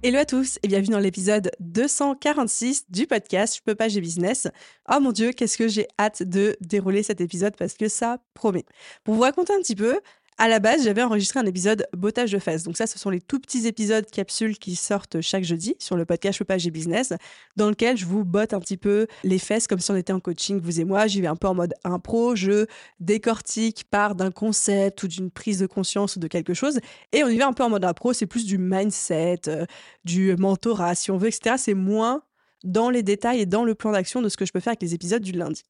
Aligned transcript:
Hello 0.00 0.20
à 0.20 0.24
tous 0.24 0.60
et 0.62 0.68
bienvenue 0.68 0.92
dans 0.92 1.00
l'épisode 1.00 1.50
246 1.58 2.84
du 2.88 3.08
podcast 3.08 3.56
Je 3.56 3.62
peux 3.64 3.74
pas, 3.74 3.88
j'ai 3.88 4.00
business. 4.00 4.46
Oh 4.88 5.00
mon 5.00 5.10
dieu, 5.10 5.32
qu'est-ce 5.32 5.58
que 5.58 5.66
j'ai 5.66 5.88
hâte 5.98 6.22
de 6.22 6.56
dérouler 6.60 7.02
cet 7.02 7.20
épisode 7.20 7.56
parce 7.56 7.74
que 7.74 7.88
ça 7.88 8.18
promet. 8.32 8.64
Pour 9.02 9.16
vous 9.16 9.22
raconter 9.22 9.52
un 9.54 9.58
petit 9.58 9.74
peu, 9.74 9.98
à 10.38 10.46
la 10.46 10.60
base, 10.60 10.84
j'avais 10.84 11.02
enregistré 11.02 11.40
un 11.40 11.46
épisode 11.46 11.86
bottage 11.96 12.30
de 12.30 12.38
fesses. 12.38 12.62
Donc 12.62 12.76
ça, 12.76 12.86
ce 12.86 12.96
sont 12.96 13.10
les 13.10 13.20
tout 13.20 13.40
petits 13.40 13.66
épisodes 13.66 14.06
capsules 14.08 14.56
qui 14.56 14.76
sortent 14.76 15.20
chaque 15.20 15.42
jeudi 15.42 15.74
sur 15.80 15.96
le 15.96 16.04
podcast 16.04 16.42
Page 16.44 16.64
et 16.64 16.70
Business, 16.70 17.12
dans 17.56 17.68
lequel 17.68 17.96
je 17.96 18.06
vous 18.06 18.24
botte 18.24 18.54
un 18.54 18.60
petit 18.60 18.76
peu 18.76 19.08
les 19.24 19.40
fesses 19.40 19.66
comme 19.66 19.80
si 19.80 19.90
on 19.90 19.96
était 19.96 20.12
en 20.12 20.20
coaching, 20.20 20.60
vous 20.60 20.80
et 20.80 20.84
moi. 20.84 21.08
J'y 21.08 21.20
vais 21.20 21.26
un 21.26 21.34
peu 21.34 21.48
en 21.48 21.54
mode 21.54 21.74
impro, 21.82 22.36
je 22.36 22.66
décortique 23.00 23.84
par 23.90 24.14
d'un 24.14 24.30
concept 24.30 25.02
ou 25.02 25.08
d'une 25.08 25.30
prise 25.30 25.58
de 25.58 25.66
conscience 25.66 26.14
ou 26.14 26.20
de 26.20 26.28
quelque 26.28 26.54
chose. 26.54 26.78
Et 27.12 27.24
on 27.24 27.28
y 27.28 27.36
va 27.36 27.48
un 27.48 27.52
peu 27.52 27.64
en 27.64 27.70
mode 27.70 27.84
impro, 27.84 28.12
c'est 28.12 28.26
plus 28.26 28.46
du 28.46 28.58
mindset, 28.58 29.40
euh, 29.48 29.66
du 30.04 30.36
mentorat, 30.36 30.94
si 30.94 31.10
on 31.10 31.18
veut, 31.18 31.28
etc. 31.28 31.56
C'est 31.58 31.74
moins 31.74 32.22
dans 32.62 32.90
les 32.90 33.02
détails 33.02 33.40
et 33.40 33.46
dans 33.46 33.64
le 33.64 33.74
plan 33.74 33.90
d'action 33.90 34.22
de 34.22 34.28
ce 34.28 34.36
que 34.36 34.46
je 34.46 34.52
peux 34.52 34.60
faire 34.60 34.70
avec 34.70 34.82
les 34.82 34.94
épisodes 34.94 35.22
du 35.22 35.32
lundi. 35.32 35.64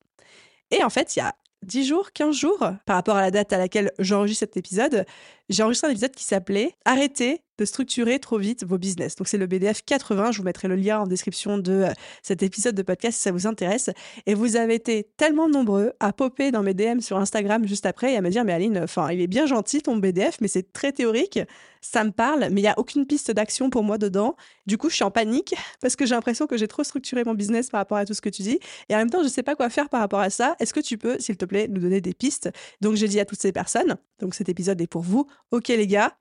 Et 0.71 0.85
en 0.85 0.91
fait, 0.91 1.17
il 1.17 1.21
y 1.21 1.23
a 1.23 1.35
10 1.63 1.87
jours, 1.87 2.13
15 2.13 2.35
jours, 2.35 2.59
par 2.87 2.97
rapport 2.97 3.17
à 3.17 3.21
la 3.21 3.31
date 3.31 3.53
à 3.53 3.59
laquelle 3.59 3.93
j'enregistre 3.99 4.41
cet 4.41 4.57
épisode, 4.57 5.05
j'ai 5.49 5.63
enregistré 5.63 5.89
un 5.89 5.91
épisode 5.91 6.15
qui 6.15 6.25
s'appelait 6.25 6.75
Arrêtez 6.85 7.43
de 7.59 7.65
structurer 7.65 8.19
trop 8.19 8.39
vite 8.39 8.65
vos 8.65 8.79
business. 8.79 9.17
Donc 9.17 9.29
c'est 9.29 9.37
le 9.37 9.47
BDF 9.47 9.83
80, 9.85 10.33
je 10.33 10.39
vous 10.39 10.45
mettrai 10.45 10.69
le 10.69 10.77
lien 10.77 11.01
en 11.01 11.07
description 11.07 11.59
de 11.59 11.73
euh, 11.73 11.93
cet 12.23 12.43
épisode 12.43 12.75
de 12.75 12.83
podcast 12.83 13.17
si 13.17 13.25
ça 13.25 13.33
vous 13.33 13.47
intéresse. 13.47 13.91
Et 14.27 14.35
vous 14.35 14.57
avez 14.57 14.75
été 14.75 15.09
tellement 15.17 15.49
nombreux 15.49 15.93
à 16.01 16.13
popper 16.13 16.53
dans 16.53 16.63
mes 16.63 16.75
DM 16.75 17.01
sur 17.01 17.19
Instagram 17.19 17.67
juste 17.67 17.85
après 17.85 18.13
et 18.13 18.17
à 18.17 18.21
me 18.21 18.31
dire 18.31 18.45
mais 18.45 18.53
Aline, 18.53 18.79
enfin 18.79 19.11
il 19.11 19.21
est 19.21 19.27
bien 19.27 19.47
gentil 19.47 19.83
ton 19.83 19.97
BDF, 19.97 20.39
mais 20.41 20.49
c'est 20.49 20.73
très 20.73 20.93
théorique, 20.93 21.41
ça 21.81 22.05
me 22.05 22.11
parle, 22.11 22.49
mais 22.51 22.61
il 22.61 22.65
n'y 22.65 22.69
a 22.69 22.79
aucune 22.79 23.07
piste 23.07 23.31
d'action 23.31 23.71
pour 23.71 23.83
moi 23.83 23.99
dedans. 23.99 24.37
Du 24.67 24.79
coup 24.79 24.89
je 24.89 24.95
suis 24.95 25.05
en 25.05 25.11
panique 25.11 25.55
parce 25.81 25.97
que 25.97 26.07
j'ai 26.07 26.15
l'impression 26.15 26.47
que 26.47 26.57
j'ai 26.57 26.69
trop 26.69 26.85
structuré 26.85 27.25
mon 27.25 27.35
business 27.35 27.71
par 27.71 27.81
rapport 27.81 27.99
à 27.99 28.05
tout 28.05 28.15
ce 28.15 28.21
que 28.21 28.29
tu 28.29 28.43
dis. 28.43 28.61
Et 28.89 28.95
en 28.95 28.99
même 28.99 29.11
temps 29.11 29.19
je 29.19 29.25
ne 29.25 29.31
sais 29.31 29.43
pas 29.43 29.57
quoi 29.57 29.69
faire 29.69 29.89
par 29.89 30.01
rapport 30.01 30.21
à 30.21 30.31
ça. 30.31 30.55
Est-ce 30.61 30.73
que 30.73 30.81
tu 30.81 30.97
peux, 30.97 31.19
s'il 31.19 31.37
te 31.37 31.45
plaît, 31.45 31.67
nous 31.69 31.81
donner 31.81 32.01
des 32.01 32.15
pistes? 32.15 32.51
Donc 32.81 32.95
j'ai 32.95 33.09
dit 33.09 33.19
à 33.19 33.25
toutes 33.25 33.41
ces 33.41 33.53
personnes, 33.53 33.97
donc 34.21 34.35
cet 34.35 34.49
épisode 34.49 34.81
est 34.81 34.87
pour 34.87 35.03
vous, 35.03 35.27
ok 35.51 35.69
les 35.69 35.87
gars, 35.87 36.17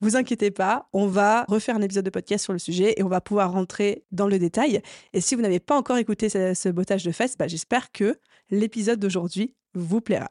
vous 0.00 0.16
inquiétez 0.16 0.50
pas, 0.50 0.88
on 0.92 1.06
va 1.06 1.44
refaire 1.48 1.76
un 1.76 1.82
épisode 1.82 2.04
de 2.04 2.10
podcast 2.10 2.44
sur 2.44 2.52
le 2.52 2.58
sujet 2.58 2.94
et 2.96 3.02
on 3.02 3.08
va 3.08 3.20
pouvoir 3.20 3.52
rentrer 3.52 4.04
dans 4.12 4.26
le 4.26 4.38
détail. 4.38 4.82
Et 5.12 5.20
si 5.20 5.34
vous 5.34 5.42
n'avez 5.42 5.60
pas 5.60 5.76
encore 5.76 5.96
écouté 5.96 6.28
ce, 6.28 6.68
bottage 6.68 7.04
de 7.04 7.12
fesses, 7.12 7.36
bah, 7.38 7.46
j'espère 7.46 7.92
que 7.92 8.18
l'épisode 8.50 8.98
d'aujourd'hui 8.98 9.54
vous 9.74 10.00
plaira. 10.00 10.30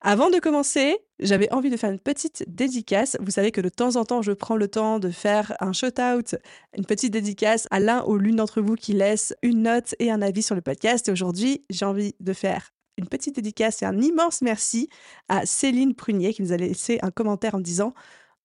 Avant 0.00 0.30
de 0.30 0.38
commencer, 0.38 0.96
j'avais 1.18 1.52
envie 1.52 1.70
de 1.70 1.76
faire 1.76 1.90
une 1.90 1.98
petite 1.98 2.44
dédicace. 2.46 3.16
Vous 3.20 3.30
savez 3.30 3.50
que 3.50 3.60
de 3.60 3.68
temps 3.68 3.96
en 3.96 4.04
temps, 4.04 4.22
je 4.22 4.32
prends 4.32 4.56
le 4.56 4.68
temps 4.68 4.98
de 4.98 5.10
faire 5.10 5.56
un 5.58 5.72
shout-out, 5.72 6.36
une 6.76 6.84
petite 6.84 7.12
dédicace 7.12 7.66
à 7.70 7.80
l'un 7.80 8.04
ou 8.06 8.16
l'une 8.16 8.36
d'entre 8.36 8.60
vous 8.60 8.76
qui 8.76 8.92
laisse 8.92 9.34
une 9.42 9.62
note 9.62 9.94
et 9.98 10.10
un 10.10 10.22
avis 10.22 10.42
sur 10.42 10.54
le 10.54 10.60
podcast. 10.60 11.08
Et 11.08 11.12
aujourd'hui, 11.12 11.64
j'ai 11.70 11.86
envie 11.86 12.14
de 12.20 12.32
faire 12.32 12.75
une 12.96 13.08
petite 13.08 13.36
dédicace 13.36 13.82
et 13.82 13.86
un 13.86 14.00
immense 14.00 14.42
merci 14.42 14.88
à 15.28 15.46
Céline 15.46 15.94
Prunier 15.94 16.32
qui 16.32 16.42
nous 16.42 16.52
a 16.52 16.56
laissé 16.56 16.98
un 17.02 17.10
commentaire 17.10 17.54
en 17.54 17.60
disant 17.60 17.94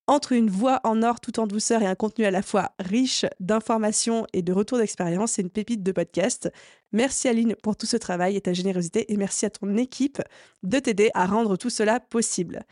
entre 0.07 0.33
une 0.33 0.49
voix 0.49 0.81
en 0.83 1.03
or 1.03 1.19
tout 1.21 1.39
en 1.39 1.47
douceur 1.47 1.81
et 1.81 1.85
un 1.85 1.95
contenu 1.95 2.25
à 2.25 2.31
la 2.31 2.41
fois 2.41 2.71
riche 2.79 3.25
d'informations 3.39 4.25
et 4.33 4.41
de 4.41 4.51
retours 4.51 4.77
d'expérience, 4.77 5.33
c'est 5.33 5.41
une 5.41 5.49
pépite 5.49 5.83
de 5.83 5.91
podcast. 5.91 6.51
Merci 6.91 7.29
Aline 7.29 7.55
pour 7.55 7.77
tout 7.77 7.85
ce 7.85 7.97
travail 7.97 8.35
et 8.35 8.41
ta 8.41 8.51
générosité 8.51 9.11
et 9.13 9.17
merci 9.17 9.45
à 9.45 9.49
ton 9.49 9.77
équipe 9.77 10.21
de 10.63 10.79
t'aider 10.79 11.11
à 11.13 11.25
rendre 11.25 11.55
tout 11.55 11.69
cela 11.69 11.99
possible. 11.99 12.65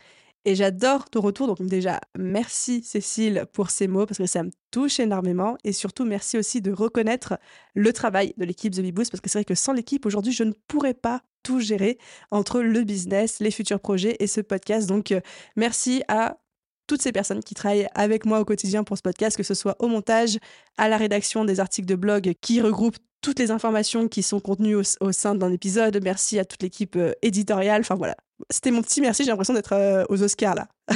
Et 0.46 0.54
j'adore 0.54 1.10
ton 1.10 1.20
retour, 1.20 1.48
donc 1.48 1.66
déjà 1.66 2.00
merci 2.16 2.82
Cécile 2.82 3.44
pour 3.52 3.68
ces 3.68 3.88
mots 3.88 4.06
parce 4.06 4.16
que 4.16 4.26
ça 4.26 4.42
me 4.42 4.50
touche 4.70 4.98
énormément 4.98 5.58
et 5.64 5.72
surtout 5.72 6.06
merci 6.06 6.38
aussi 6.38 6.62
de 6.62 6.72
reconnaître 6.72 7.38
le 7.74 7.92
travail 7.92 8.32
de 8.38 8.46
l'équipe 8.46 8.72
The 8.72 8.80
Beboost 8.80 9.10
parce 9.10 9.20
que 9.20 9.28
c'est 9.28 9.38
vrai 9.38 9.44
que 9.44 9.54
sans 9.54 9.74
l'équipe 9.74 10.06
aujourd'hui 10.06 10.32
je 10.32 10.44
ne 10.44 10.52
pourrais 10.66 10.94
pas 10.94 11.20
tout 11.42 11.60
gérer 11.60 11.98
entre 12.30 12.62
le 12.62 12.82
business, 12.84 13.40
les 13.40 13.50
futurs 13.50 13.80
projets 13.80 14.16
et 14.18 14.26
ce 14.26 14.40
podcast. 14.40 14.88
Donc 14.88 15.12
euh, 15.12 15.20
merci 15.56 16.02
à 16.08 16.38
toutes 16.86 17.02
ces 17.02 17.12
personnes 17.12 17.42
qui 17.42 17.54
travaillent 17.54 17.88
avec 17.94 18.24
moi 18.24 18.40
au 18.40 18.44
quotidien 18.44 18.82
pour 18.82 18.96
ce 18.96 19.02
podcast, 19.02 19.36
que 19.36 19.42
ce 19.42 19.54
soit 19.54 19.76
au 19.78 19.88
montage, 19.88 20.38
à 20.76 20.88
la 20.88 20.96
rédaction 20.96 21.44
des 21.44 21.60
articles 21.60 21.86
de 21.86 21.94
blog 21.94 22.34
qui 22.40 22.60
regroupent 22.60 22.98
toutes 23.20 23.38
les 23.38 23.50
informations 23.50 24.08
qui 24.08 24.22
sont 24.22 24.40
contenues 24.40 24.76
au, 24.76 25.12
sein 25.12 25.34
d'un 25.34 25.52
épisode. 25.52 26.00
Merci 26.02 26.38
à 26.38 26.44
toute 26.44 26.62
l'équipe 26.62 26.96
euh, 26.96 27.12
éditoriale. 27.22 27.82
Enfin 27.82 27.94
voilà, 27.94 28.16
c'était 28.48 28.70
mon 28.70 28.82
petit 28.82 29.00
merci. 29.00 29.24
J'ai 29.24 29.30
l'impression 29.30 29.54
d'être 29.54 29.74
euh, 29.74 30.04
aux 30.08 30.22
Oscars 30.22 30.54
là. 30.54 30.68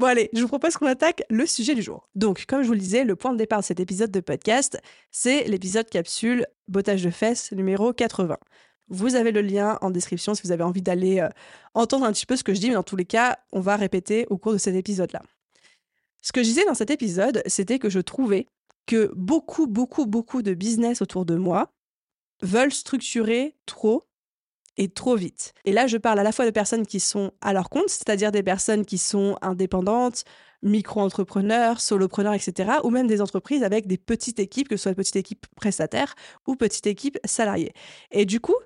bon 0.00 0.06
allez, 0.06 0.30
je 0.32 0.40
vous 0.40 0.48
propose 0.48 0.76
qu'on 0.76 0.86
attaque 0.86 1.22
le 1.28 1.46
sujet 1.46 1.74
du 1.74 1.82
jour. 1.82 2.08
Donc, 2.14 2.44
comme 2.46 2.62
je 2.62 2.66
vous 2.68 2.74
le 2.74 2.80
disais, 2.80 3.04
le 3.04 3.16
point 3.16 3.32
de 3.32 3.38
départ 3.38 3.60
de 3.60 3.64
cet 3.64 3.80
épisode 3.80 4.10
de 4.10 4.20
podcast, 4.20 4.80
c'est 5.10 5.44
l'épisode 5.44 5.88
capsule 5.88 6.46
bottage 6.68 7.02
de 7.02 7.10
fesses 7.10 7.52
numéro 7.52 7.92
80. 7.92 8.36
Vous 8.88 9.16
avez 9.16 9.32
le 9.32 9.40
lien 9.40 9.78
en 9.80 9.90
description 9.90 10.34
si 10.34 10.42
vous 10.44 10.52
avez 10.52 10.62
envie 10.62 10.82
d'aller 10.82 11.20
euh, 11.20 11.28
entendre 11.74 12.06
un 12.06 12.12
petit 12.12 12.26
peu 12.26 12.36
ce 12.36 12.44
que 12.44 12.54
je 12.54 12.60
dis, 12.60 12.68
mais 12.68 12.74
dans 12.74 12.82
tous 12.82 12.96
les 12.96 13.04
cas, 13.04 13.38
on 13.52 13.60
va 13.60 13.76
répéter 13.76 14.26
au 14.30 14.38
cours 14.38 14.52
de 14.52 14.58
cet 14.58 14.74
épisode-là. 14.74 15.22
Ce 16.22 16.32
que 16.32 16.42
je 16.42 16.48
disais 16.48 16.64
dans 16.64 16.74
cet 16.74 16.90
épisode, 16.90 17.42
c'était 17.46 17.78
que 17.78 17.90
je 17.90 18.00
trouvais 18.00 18.46
que 18.86 19.12
beaucoup, 19.14 19.66
beaucoup, 19.66 20.06
beaucoup 20.06 20.42
de 20.42 20.54
business 20.54 21.02
autour 21.02 21.24
de 21.24 21.34
moi 21.34 21.72
veulent 22.42 22.72
structurer 22.72 23.56
trop 23.66 24.04
et 24.76 24.88
trop 24.88 25.16
vite. 25.16 25.54
Et 25.64 25.72
là, 25.72 25.86
je 25.86 25.96
parle 25.96 26.18
à 26.18 26.22
la 26.22 26.32
fois 26.32 26.44
de 26.44 26.50
personnes 26.50 26.86
qui 26.86 27.00
sont 27.00 27.32
à 27.40 27.52
leur 27.52 27.70
compte, 27.70 27.88
c'est-à-dire 27.88 28.32
des 28.32 28.42
personnes 28.42 28.84
qui 28.84 28.98
sont 28.98 29.36
indépendantes, 29.42 30.24
micro-entrepreneurs, 30.62 31.80
solopreneurs, 31.80 32.34
etc., 32.34 32.78
ou 32.84 32.90
même 32.90 33.06
des 33.06 33.20
entreprises 33.20 33.62
avec 33.62 33.86
des 33.86 33.98
petites 33.98 34.38
équipes, 34.38 34.68
que 34.68 34.76
ce 34.76 34.84
soit 34.84 34.92
des 34.92 34.96
petites 34.96 35.16
équipes 35.16 35.46
prestataires 35.56 36.14
ou 36.46 36.56
petites 36.56 36.86
équipes 36.86 37.18
salariées. 37.24 37.72
Et 38.10 38.24
du 38.26 38.40
coup, 38.40 38.56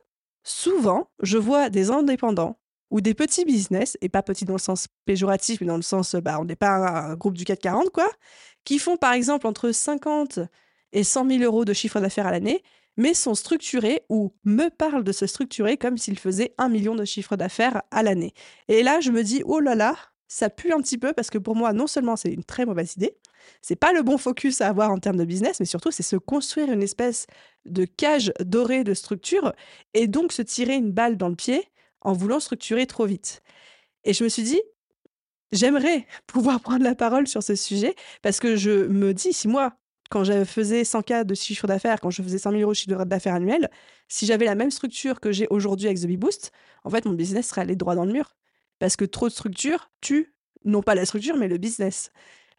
souvent, 0.42 1.10
je 1.22 1.38
vois 1.38 1.70
des 1.70 1.90
indépendants 1.90 2.58
ou 2.90 3.00
des 3.00 3.14
petits 3.14 3.44
business, 3.44 3.96
et 4.00 4.08
pas 4.08 4.22
petits 4.22 4.44
dans 4.44 4.54
le 4.54 4.58
sens 4.58 4.88
péjoratif, 5.04 5.60
mais 5.60 5.68
dans 5.68 5.76
le 5.76 5.82
sens, 5.82 6.16
bah, 6.16 6.38
on 6.40 6.44
n'est 6.44 6.56
pas 6.56 7.10
un, 7.10 7.14
groupe 7.14 7.36
du 7.36 7.44
CAC 7.44 7.60
40, 7.60 7.90
quoi, 7.90 8.10
qui 8.64 8.78
font 8.78 8.96
par 8.96 9.12
exemple 9.12 9.46
entre 9.46 9.70
50 9.70 10.40
et 10.92 11.04
100 11.04 11.28
000 11.28 11.42
euros 11.44 11.64
de 11.64 11.72
chiffre 11.72 12.00
d'affaires 12.00 12.26
à 12.26 12.32
l'année, 12.32 12.62
mais 13.00 13.14
sont 13.14 13.34
structurés 13.34 14.02
ou 14.10 14.34
me 14.44 14.68
parlent 14.68 15.04
de 15.04 15.12
se 15.12 15.26
structurer 15.26 15.78
comme 15.78 15.96
s'ils 15.96 16.18
faisaient 16.18 16.54
un 16.58 16.68
million 16.68 16.94
de 16.94 17.06
chiffre 17.06 17.34
d'affaires 17.34 17.80
à 17.90 18.02
l'année. 18.02 18.34
Et 18.68 18.82
là, 18.82 19.00
je 19.00 19.10
me 19.10 19.22
dis, 19.22 19.42
oh 19.46 19.58
là 19.58 19.74
là, 19.74 19.96
ça 20.28 20.50
pue 20.50 20.70
un 20.70 20.82
petit 20.82 20.98
peu 20.98 21.14
parce 21.14 21.30
que 21.30 21.38
pour 21.38 21.56
moi, 21.56 21.72
non 21.72 21.86
seulement 21.86 22.16
c'est 22.16 22.30
une 22.30 22.44
très 22.44 22.66
mauvaise 22.66 22.92
idée, 22.96 23.16
c'est 23.62 23.74
pas 23.74 23.94
le 23.94 24.02
bon 24.02 24.18
focus 24.18 24.60
à 24.60 24.68
avoir 24.68 24.90
en 24.90 24.98
termes 24.98 25.16
de 25.16 25.24
business, 25.24 25.60
mais 25.60 25.66
surtout 25.66 25.90
c'est 25.90 26.02
se 26.02 26.16
construire 26.16 26.70
une 26.70 26.82
espèce 26.82 27.26
de 27.64 27.86
cage 27.86 28.34
dorée 28.40 28.84
de 28.84 28.92
structure 28.92 29.54
et 29.94 30.06
donc 30.06 30.32
se 30.32 30.42
tirer 30.42 30.74
une 30.74 30.92
balle 30.92 31.16
dans 31.16 31.30
le 31.30 31.36
pied 31.36 31.64
en 32.02 32.12
voulant 32.12 32.38
structurer 32.38 32.86
trop 32.86 33.06
vite. 33.06 33.42
Et 34.04 34.12
je 34.12 34.22
me 34.24 34.28
suis 34.28 34.42
dit, 34.42 34.60
j'aimerais 35.52 36.06
pouvoir 36.26 36.60
prendre 36.60 36.84
la 36.84 36.94
parole 36.94 37.26
sur 37.26 37.42
ce 37.42 37.54
sujet 37.54 37.94
parce 38.20 38.40
que 38.40 38.56
je 38.56 38.88
me 38.88 39.14
dis, 39.14 39.32
si 39.32 39.48
moi, 39.48 39.72
quand 40.10 40.24
je 40.24 40.44
faisais 40.44 40.82
100K 40.82 41.24
de 41.24 41.34
chiffre 41.34 41.66
d'affaires, 41.66 42.00
quand 42.00 42.10
je 42.10 42.22
faisais 42.22 42.38
100 42.38 42.50
000 42.50 42.62
euros 42.62 42.72
de 42.72 42.76
chiffre 42.76 43.04
d'affaires 43.04 43.34
annuel, 43.34 43.70
si 44.08 44.26
j'avais 44.26 44.44
la 44.44 44.56
même 44.56 44.70
structure 44.70 45.20
que 45.20 45.32
j'ai 45.32 45.46
aujourd'hui 45.48 45.86
avec 45.86 46.00
The 46.00 46.06
Bee 46.06 46.16
Boost, 46.16 46.52
en 46.84 46.90
fait, 46.90 47.04
mon 47.06 47.12
business 47.12 47.48
serait 47.48 47.62
allé 47.62 47.76
droit 47.76 47.94
dans 47.94 48.04
le 48.04 48.12
mur. 48.12 48.36
Parce 48.78 48.96
que 48.96 49.04
trop 49.04 49.28
de 49.28 49.32
structure 49.32 49.90
tue, 50.00 50.34
non 50.64 50.82
pas 50.82 50.94
la 50.94 51.06
structure, 51.06 51.36
mais 51.36 51.48
le 51.48 51.58
business. 51.58 52.10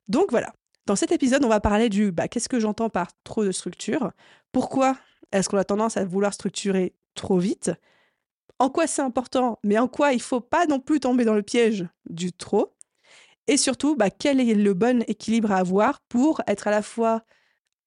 Donc 0.07 0.31
voilà, 0.31 0.53
dans 0.85 0.95
cet 0.95 1.11
épisode, 1.11 1.43
on 1.43 1.49
va 1.49 1.59
parler 1.59 1.89
du 1.89 2.11
bah, 2.11 2.27
qu'est-ce 2.27 2.49
que 2.49 2.59
j'entends 2.59 2.89
par 2.89 3.09
trop 3.23 3.43
de 3.43 3.51
structure 3.51 4.11
Pourquoi 4.51 4.97
est-ce 5.31 5.49
qu'on 5.49 5.57
a 5.57 5.63
tendance 5.63 5.97
à 5.97 6.05
vouloir 6.05 6.33
structurer 6.33 6.95
trop 7.15 7.37
vite? 7.37 7.71
En 8.59 8.69
quoi 8.69 8.87
c'est 8.87 9.01
important, 9.01 9.59
mais 9.63 9.77
en 9.77 9.87
quoi 9.87 10.13
il 10.13 10.21
faut 10.21 10.41
pas 10.41 10.67
non 10.67 10.79
plus 10.79 10.99
tomber 10.99 11.25
dans 11.25 11.33
le 11.33 11.43
piège 11.43 11.87
du 12.09 12.31
trop? 12.31 12.73
Et 13.47 13.57
surtout, 13.57 13.95
bah, 13.95 14.09
quel 14.09 14.39
est 14.39 14.53
le 14.53 14.73
bon 14.73 15.03
équilibre 15.07 15.51
à 15.51 15.57
avoir 15.57 15.99
pour 16.01 16.41
être 16.47 16.67
à 16.67 16.71
la 16.71 16.81
fois 16.81 17.23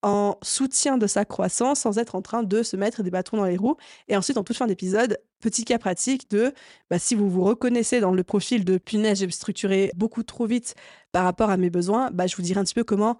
en 0.05 0.37
soutien 0.43 0.99
de 0.99 1.07
sa 1.07 1.25
croissance 1.25 1.79
sans 1.79 1.97
être 1.97 2.13
en 2.13 2.21
train 2.21 2.43
de 2.43 2.61
se 2.61 2.77
mettre 2.77 3.01
des 3.01 3.09
bâtons 3.09 3.37
dans 3.37 3.45
les 3.45 3.57
roues. 3.57 3.75
Et 4.07 4.15
ensuite, 4.15 4.37
en 4.37 4.43
toute 4.43 4.55
fin 4.55 4.67
d'épisode, 4.67 5.17
petit 5.41 5.65
cas 5.65 5.79
pratique 5.79 6.29
de 6.29 6.53
bah, 6.91 6.99
si 6.99 7.15
vous 7.15 7.27
vous 7.27 7.43
reconnaissez 7.43 7.99
dans 7.99 8.11
le 8.11 8.23
profil 8.23 8.63
de 8.65 8.77
punaise, 8.77 9.17
j'ai 9.17 9.31
structuré 9.31 9.91
beaucoup 9.95 10.21
trop 10.21 10.45
vite 10.45 10.75
par 11.11 11.23
rapport 11.23 11.49
à 11.49 11.57
mes 11.57 11.71
besoins, 11.71 12.11
bah, 12.11 12.27
je 12.27 12.35
vous 12.35 12.43
dirai 12.43 12.59
un 12.59 12.63
petit 12.63 12.75
peu 12.75 12.83
comment 12.83 13.17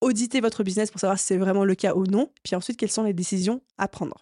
auditer 0.00 0.40
votre 0.40 0.64
business 0.64 0.90
pour 0.90 1.00
savoir 1.00 1.20
si 1.20 1.26
c'est 1.26 1.36
vraiment 1.36 1.64
le 1.64 1.76
cas 1.76 1.94
ou 1.94 2.04
non, 2.04 2.32
puis 2.42 2.56
ensuite 2.56 2.76
quelles 2.76 2.90
sont 2.90 3.04
les 3.04 3.12
décisions 3.12 3.62
à 3.78 3.86
prendre. 3.86 4.20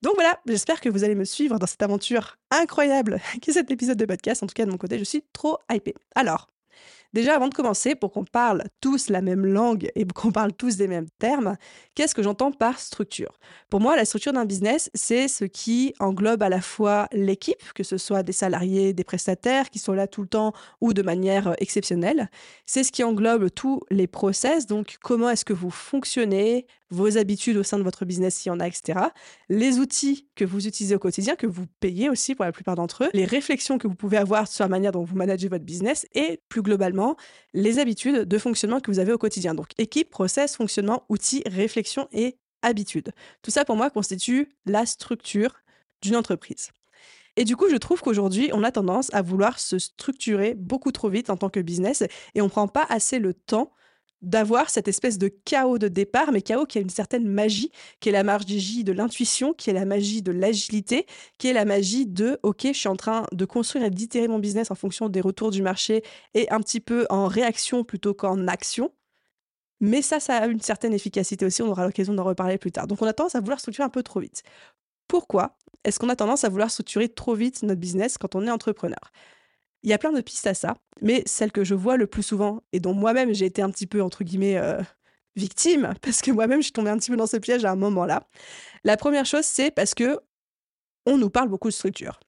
Donc 0.00 0.14
voilà, 0.14 0.40
j'espère 0.46 0.80
que 0.80 0.88
vous 0.88 1.04
allez 1.04 1.14
me 1.14 1.24
suivre 1.24 1.58
dans 1.58 1.66
cette 1.66 1.82
aventure 1.82 2.38
incroyable 2.50 3.20
qui 3.42 3.50
est 3.50 3.54
cet 3.54 3.70
épisode 3.70 3.98
de 3.98 4.06
podcast. 4.06 4.42
En 4.42 4.46
tout 4.46 4.54
cas, 4.54 4.64
de 4.64 4.70
mon 4.70 4.78
côté, 4.78 4.98
je 4.98 5.04
suis 5.04 5.22
trop 5.34 5.58
hypée. 5.70 5.94
Alors, 6.14 6.48
Déjà, 7.14 7.36
avant 7.36 7.46
de 7.46 7.54
commencer, 7.54 7.94
pour 7.94 8.10
qu'on 8.10 8.24
parle 8.24 8.64
tous 8.80 9.08
la 9.08 9.22
même 9.22 9.46
langue 9.46 9.88
et 9.94 10.04
qu'on 10.14 10.32
parle 10.32 10.52
tous 10.52 10.76
des 10.76 10.88
mêmes 10.88 11.08
termes, 11.20 11.56
qu'est-ce 11.94 12.12
que 12.12 12.24
j'entends 12.24 12.50
par 12.50 12.80
structure? 12.80 13.38
Pour 13.70 13.80
moi, 13.80 13.94
la 13.94 14.04
structure 14.04 14.32
d'un 14.32 14.44
business, 14.44 14.90
c'est 14.94 15.28
ce 15.28 15.44
qui 15.44 15.94
englobe 16.00 16.42
à 16.42 16.48
la 16.48 16.60
fois 16.60 17.06
l'équipe, 17.12 17.72
que 17.72 17.84
ce 17.84 17.98
soit 17.98 18.24
des 18.24 18.32
salariés, 18.32 18.92
des 18.92 19.04
prestataires 19.04 19.70
qui 19.70 19.78
sont 19.78 19.92
là 19.92 20.08
tout 20.08 20.22
le 20.22 20.28
temps 20.28 20.52
ou 20.80 20.92
de 20.92 21.02
manière 21.02 21.48
euh, 21.48 21.54
exceptionnelle. 21.58 22.28
C'est 22.66 22.82
ce 22.82 22.90
qui 22.90 23.04
englobe 23.04 23.48
tous 23.48 23.80
les 23.90 24.08
process, 24.08 24.66
donc 24.66 24.96
comment 25.00 25.30
est-ce 25.30 25.44
que 25.44 25.52
vous 25.52 25.70
fonctionnez, 25.70 26.66
vos 26.90 27.16
habitudes 27.18 27.56
au 27.56 27.62
sein 27.62 27.78
de 27.78 27.82
votre 27.82 28.04
business 28.04 28.34
s'il 28.34 28.50
y 28.50 28.52
en 28.52 28.60
a, 28.60 28.66
etc. 28.66 29.00
Les 29.48 29.78
outils 29.78 30.28
que 30.34 30.44
vous 30.44 30.66
utilisez 30.66 30.94
au 30.94 30.98
quotidien, 30.98 31.36
que 31.36 31.46
vous 31.46 31.66
payez 31.80 32.08
aussi 32.08 32.34
pour 32.34 32.44
la 32.44 32.52
plupart 32.52 32.76
d'entre 32.76 33.04
eux, 33.04 33.10
les 33.12 33.24
réflexions 33.24 33.78
que 33.78 33.88
vous 33.88 33.94
pouvez 33.94 34.16
avoir 34.16 34.48
sur 34.48 34.64
la 34.64 34.68
manière 34.68 34.92
dont 34.92 35.04
vous 35.04 35.16
managez 35.16 35.48
votre 35.48 35.64
business 35.64 36.06
et 36.14 36.40
plus 36.48 36.62
globalement, 36.62 37.16
les 37.52 37.78
habitudes 37.78 38.20
de 38.20 38.38
fonctionnement 38.38 38.80
que 38.80 38.90
vous 38.90 38.98
avez 38.98 39.12
au 39.12 39.18
quotidien. 39.18 39.54
Donc 39.54 39.68
équipe, 39.78 40.10
process, 40.10 40.56
fonctionnement, 40.56 41.04
outils, 41.08 41.42
réflexion 41.46 42.08
et 42.12 42.38
habitudes. 42.62 43.12
Tout 43.42 43.50
ça 43.50 43.64
pour 43.64 43.76
moi 43.76 43.90
constitue 43.90 44.48
la 44.66 44.86
structure 44.86 45.54
d'une 46.02 46.16
entreprise. 46.16 46.70
Et 47.36 47.44
du 47.44 47.56
coup, 47.56 47.68
je 47.68 47.76
trouve 47.76 48.00
qu'aujourd'hui, 48.00 48.50
on 48.52 48.62
a 48.62 48.70
tendance 48.70 49.12
à 49.12 49.22
vouloir 49.22 49.58
se 49.58 49.78
structurer 49.78 50.54
beaucoup 50.54 50.92
trop 50.92 51.08
vite 51.08 51.30
en 51.30 51.36
tant 51.36 51.48
que 51.48 51.60
business 51.60 52.04
et 52.34 52.40
on 52.40 52.44
ne 52.44 52.50
prend 52.50 52.68
pas 52.68 52.86
assez 52.88 53.18
le 53.18 53.34
temps 53.34 53.72
d'avoir 54.24 54.70
cette 54.70 54.88
espèce 54.88 55.18
de 55.18 55.28
chaos 55.28 55.78
de 55.78 55.88
départ, 55.88 56.32
mais 56.32 56.42
chaos 56.42 56.66
qui 56.66 56.78
a 56.78 56.80
une 56.80 56.90
certaine 56.90 57.26
magie, 57.26 57.70
qui 58.00 58.08
est 58.08 58.12
la 58.12 58.24
magie 58.24 58.84
de 58.84 58.92
l'intuition, 58.92 59.52
qui 59.52 59.70
est 59.70 59.74
la 59.74 59.84
magie 59.84 60.22
de 60.22 60.32
l'agilité, 60.32 61.06
qui 61.38 61.48
est 61.48 61.52
la 61.52 61.64
magie 61.64 62.06
de 62.06 62.38
OK, 62.42 62.62
je 62.64 62.72
suis 62.72 62.88
en 62.88 62.96
train 62.96 63.26
de 63.32 63.44
construire 63.44 63.84
et 63.84 63.90
d'itérer 63.90 64.28
mon 64.28 64.38
business 64.38 64.70
en 64.70 64.74
fonction 64.74 65.08
des 65.08 65.20
retours 65.20 65.50
du 65.50 65.62
marché 65.62 66.02
et 66.34 66.50
un 66.50 66.60
petit 66.60 66.80
peu 66.80 67.06
en 67.10 67.26
réaction 67.26 67.84
plutôt 67.84 68.14
qu'en 68.14 68.48
action. 68.48 68.90
Mais 69.80 70.02
ça, 70.02 70.20
ça 70.20 70.38
a 70.38 70.46
une 70.46 70.60
certaine 70.60 70.94
efficacité 70.94 71.44
aussi, 71.44 71.62
on 71.62 71.68
aura 71.68 71.84
l'occasion 71.84 72.14
d'en 72.14 72.24
reparler 72.24 72.58
plus 72.58 72.72
tard. 72.72 72.86
Donc 72.86 73.02
on 73.02 73.06
a 73.06 73.12
tendance 73.12 73.34
à 73.34 73.40
vouloir 73.40 73.60
structurer 73.60 73.84
un 73.84 73.90
peu 73.90 74.02
trop 74.02 74.20
vite. 74.20 74.42
Pourquoi 75.08 75.56
est-ce 75.84 75.98
qu'on 75.98 76.08
a 76.08 76.16
tendance 76.16 76.44
à 76.44 76.48
vouloir 76.48 76.70
structurer 76.70 77.08
trop 77.08 77.34
vite 77.34 77.62
notre 77.62 77.80
business 77.80 78.16
quand 78.18 78.34
on 78.34 78.46
est 78.46 78.50
entrepreneur? 78.50 79.12
Il 79.84 79.90
y 79.90 79.92
a 79.92 79.98
plein 79.98 80.12
de 80.12 80.20
pistes 80.22 80.46
à 80.46 80.54
ça, 80.54 80.76
mais 81.02 81.22
celle 81.26 81.52
que 81.52 81.62
je 81.62 81.74
vois 81.74 81.96
le 81.96 82.06
plus 82.06 82.22
souvent 82.22 82.62
et 82.72 82.80
dont 82.80 82.94
moi-même 82.94 83.32
j'ai 83.34 83.44
été 83.44 83.62
un 83.62 83.70
petit 83.70 83.86
peu, 83.86 84.02
entre 84.02 84.24
guillemets, 84.24 84.56
euh, 84.56 84.80
victime, 85.36 85.94
parce 86.02 86.22
que 86.22 86.30
moi-même 86.30 86.60
je 86.60 86.64
suis 86.64 86.72
tombée 86.72 86.90
un 86.90 86.96
petit 86.96 87.10
peu 87.10 87.16
dans 87.16 87.26
ce 87.26 87.36
piège 87.36 87.64
à 87.64 87.70
un 87.70 87.76
moment 87.76 88.06
là. 88.06 88.26
La 88.82 88.96
première 88.96 89.26
chose, 89.26 89.44
c'est 89.44 89.70
parce 89.70 89.94
que 89.94 90.18
on 91.06 91.18
nous 91.18 91.28
parle 91.30 91.50
beaucoup 91.50 91.68
de 91.68 91.74
structure 91.74 92.18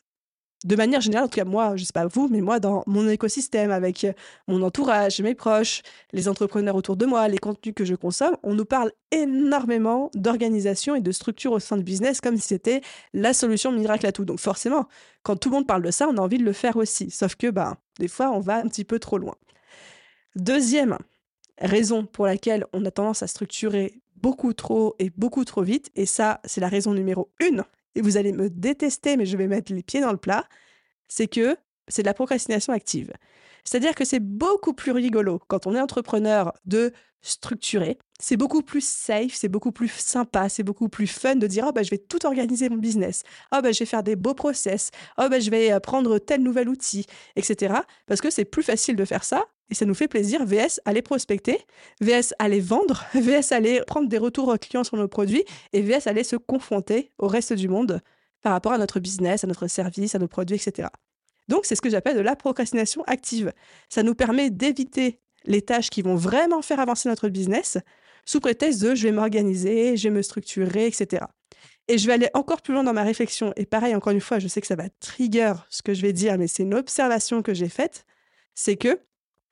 de 0.67 0.75
manière 0.75 1.01
générale, 1.01 1.27
en 1.27 1.29
tout 1.29 1.37
cas 1.37 1.45
moi, 1.45 1.77
je 1.77 1.85
sais 1.85 1.93
pas 1.93 2.07
vous, 2.07 2.29
mais 2.29 2.41
moi 2.41 2.59
dans 2.59 2.83
mon 2.87 3.09
écosystème, 3.09 3.71
avec 3.71 4.03
euh, 4.03 4.13
mon 4.49 4.63
entourage, 4.63 5.21
mes 5.21 5.37
proches, 5.37 5.83
les 6.13 6.29
entrepreneurs 6.29 6.75
autour 6.75 6.97
de 6.97 7.07
moi, 7.07 7.29
les 7.29 7.39
contenus 7.39 7.75
que 7.75 7.85
je 7.85 7.95
consomme, 7.95 8.37
on 8.43 8.55
nous 8.55 8.65
parle 8.65 8.91
énormément 9.13 10.11
d'organisation 10.15 10.97
et 10.97 11.01
de 11.01 11.13
structure 11.13 11.53
au 11.53 11.61
sein 11.61 11.77
de 11.77 11.83
business 11.83 12.21
comme 12.21 12.37
si 12.37 12.49
c'était 12.49 12.81
la 13.15 13.33
solution 13.33 13.71
miracle 13.71 14.07
à 14.07 14.13
tout. 14.13 14.25
Donc 14.25 14.41
forcément, 14.41 14.89
quand 15.23 15.37
tout 15.37 15.51
le 15.51 15.55
monde 15.55 15.69
parle 15.69 15.83
de 15.83 15.93
ça, 15.93 16.09
on 16.09 16.17
a 16.17 16.21
envie 16.21 16.39
de 16.39 16.45
le 16.45 16.53
faire 16.53 16.77
aussi. 16.77 17.11
Sauf 17.11 17.37
que 17.37 17.49
bah, 17.49 17.77
des 18.01 18.09
fois, 18.09 18.33
on 18.33 18.41
va 18.41 18.57
un 18.57 18.67
petit 18.67 18.85
peu 18.85 18.99
trop 18.99 19.19
loin. 19.19 19.37
Deuxième 20.35 20.99
raison 21.59 22.05
pour 22.05 22.27
laquelle 22.27 22.67
on 22.73 22.85
a 22.85 22.91
tendance 22.91 23.23
à 23.23 23.29
structurer 23.29 24.01
beaucoup 24.17 24.53
trop 24.53 24.97
et 24.99 25.11
beaucoup 25.17 25.45
trop 25.45 25.63
vite, 25.63 25.91
et 25.95 26.07
ça, 26.07 26.41
c'est 26.45 26.61
la 26.61 26.69
raison 26.69 26.93
numéro 26.93 27.31
une, 27.39 27.63
et 27.97 28.03
vous 28.03 28.17
allez 28.17 28.33
me 28.33 28.49
détester, 28.49 29.17
mais 29.17 29.27
je 29.27 29.37
vais 29.37 29.49
mettre 29.49 29.73
les 29.73 29.83
pieds 29.83 30.01
dans 30.01 30.13
le 30.13 30.19
plat, 30.19 30.45
c'est 31.09 31.27
que 31.27 31.57
c'est 31.89 32.03
de 32.03 32.07
la 32.07 32.15
procrastination 32.15 32.73
active. 32.73 33.13
C'est-à-dire 33.65 33.95
que 33.95 34.05
c'est 34.05 34.21
beaucoup 34.21 34.75
plus 34.75 34.93
rigolo 34.93 35.41
quand 35.49 35.67
on 35.67 35.75
est 35.75 35.81
entrepreneur 35.81 36.53
de 36.67 36.93
structurer. 37.23 37.99
C'est 38.21 38.37
beaucoup 38.37 38.63
plus 38.63 38.87
safe, 38.87 39.35
c'est 39.35 39.49
beaucoup 39.49 39.73
plus 39.73 39.89
sympa, 39.89 40.49
c'est 40.49 40.63
beaucoup 40.63 40.89
plus 40.89 41.09
fun 41.09 41.35
de 41.35 41.47
dire 41.47 41.65
oh 41.67 41.73
bah 41.73 41.83
je 41.83 41.91
vais 41.91 41.99
tout 41.99 42.25
organiser 42.25 42.69
mon 42.69 42.77
business, 42.77 43.25
oh 43.53 43.61
bah 43.63 43.73
je 43.73 43.81
vais 43.81 43.87
faire 43.87 44.05
des 44.05 44.15
beaux 44.15 44.35
process, 44.35 44.91
oh 45.19 45.29
bah 45.29 45.41
je 45.41 45.51
vais 45.51 45.73
euh, 45.73 45.81
prendre 45.81 46.19
tel 46.19 46.43
nouvel 46.43 46.69
outil, 46.69 47.07
etc. 47.35 47.75
Parce 48.07 48.21
que 48.21 48.31
c'est 48.31 48.45
plus 48.45 48.63
facile 48.63 48.95
de 48.95 49.05
faire 49.05 49.25
ça 49.25 49.47
et 49.71 49.75
ça 49.75 49.85
nous 49.85 49.95
fait 49.95 50.09
plaisir. 50.09 50.45
VS 50.45 50.81
aller 50.85 51.03
prospecter, 51.03 51.59
VS 52.01 52.35
aller 52.39 52.61
vendre, 52.61 53.05
VS 53.15 53.53
aller 53.53 53.83
prendre 53.87 54.09
des 54.09 54.19
retours 54.19 54.57
clients 54.59 54.85
sur 54.85 54.97
nos 54.97 55.09
produits 55.09 55.45
et 55.73 55.83
VS 55.83 56.07
aller 56.07 56.25
se 56.25 56.37
confronter 56.37 57.13
au 57.19 57.27
reste 57.27 57.53
du 57.53 57.69
monde 57.69 58.01
par 58.43 58.53
rapport 58.53 58.73
à 58.73 58.79
notre 58.79 59.01
business, 59.01 59.45
à 59.45 59.47
notre 59.47 59.67
service, 59.67 60.15
à 60.15 60.19
nos 60.19 60.29
produits, 60.29 60.57
etc. 60.57 60.89
Donc, 61.49 61.65
c'est 61.65 61.75
ce 61.75 61.81
que 61.81 61.91
j'appelle 61.91 62.17
de 62.17 62.21
la 62.21 62.37
procrastination 62.37 63.03
active. 63.07 63.53
Ça 63.89 64.03
nous 64.03 64.15
permet 64.15 64.51
d'éviter 64.51 65.21
les 65.45 65.63
tâches 65.63 65.91
qui 65.91 66.03
vont 66.03 66.17
vraiment 66.17 66.63
faire 66.63 66.81
avancer 66.81 67.09
notre 67.09 67.29
business 67.29 67.79
sous 68.25 68.41
prétexte 68.41 68.83
de 68.83 68.95
je 68.95 69.05
vais 69.05 69.13
m'organiser, 69.13 69.97
je 69.97 70.09
vais 70.09 70.15
me 70.15 70.23
structurer, 70.23 70.87
etc. 70.87 71.25
Et 71.89 71.99
je 71.99 72.07
vais 72.09 72.15
aller 72.15 72.29
encore 72.35 72.63
plus 72.63 72.75
loin 72.75 72.83
dans 72.83 72.93
ma 72.93 73.05
réflexion. 73.05 73.53
Et 73.57 73.65
pareil, 73.65 73.95
encore 73.95 74.13
une 74.13 74.21
fois, 74.21 74.41
je 74.41 74.49
sais 74.49 74.61
que 74.61 74.67
ça 74.67 74.75
va 74.75 74.89
trigger 75.01 75.55
ce 75.71 75.83
que 75.83 75.95
je 75.95 76.03
vais 76.03 76.13
dire, 76.13 76.37
mais 76.37 76.49
c'est 76.49 76.65
une 76.65 76.75
observation 76.75 77.43
que 77.43 77.55
j'ai 77.55 77.69
faite. 77.69 78.05
C'est 78.55 78.77
que 78.77 78.99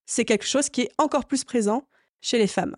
c'est 0.06 0.24
quelque 0.24 0.46
chose 0.46 0.68
qui 0.68 0.82
est 0.82 0.90
encore 0.98 1.26
plus 1.26 1.44
présent 1.44 1.86
chez 2.20 2.38
les 2.38 2.46
femmes 2.46 2.76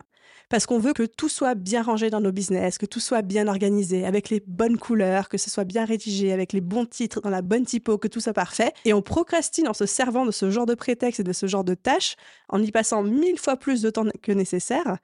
parce 0.48 0.66
qu'on 0.66 0.78
veut 0.78 0.92
que 0.92 1.02
tout 1.02 1.28
soit 1.28 1.54
bien 1.54 1.82
rangé 1.82 2.10
dans 2.10 2.20
nos 2.20 2.32
business, 2.32 2.78
que 2.78 2.86
tout 2.86 3.00
soit 3.00 3.22
bien 3.22 3.48
organisé, 3.48 4.06
avec 4.06 4.30
les 4.30 4.40
bonnes 4.46 4.78
couleurs, 4.78 5.28
que 5.28 5.38
ce 5.38 5.50
soit 5.50 5.64
bien 5.64 5.84
rédigé, 5.84 6.32
avec 6.32 6.52
les 6.52 6.60
bons 6.60 6.86
titres, 6.86 7.20
dans 7.20 7.30
la 7.30 7.42
bonne 7.42 7.64
typo, 7.64 7.98
que 7.98 8.08
tout 8.08 8.20
soit 8.20 8.32
parfait. 8.32 8.72
Et 8.84 8.92
on 8.92 9.02
procrastine 9.02 9.68
en 9.68 9.74
se 9.74 9.86
servant 9.86 10.24
de 10.24 10.30
ce 10.30 10.50
genre 10.50 10.66
de 10.66 10.74
prétexte 10.74 11.20
et 11.20 11.24
de 11.24 11.32
ce 11.32 11.46
genre 11.46 11.64
de 11.64 11.74
tâches, 11.74 12.16
en 12.48 12.62
y 12.62 12.70
passant 12.70 13.02
mille 13.02 13.38
fois 13.38 13.56
plus 13.56 13.82
de 13.82 13.90
temps 13.90 14.06
que 14.22 14.32
nécessaire. 14.32 14.98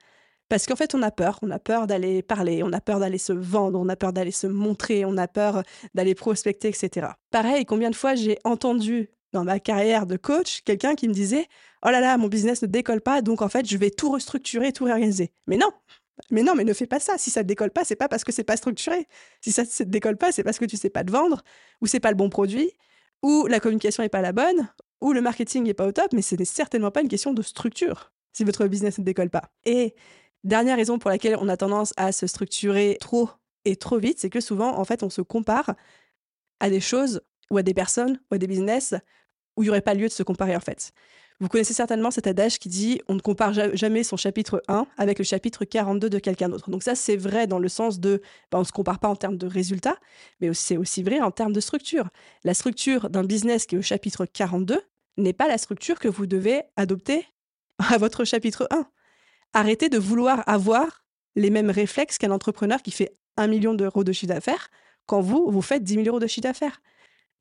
Parce 0.49 0.65
qu'en 0.65 0.75
fait, 0.75 0.93
on 0.95 1.01
a 1.01 1.11
peur. 1.11 1.39
On 1.41 1.51
a 1.51 1.59
peur 1.59 1.87
d'aller 1.87 2.21
parler, 2.21 2.63
on 2.63 2.71
a 2.71 2.81
peur 2.81 2.99
d'aller 2.99 3.17
se 3.17 3.33
vendre, 3.33 3.79
on 3.79 3.89
a 3.89 3.95
peur 3.95 4.13
d'aller 4.13 4.31
se 4.31 4.47
montrer, 4.47 5.03
on 5.03 5.17
a 5.17 5.27
peur 5.27 5.63
d'aller 5.93 6.15
prospecter, 6.15 6.69
etc. 6.69 7.07
Pareil, 7.31 7.65
combien 7.65 7.89
de 7.89 7.95
fois 7.95 8.15
j'ai 8.15 8.37
entendu 8.43 9.09
dans 9.33 9.43
ma 9.43 9.59
carrière 9.59 10.05
de 10.05 10.15
coach 10.15 10.61
quelqu'un 10.61 10.95
qui 10.95 11.07
me 11.07 11.13
disait 11.13 11.47
oh 11.85 11.89
là 11.89 11.99
là, 11.99 12.17
mon 12.17 12.27
business 12.27 12.61
ne 12.61 12.67
décolle 12.67 13.01
pas, 13.01 13.21
donc 13.21 13.41
en 13.41 13.49
fait, 13.49 13.67
je 13.67 13.77
vais 13.77 13.89
tout 13.89 14.09
restructurer, 14.11 14.71
tout 14.71 14.85
réorganiser. 14.85 15.31
Mais 15.47 15.57
non, 15.57 15.69
mais 16.31 16.43
non, 16.43 16.55
mais 16.55 16.63
ne 16.63 16.73
fais 16.73 16.87
pas 16.87 16.99
ça. 16.99 17.17
Si 17.17 17.29
ça 17.29 17.43
ne 17.43 17.47
décolle 17.47 17.71
pas, 17.71 17.83
c'est 17.83 17.95
pas 17.95 18.07
parce 18.07 18.23
que 18.23 18.31
c'est 18.31 18.43
pas 18.43 18.57
structuré. 18.57 19.07
Si 19.41 19.51
ça 19.51 19.63
ne 19.63 19.85
décolle 19.85 20.17
pas, 20.17 20.31
c'est 20.31 20.43
parce 20.43 20.59
que 20.59 20.65
tu 20.65 20.77
sais 20.77 20.89
pas 20.89 21.03
te 21.03 21.11
vendre, 21.11 21.43
ou 21.81 21.87
c'est 21.87 21.99
pas 21.99 22.11
le 22.11 22.15
bon 22.15 22.29
produit, 22.29 22.71
ou 23.21 23.47
la 23.47 23.59
communication 23.59 24.03
n'est 24.03 24.09
pas 24.09 24.21
la 24.21 24.31
bonne, 24.31 24.69
ou 25.01 25.13
le 25.13 25.21
marketing 25.21 25.63
n'est 25.63 25.73
pas 25.73 25.85
au 25.87 25.91
top, 25.91 26.13
mais 26.13 26.21
ce 26.21 26.35
n'est 26.35 26.45
certainement 26.45 26.91
pas 26.91 27.01
une 27.01 27.09
question 27.09 27.33
de 27.33 27.41
structure 27.41 28.11
si 28.31 28.43
votre 28.43 28.65
business 28.67 28.97
ne 28.97 29.03
décolle 29.03 29.29
pas. 29.29 29.51
Et 29.65 29.93
dernière 30.43 30.77
raison 30.77 30.97
pour 30.97 31.09
laquelle 31.09 31.37
on 31.39 31.49
a 31.49 31.57
tendance 31.57 31.93
à 31.97 32.11
se 32.11 32.27
structurer 32.27 32.97
trop 32.99 33.29
et 33.65 33.75
trop 33.75 33.97
vite, 33.97 34.19
c'est 34.19 34.29
que 34.29 34.41
souvent, 34.41 34.77
en 34.77 34.83
fait, 34.85 35.03
on 35.03 35.09
se 35.09 35.21
compare 35.21 35.75
à 36.59 36.69
des 36.69 36.81
choses 36.81 37.21
ou 37.49 37.57
à 37.57 37.63
des 37.63 37.73
personnes 37.73 38.19
ou 38.31 38.35
à 38.35 38.37
des 38.37 38.47
business 38.47 38.95
où 39.57 39.63
il 39.63 39.65
n'y 39.65 39.69
aurait 39.69 39.81
pas 39.81 39.93
lieu 39.93 40.07
de 40.07 40.13
se 40.13 40.23
comparer, 40.23 40.55
en 40.55 40.59
fait. 40.59 40.93
Vous 41.39 41.49
connaissez 41.49 41.73
certainement 41.73 42.11
cet 42.11 42.27
adage 42.27 42.59
qui 42.59 42.69
dit 42.69 43.01
on 43.07 43.15
ne 43.15 43.19
compare 43.19 43.53
jamais 43.53 44.03
son 44.03 44.17
chapitre 44.17 44.61
1 44.67 44.85
avec 44.97 45.17
le 45.17 45.25
chapitre 45.25 45.65
42 45.65 46.09
de 46.09 46.19
quelqu'un 46.19 46.49
d'autre. 46.49 46.69
Donc 46.69 46.83
ça, 46.83 46.95
c'est 46.95 47.17
vrai 47.17 47.47
dans 47.47 47.59
le 47.59 47.67
sens 47.67 47.99
de 47.99 48.21
ben, 48.51 48.59
on 48.59 48.61
ne 48.61 48.65
se 48.65 48.71
compare 48.71 48.99
pas 48.99 49.09
en 49.09 49.15
termes 49.15 49.37
de 49.37 49.47
résultats, 49.47 49.97
mais 50.39 50.53
c'est 50.53 50.77
aussi 50.77 51.03
vrai 51.03 51.19
en 51.19 51.31
termes 51.31 51.51
de 51.51 51.59
structure. 51.59 52.07
La 52.43 52.53
structure 52.53 53.09
d'un 53.09 53.23
business 53.23 53.65
qui 53.65 53.75
est 53.75 53.77
au 53.77 53.81
chapitre 53.81 54.25
42 54.25 54.81
n'est 55.17 55.33
pas 55.33 55.47
la 55.47 55.57
structure 55.57 55.99
que 55.99 56.07
vous 56.07 56.27
devez 56.27 56.61
adopter 56.75 57.25
à 57.77 57.97
votre 57.97 58.23
chapitre 58.25 58.67
1. 58.71 58.85
Arrêtez 59.53 59.89
de 59.89 59.97
vouloir 59.97 60.47
avoir 60.47 61.03
les 61.35 61.49
mêmes 61.49 61.69
réflexes 61.69 62.17
qu'un 62.17 62.31
entrepreneur 62.31 62.81
qui 62.81 62.91
fait 62.91 63.17
1 63.37 63.47
million 63.47 63.73
d'euros 63.73 64.03
de 64.03 64.11
chiffre 64.11 64.33
d'affaires 64.33 64.69
quand 65.05 65.21
vous, 65.21 65.49
vous 65.51 65.61
faites 65.61 65.83
10 65.83 65.95
000 65.95 66.07
euros 66.07 66.19
de 66.19 66.27
chiffre 66.27 66.47
d'affaires 66.47 66.79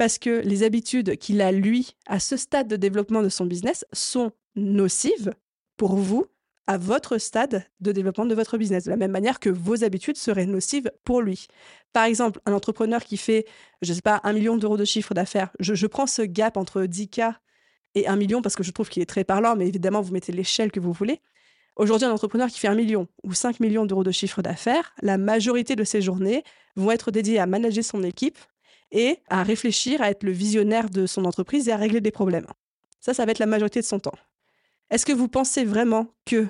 parce 0.03 0.19
que 0.19 0.41
les 0.41 0.65
habitudes 0.65 1.17
qu'il 1.17 1.41
a, 1.41 1.53
lui, 1.53 1.95
à 2.09 2.19
ce 2.19 2.37
stade 2.37 2.67
de 2.67 2.75
développement 2.75 3.23
de 3.23 3.29
son 3.29 3.47
business, 3.47 3.87
sont 3.93 4.33
nocives 4.57 5.33
pour 5.77 5.95
vous 5.95 6.27
à 6.67 6.77
votre 6.77 7.19
stade 7.19 7.65
de 7.79 7.93
développement 7.93 8.27
de 8.27 8.35
votre 8.35 8.59
business, 8.59 8.83
de 8.83 8.91
la 8.91 8.97
même 8.97 9.13
manière 9.13 9.39
que 9.39 9.49
vos 9.49 9.85
habitudes 9.85 10.17
seraient 10.17 10.47
nocives 10.47 10.91
pour 11.05 11.23
lui. 11.23 11.47
Par 11.93 12.03
exemple, 12.03 12.41
un 12.47 12.53
entrepreneur 12.53 13.05
qui 13.05 13.17
fait, 13.17 13.47
je 13.81 13.93
ne 13.93 13.95
sais 13.95 14.03
pas, 14.03 14.21
un 14.25 14.33
million 14.33 14.57
d'euros 14.57 14.77
de 14.77 14.85
chiffre 14.85 15.15
d'affaires, 15.15 15.51
je, 15.61 15.87
prends 15.87 16.09
ce 16.09 16.23
gap 16.23 16.57
entre 16.57 16.83
10K 16.83 17.35
et 17.95 18.09
1 18.09 18.17
million 18.17 18.43
parce 18.43 18.57
que 18.57 18.65
je 18.65 18.73
trouve 18.73 18.89
qu'il 18.89 19.05
est 19.05 19.07
très 19.07 19.23
parlant, 19.23 19.55
mais 19.55 19.69
évidemment, 19.69 20.01
vous 20.01 20.13
mettez 20.13 20.33
l'échelle 20.33 20.73
que 20.73 20.81
vous 20.81 20.93
voulez. 20.93 21.21
Aujourd'hui, 21.77 22.09
un 22.09 22.13
entrepreneur 22.13 22.49
qui 22.49 22.59
fait 22.59 22.67
1 22.67 22.75
million 22.75 23.07
ou 23.23 23.35
5 23.35 23.61
millions 23.61 23.87
d'euros 23.87 24.03
de 24.03 24.11
chiffre 24.11 24.43
d'affaires, 24.43 24.97
la 25.01 25.17
majorité 25.17 25.77
de 25.77 25.85
ses 25.85 26.03
journées 26.03 26.43
vont 26.75 26.91
être 26.91 27.13
dédiées 27.13 27.39
à 27.39 27.47
manager 27.47 27.85
son 27.85 28.03
équipe, 28.03 28.37
et 28.93 29.19
à 29.29 29.43
réfléchir, 29.43 30.01
à 30.03 30.11
être 30.11 30.23
le 30.23 30.33
visionnaire 30.33 30.89
de 30.89 31.07
son 31.07 31.25
entreprise 31.25 31.69
et 31.69 31.73
à 31.73 31.77
régler 31.77 32.01
des 32.01 32.11
problèmes. 32.11 32.47
Ça, 33.01 33.15
ça 33.15 33.25
va 33.25 33.33
être 33.33 33.41
la 33.41 33.47
majorité 33.47 33.81
de 33.81 33.87
son 33.87 33.99
temps. 33.99 34.15
Est-ce 34.91 35.05
que 35.07 35.13
vous 35.13 35.29
pensez 35.29 35.65
vraiment 35.65 36.07
que, 36.27 36.47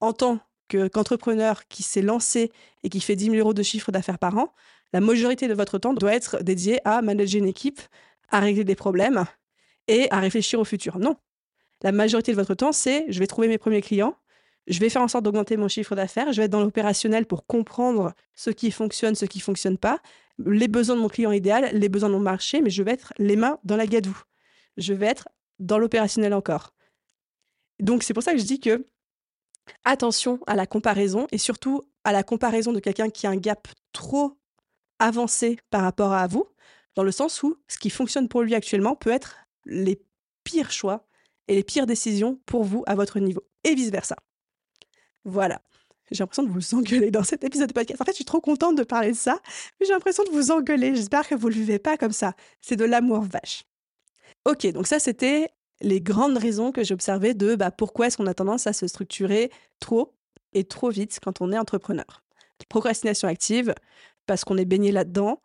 en 0.00 0.12
tant 0.12 0.38
qu'entrepreneur 0.68 1.66
qui 1.68 1.82
s'est 1.82 2.02
lancé 2.02 2.50
et 2.84 2.88
qui 2.88 3.00
fait 3.00 3.16
10 3.16 3.26
000 3.26 3.36
euros 3.36 3.52
de 3.52 3.62
chiffre 3.62 3.92
d'affaires 3.92 4.18
par 4.18 4.38
an, 4.38 4.54
la 4.92 5.00
majorité 5.00 5.48
de 5.48 5.54
votre 5.54 5.78
temps 5.78 5.92
doit 5.92 6.14
être 6.14 6.42
dédié 6.42 6.78
à 6.84 7.02
manager 7.02 7.40
une 7.40 7.48
équipe, 7.48 7.80
à 8.30 8.40
régler 8.40 8.64
des 8.64 8.76
problèmes 8.76 9.24
et 9.88 10.10
à 10.10 10.20
réfléchir 10.20 10.60
au 10.60 10.64
futur? 10.64 10.98
Non. 10.98 11.16
La 11.82 11.92
majorité 11.92 12.32
de 12.32 12.36
votre 12.36 12.54
temps, 12.54 12.72
c'est 12.72 13.04
je 13.08 13.18
vais 13.18 13.26
trouver 13.26 13.48
mes 13.48 13.58
premiers 13.58 13.82
clients, 13.82 14.16
je 14.66 14.78
vais 14.78 14.88
faire 14.88 15.02
en 15.02 15.08
sorte 15.08 15.24
d'augmenter 15.24 15.56
mon 15.56 15.68
chiffre 15.68 15.94
d'affaires, 15.94 16.32
je 16.32 16.38
vais 16.38 16.44
être 16.44 16.52
dans 16.52 16.62
l'opérationnel 16.62 17.26
pour 17.26 17.44
comprendre 17.44 18.14
ce 18.34 18.50
qui 18.50 18.70
fonctionne, 18.70 19.14
ce 19.14 19.26
qui 19.26 19.38
ne 19.38 19.42
fonctionne 19.42 19.76
pas, 19.76 20.00
les 20.38 20.68
besoins 20.68 20.96
de 20.96 21.00
mon 21.00 21.08
client 21.08 21.32
idéal, 21.32 21.70
les 21.72 21.88
besoins 21.88 22.08
de 22.08 22.14
mon 22.14 22.20
marché, 22.20 22.60
mais 22.60 22.70
je 22.70 22.82
vais 22.82 22.92
être 22.92 23.12
les 23.18 23.36
mains 23.36 23.58
dans 23.64 23.76
la 23.76 23.86
gadoue. 23.86 24.20
Je 24.76 24.92
vais 24.92 25.06
être 25.06 25.28
dans 25.58 25.78
l'opérationnel 25.78 26.34
encore. 26.34 26.74
Donc 27.80 28.02
c'est 28.02 28.14
pour 28.14 28.22
ça 28.22 28.32
que 28.32 28.38
je 28.38 28.44
dis 28.44 28.60
que 28.60 28.86
attention 29.84 30.40
à 30.46 30.56
la 30.56 30.66
comparaison 30.66 31.26
et 31.32 31.38
surtout 31.38 31.82
à 32.04 32.12
la 32.12 32.22
comparaison 32.22 32.72
de 32.72 32.80
quelqu'un 32.80 33.10
qui 33.10 33.26
a 33.26 33.30
un 33.30 33.36
gap 33.36 33.68
trop 33.92 34.36
avancé 34.98 35.58
par 35.70 35.82
rapport 35.82 36.12
à 36.12 36.26
vous, 36.26 36.46
dans 36.94 37.02
le 37.02 37.12
sens 37.12 37.42
où 37.42 37.56
ce 37.66 37.78
qui 37.78 37.90
fonctionne 37.90 38.28
pour 38.28 38.42
lui 38.42 38.54
actuellement 38.54 38.94
peut 38.94 39.10
être 39.10 39.38
les 39.64 40.00
pires 40.44 40.70
choix 40.70 41.06
et 41.48 41.54
les 41.54 41.64
pires 41.64 41.86
décisions 41.86 42.40
pour 42.46 42.64
vous 42.64 42.84
à 42.86 42.94
votre 42.94 43.18
niveau, 43.18 43.42
et 43.64 43.74
vice-versa. 43.74 44.16
Voilà. 45.24 45.62
J'ai 46.14 46.22
l'impression 46.22 46.44
de 46.44 46.48
vous 46.48 46.74
engueuler 46.76 47.10
dans 47.10 47.24
cet 47.24 47.42
épisode 47.42 47.68
de 47.68 47.72
podcast. 47.72 48.00
En 48.00 48.04
fait, 48.04 48.12
je 48.12 48.16
suis 48.16 48.24
trop 48.24 48.40
contente 48.40 48.76
de 48.76 48.84
parler 48.84 49.10
de 49.10 49.16
ça, 49.16 49.40
mais 49.78 49.86
j'ai 49.86 49.92
l'impression 49.92 50.22
de 50.22 50.30
vous 50.30 50.52
engueuler. 50.52 50.94
J'espère 50.94 51.26
que 51.26 51.34
vous 51.34 51.48
ne 51.48 51.54
le 51.54 51.60
vivez 51.60 51.78
pas 51.80 51.96
comme 51.96 52.12
ça. 52.12 52.34
C'est 52.60 52.76
de 52.76 52.84
l'amour 52.84 53.22
vache. 53.22 53.64
Ok, 54.44 54.64
donc 54.72 54.86
ça, 54.86 55.00
c'était 55.00 55.48
les 55.80 56.00
grandes 56.00 56.38
raisons 56.38 56.70
que 56.70 56.84
j'ai 56.84 56.94
observées 56.94 57.34
de 57.34 57.56
bah, 57.56 57.72
pourquoi 57.72 58.06
est-ce 58.06 58.16
qu'on 58.16 58.28
a 58.28 58.34
tendance 58.34 58.68
à 58.68 58.72
se 58.72 58.86
structurer 58.86 59.50
trop 59.80 60.14
et 60.52 60.62
trop 60.62 60.88
vite 60.88 61.18
quand 61.20 61.40
on 61.40 61.50
est 61.50 61.58
entrepreneur. 61.58 62.22
Procrastination 62.68 63.26
active, 63.26 63.74
parce 64.26 64.44
qu'on 64.44 64.56
est 64.56 64.64
baigné 64.64 64.92
là-dedans. 64.92 65.42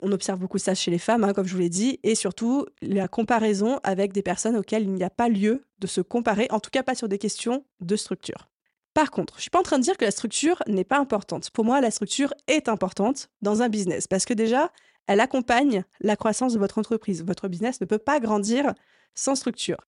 On 0.00 0.12
observe 0.12 0.38
beaucoup 0.38 0.58
ça 0.58 0.74
chez 0.74 0.92
les 0.92 0.98
femmes, 0.98 1.24
hein, 1.24 1.32
comme 1.32 1.46
je 1.46 1.54
vous 1.54 1.60
l'ai 1.60 1.68
dit, 1.68 1.98
et 2.04 2.14
surtout 2.14 2.66
la 2.80 3.08
comparaison 3.08 3.80
avec 3.82 4.12
des 4.12 4.22
personnes 4.22 4.56
auxquelles 4.56 4.84
il 4.84 4.92
n'y 4.92 5.04
a 5.04 5.10
pas 5.10 5.28
lieu 5.28 5.66
de 5.80 5.86
se 5.86 6.00
comparer, 6.00 6.46
en 6.50 6.60
tout 6.60 6.70
cas 6.70 6.84
pas 6.84 6.94
sur 6.94 7.08
des 7.08 7.18
questions 7.18 7.64
de 7.80 7.96
structure. 7.96 8.53
Par 8.94 9.10
contre, 9.10 9.34
je 9.36 9.42
suis 9.42 9.50
pas 9.50 9.58
en 9.58 9.64
train 9.64 9.78
de 9.78 9.82
dire 9.82 9.96
que 9.96 10.04
la 10.04 10.12
structure 10.12 10.62
n'est 10.68 10.84
pas 10.84 10.98
importante. 10.98 11.50
Pour 11.50 11.64
moi, 11.64 11.80
la 11.80 11.90
structure 11.90 12.32
est 12.46 12.68
importante 12.68 13.28
dans 13.42 13.60
un 13.60 13.68
business 13.68 14.06
parce 14.06 14.24
que 14.24 14.34
déjà, 14.34 14.70
elle 15.08 15.20
accompagne 15.20 15.84
la 16.00 16.16
croissance 16.16 16.54
de 16.54 16.60
votre 16.60 16.78
entreprise. 16.78 17.24
Votre 17.24 17.48
business 17.48 17.80
ne 17.80 17.86
peut 17.86 17.98
pas 17.98 18.20
grandir 18.20 18.72
sans 19.14 19.34
structure. 19.34 19.78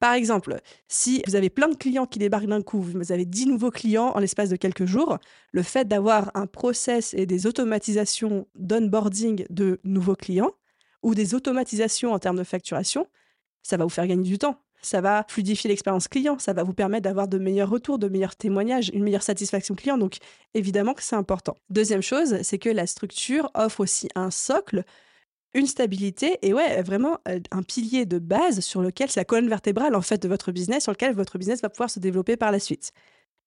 Par 0.00 0.12
exemple, 0.12 0.60
si 0.88 1.22
vous 1.26 1.36
avez 1.36 1.48
plein 1.48 1.68
de 1.68 1.76
clients 1.76 2.06
qui 2.06 2.18
débarquent 2.18 2.48
d'un 2.48 2.60
coup, 2.60 2.80
vous 2.80 3.12
avez 3.12 3.24
10 3.24 3.46
nouveaux 3.46 3.70
clients 3.70 4.08
en 4.08 4.18
l'espace 4.18 4.50
de 4.50 4.56
quelques 4.56 4.84
jours, 4.84 5.18
le 5.52 5.62
fait 5.62 5.86
d'avoir 5.86 6.30
un 6.34 6.46
process 6.46 7.14
et 7.14 7.24
des 7.24 7.46
automatisations 7.46 8.46
d'onboarding 8.56 9.46
de 9.48 9.80
nouveaux 9.84 10.16
clients 10.16 10.50
ou 11.02 11.14
des 11.14 11.34
automatisations 11.34 12.12
en 12.12 12.18
termes 12.18 12.36
de 12.36 12.44
facturation, 12.44 13.06
ça 13.62 13.76
va 13.76 13.84
vous 13.84 13.90
faire 13.90 14.06
gagner 14.06 14.28
du 14.28 14.38
temps. 14.38 14.60
Ça 14.82 15.00
va 15.00 15.24
fluidifier 15.28 15.68
l'expérience 15.68 16.08
client, 16.08 16.38
ça 16.38 16.52
va 16.52 16.62
vous 16.62 16.74
permettre 16.74 17.04
d'avoir 17.04 17.28
de 17.28 17.38
meilleurs 17.38 17.70
retours, 17.70 17.98
de 17.98 18.08
meilleurs 18.08 18.36
témoignages, 18.36 18.90
une 18.92 19.02
meilleure 19.02 19.22
satisfaction 19.22 19.74
client. 19.74 19.98
Donc 19.98 20.18
évidemment 20.54 20.94
que 20.94 21.02
c'est 21.02 21.16
important. 21.16 21.56
Deuxième 21.70 22.02
chose, 22.02 22.40
c'est 22.42 22.58
que 22.58 22.68
la 22.68 22.86
structure 22.86 23.50
offre 23.54 23.80
aussi 23.80 24.08
un 24.14 24.30
socle 24.30 24.84
une 25.56 25.66
stabilité 25.66 26.38
et 26.42 26.52
ouais, 26.52 26.82
vraiment 26.82 27.18
euh, 27.28 27.40
un 27.50 27.62
pilier 27.62 28.04
de 28.04 28.18
base 28.18 28.60
sur 28.60 28.82
lequel 28.82 29.10
c'est 29.10 29.20
la 29.20 29.24
colonne 29.24 29.48
vertébrale 29.48 29.94
en 29.94 30.02
fait 30.02 30.22
de 30.22 30.28
votre 30.28 30.52
business, 30.52 30.82
sur 30.82 30.92
lequel 30.92 31.14
votre 31.14 31.38
business 31.38 31.62
va 31.62 31.70
pouvoir 31.70 31.88
se 31.88 31.98
développer 31.98 32.36
par 32.36 32.52
la 32.52 32.60
suite. 32.60 32.92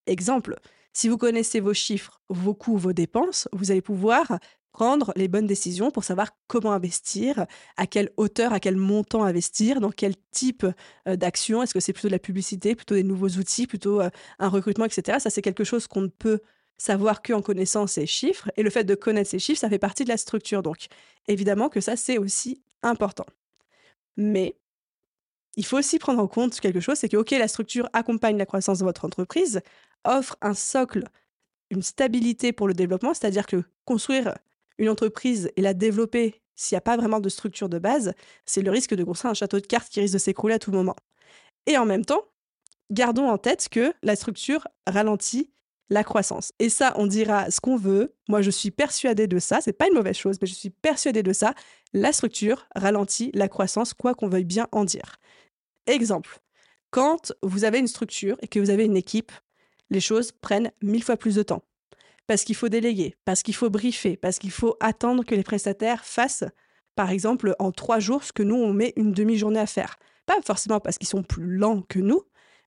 Exemple, 0.07 0.55
si 0.91 1.07
vous 1.07 1.17
connaissez 1.17 1.59
vos 1.59 1.73
chiffres, 1.73 2.19
vos 2.29 2.55
coûts, 2.55 2.77
vos 2.77 2.93
dépenses, 2.93 3.47
vous 3.53 3.69
allez 3.69 3.81
pouvoir 3.81 4.39
prendre 4.71 5.11
les 5.15 5.27
bonnes 5.27 5.47
décisions 5.47 5.91
pour 5.91 6.03
savoir 6.03 6.29
comment 6.47 6.71
investir, 6.71 7.45
à 7.77 7.87
quelle 7.87 8.11
hauteur, 8.17 8.53
à 8.53 8.59
quel 8.59 8.75
montant 8.75 9.23
investir, 9.23 9.81
dans 9.81 9.91
quel 9.91 10.15
type 10.31 10.65
euh, 11.07 11.15
d'action. 11.15 11.63
Est-ce 11.63 11.73
que 11.73 11.79
c'est 11.79 11.93
plutôt 11.93 12.07
de 12.07 12.13
la 12.13 12.19
publicité, 12.19 12.75
plutôt 12.75 12.95
des 12.95 13.03
nouveaux 13.03 13.29
outils, 13.29 13.67
plutôt 13.67 14.01
euh, 14.01 14.09
un 14.39 14.47
recrutement, 14.47 14.85
etc. 14.85 15.19
Ça, 15.19 15.29
c'est 15.29 15.41
quelque 15.41 15.63
chose 15.63 15.87
qu'on 15.87 16.01
ne 16.01 16.07
peut 16.07 16.39
savoir 16.77 17.21
qu'en 17.21 17.41
connaissant 17.41 17.87
ces 17.87 18.05
chiffres. 18.05 18.49
Et 18.57 18.63
le 18.63 18.69
fait 18.69 18.83
de 18.83 18.95
connaître 18.95 19.29
ces 19.29 19.39
chiffres, 19.39 19.59
ça 19.59 19.69
fait 19.69 19.79
partie 19.79 20.03
de 20.03 20.09
la 20.09 20.17
structure. 20.17 20.63
Donc, 20.63 20.87
évidemment 21.27 21.69
que 21.69 21.81
ça, 21.81 21.95
c'est 21.95 22.17
aussi 22.17 22.61
important. 22.81 23.25
Mais 24.17 24.55
il 25.55 25.65
faut 25.65 25.77
aussi 25.77 25.99
prendre 25.99 26.21
en 26.21 26.27
compte 26.27 26.59
quelque 26.59 26.79
chose, 26.79 26.97
c'est 26.97 27.09
que, 27.09 27.17
OK, 27.17 27.31
la 27.31 27.47
structure 27.47 27.89
accompagne 27.93 28.37
la 28.37 28.45
croissance 28.45 28.79
de 28.79 28.85
votre 28.85 29.03
entreprise, 29.05 29.61
offre 30.05 30.37
un 30.41 30.53
socle, 30.53 31.03
une 31.69 31.81
stabilité 31.81 32.53
pour 32.53 32.67
le 32.67 32.73
développement, 32.73 33.13
c'est-à-dire 33.13 33.45
que 33.45 33.63
construire 33.85 34.35
une 34.79 34.89
entreprise 34.89 35.51
et 35.55 35.61
la 35.61 35.75
développer 35.75 36.41
s'il 36.55 36.75
n'y 36.75 36.79
a 36.79 36.81
pas 36.81 36.97
vraiment 36.97 37.19
de 37.19 37.29
structure 37.29 37.69
de 37.69 37.79
base, 37.79 38.13
c'est 38.45 38.61
le 38.61 38.71
risque 38.71 38.93
de 38.93 39.03
construire 39.03 39.31
un 39.31 39.35
château 39.35 39.59
de 39.59 39.65
cartes 39.65 39.89
qui 39.89 40.01
risque 40.01 40.13
de 40.13 40.19
s'écrouler 40.19 40.55
à 40.55 40.59
tout 40.59 40.71
moment. 40.71 40.95
Et 41.67 41.77
en 41.77 41.85
même 41.85 42.03
temps, 42.03 42.25
gardons 42.91 43.29
en 43.29 43.37
tête 43.37 43.69
que 43.69 43.93
la 44.03 44.17
structure 44.17 44.67
ralentit 44.85 45.51
la 45.89 46.03
croissance. 46.03 46.51
Et 46.59 46.69
ça, 46.69 46.93
on 46.97 47.07
dira 47.07 47.49
ce 47.49 47.61
qu'on 47.61 47.77
veut. 47.77 48.13
Moi, 48.27 48.41
je 48.41 48.51
suis 48.51 48.71
persuadée 48.71 49.27
de 49.27 49.39
ça. 49.39 49.61
C'est 49.61 49.73
pas 49.73 49.87
une 49.87 49.93
mauvaise 49.93 50.17
chose, 50.17 50.37
mais 50.41 50.47
je 50.47 50.53
suis 50.53 50.69
persuadée 50.69 51.23
de 51.23 51.33
ça. 51.33 51.53
La 51.93 52.11
structure 52.11 52.67
ralentit 52.75 53.31
la 53.33 53.47
croissance, 53.47 53.93
quoi 53.93 54.13
qu'on 54.13 54.27
veuille 54.27 54.43
bien 54.43 54.67
en 54.71 54.83
dire. 54.83 55.15
Exemple, 55.87 56.39
quand 56.91 57.33
vous 57.41 57.63
avez 57.63 57.79
une 57.79 57.87
structure 57.87 58.37
et 58.41 58.47
que 58.47 58.59
vous 58.59 58.69
avez 58.69 58.85
une 58.85 58.97
équipe, 58.97 59.31
les 59.89 60.01
choses 60.01 60.31
prennent 60.31 60.71
mille 60.81 61.03
fois 61.03 61.17
plus 61.17 61.35
de 61.35 61.43
temps. 61.43 61.63
Parce 62.29 62.43
qu'il 62.43 62.55
faut 62.55 62.69
déléguer, 62.69 63.15
parce 63.25 63.41
qu'il 63.41 63.55
faut 63.55 63.71
briefer, 63.71 64.15
parce 64.15 64.37
qu'il 64.37 64.51
faut 64.51 64.77
attendre 64.81 65.25
que 65.25 65.33
les 65.33 65.41
prestataires 65.41 66.05
fassent, 66.05 66.43
par 66.93 67.09
exemple, 67.09 67.55
en 67.57 67.71
trois 67.71 67.97
jours, 67.97 68.23
ce 68.23 68.31
que 68.31 68.43
nous, 68.43 68.53
on 68.53 68.71
met 68.71 68.93
une 68.97 69.13
demi-journée 69.13 69.59
à 69.59 69.65
faire. 69.65 69.97
Pas 70.27 70.35
forcément 70.45 70.79
parce 70.79 70.99
qu'ils 70.99 71.07
sont 71.07 71.23
plus 71.23 71.57
lents 71.57 71.81
que 71.81 71.97
nous, 71.97 72.21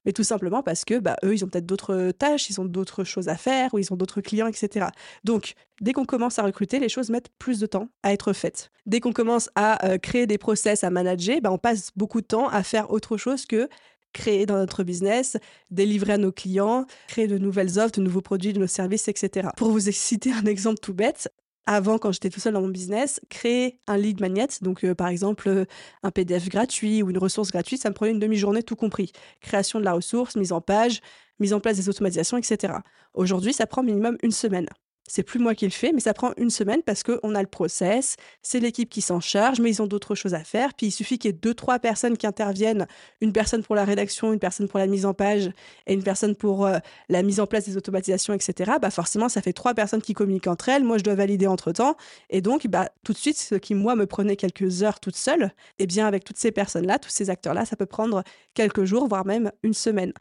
mais 0.05 0.13
tout 0.13 0.25
simplement 0.25 0.65
parce 0.65 0.85
que 0.85 0.99
bah, 0.99 1.15
eux, 1.25 1.33
ils 1.33 1.45
ont 1.45 1.49
peut-être 1.49 1.67
d'autres 1.67 2.11
tâches, 2.11 2.51
ils 2.51 2.61
ont 2.61 2.65
d'autres 2.65 3.05
choses 3.05 3.29
à 3.29 3.37
faire, 3.37 3.73
ou 3.73 3.79
ils 3.79 3.93
ont 3.93 3.97
d'autres 3.97 4.21
clients, 4.21 4.49
etc. 4.49 4.87
Donc, 5.23 5.55
dès 5.81 5.93
qu'on 5.93 6.07
commence 6.07 6.41
à 6.41 6.43
recruter, 6.43 6.81
les 6.81 6.89
choses 6.89 7.11
mettent 7.11 7.31
plus 7.39 7.61
de 7.61 7.67
temps 7.67 7.89
à 8.03 8.13
être 8.13 8.33
faites. 8.33 8.73
Dès 8.87 8.99
qu'on 8.99 9.13
commence 9.13 9.49
à 9.55 9.87
euh, 9.87 9.97
créer 9.97 10.27
des 10.27 10.39
process, 10.39 10.83
à 10.83 10.91
manager, 10.91 11.41
bah, 11.41 11.53
on 11.53 11.59
passe 11.59 11.91
beaucoup 11.95 12.21
de 12.21 12.27
temps 12.27 12.49
à 12.49 12.65
faire 12.65 12.91
autre 12.91 13.17
chose 13.17 13.47
que 13.47 13.69
créer 14.13 14.47
dans 14.47 14.57
notre 14.57 14.85
business, 14.85 15.37
délivrer 15.71 16.15
à 16.15 16.19
nos 16.19 16.33
clients, 16.33 16.87
créer 17.09 17.27
de 17.27 17.39
nouvelles 17.39 17.79
offres, 17.79 17.93
de 17.93 18.03
nouveaux 18.03 18.21
produits, 18.21 18.53
de 18.53 18.61
nos 18.61 18.67
services, 18.67 19.09
etc. 19.09 19.49
Pour 19.57 19.71
vous 19.71 19.81
citer 19.93 20.33
un 20.33 20.47
exemple 20.47 20.79
tout 20.81 20.95
bête, 20.95 21.29
avant, 21.67 21.99
quand 21.99 22.11
j'étais 22.11 22.31
tout 22.31 22.41
seul 22.41 22.55
dans 22.55 22.61
mon 22.61 22.69
business, 22.69 23.21
créer 23.29 23.79
un 23.87 23.97
lead 23.97 24.21
magnet, 24.21 24.49
donc 24.63 24.85
euh, 24.85 24.95
par 24.95 25.09
exemple 25.09 25.49
euh, 25.49 25.65
un 26.03 26.11
PDF 26.11 26.49
gratuit 26.49 27.03
ou 27.03 27.11
une 27.11 27.19
ressource 27.19 27.53
gratuite, 27.53 27.81
ça 27.81 27.89
me 27.89 27.95
prenait 27.95 28.11
une 28.11 28.19
demi-journée 28.19 28.65
tout 28.65 28.75
compris. 28.75 29.13
Création 29.41 29.79
de 29.79 29.85
la 29.85 29.93
ressource, 29.93 30.35
mise 30.35 30.53
en 30.53 30.61
page, 30.61 31.01
mise 31.39 31.53
en 31.53 31.61
place 31.61 31.77
des 31.77 31.89
automatisations, 31.89 32.37
etc. 32.37 32.75
Aujourd'hui, 33.15 33.53
ça 33.53 33.67
prend 33.67 33.83
minimum 33.83 34.17
une 34.23 34.33
semaine. 34.33 34.67
C'est 35.09 35.25
plus 35.25 35.41
moi 35.41 35.55
qui 35.55 35.65
le 35.65 35.73
fais, 35.73 35.93
mais 35.93 36.01
ça 36.01 36.15
prend 36.15 36.33
une 36.37 36.49
semaine 36.49 36.81
parce 36.83 37.03
qu'on 37.03 37.35
a 37.35 37.41
le 37.43 37.49
process, 37.49 38.17
c'est 38.41 38.61
l'équipe 38.61 38.89
qui 38.89 39.01
s'en 39.01 39.21
charge, 39.21 39.61
mais 39.61 39.69
ils 39.69 39.83
ont 39.83 39.87
d'autres 39.87 40.15
choses 40.15 40.35
à 40.35 40.45
faire. 40.45 40.75
Puis 40.75 40.87
il 40.87 40.91
suffit 40.93 41.19
qu'il 41.19 41.29
y 41.29 41.35
ait 41.35 41.37
deux, 41.37 41.55
trois 41.55 41.81
personnes 41.81 42.17
qui 42.17 42.27
interviennent, 42.27 42.87
une 43.21 43.33
personne 43.33 43.65
pour 43.65 43.75
la 43.75 43.85
rédaction, 43.85 44.33
une 44.33 44.39
personne 44.39 44.69
pour 44.69 44.79
la 44.79 44.87
mise 44.87 45.05
en 45.05 45.13
page 45.13 45.51
et 45.87 45.95
une 45.95 46.05
personne 46.05 46.37
pour 46.37 46.67
euh, 46.67 46.79
la 47.09 47.23
mise 47.23 47.41
en 47.41 47.47
place 47.47 47.65
des 47.65 47.77
automatisations, 47.77 48.33
etc. 48.33 48.73
Bah 48.81 48.91
forcément, 48.91 49.29
ça 49.29 49.43
fait 49.43 49.53
trois 49.53 49.75
personnes 49.75 50.03
qui 50.03 50.15
communiquent 50.15 50.47
entre 50.47 50.69
elles. 50.69 50.85
Moi, 50.85 50.99
je 50.99 51.03
dois 51.03 51.15
valider 51.17 51.49
entre 51.49 51.73
temps. 51.73 51.97
Et 52.31 52.41
donc, 52.41 52.67
bah, 52.69 52.89
tout 53.05 53.13
de 53.13 53.19
suite, 53.19 53.39
ce 53.39 53.57
qui, 53.57 53.75
moi, 53.75 53.97
me 53.97 54.07
prenait 54.07 54.37
quelques 54.37 54.83
heures 54.85 55.01
toute 55.01 55.17
seule, 55.17 55.51
eh 55.79 55.87
bien, 55.87 56.07
avec 56.07 56.25
toutes 56.25 56.39
ces 56.39 56.53
personnes-là, 56.53 56.99
tous 56.99 57.11
ces 57.11 57.29
acteurs-là, 57.29 57.65
ça 57.67 57.77
peut 57.77 57.87
prendre 57.87 58.23
quelques 58.55 58.85
jours, 58.85 59.09
voire 59.09 59.27
même 59.27 59.51
une 59.63 59.75
semaine. 59.75 60.13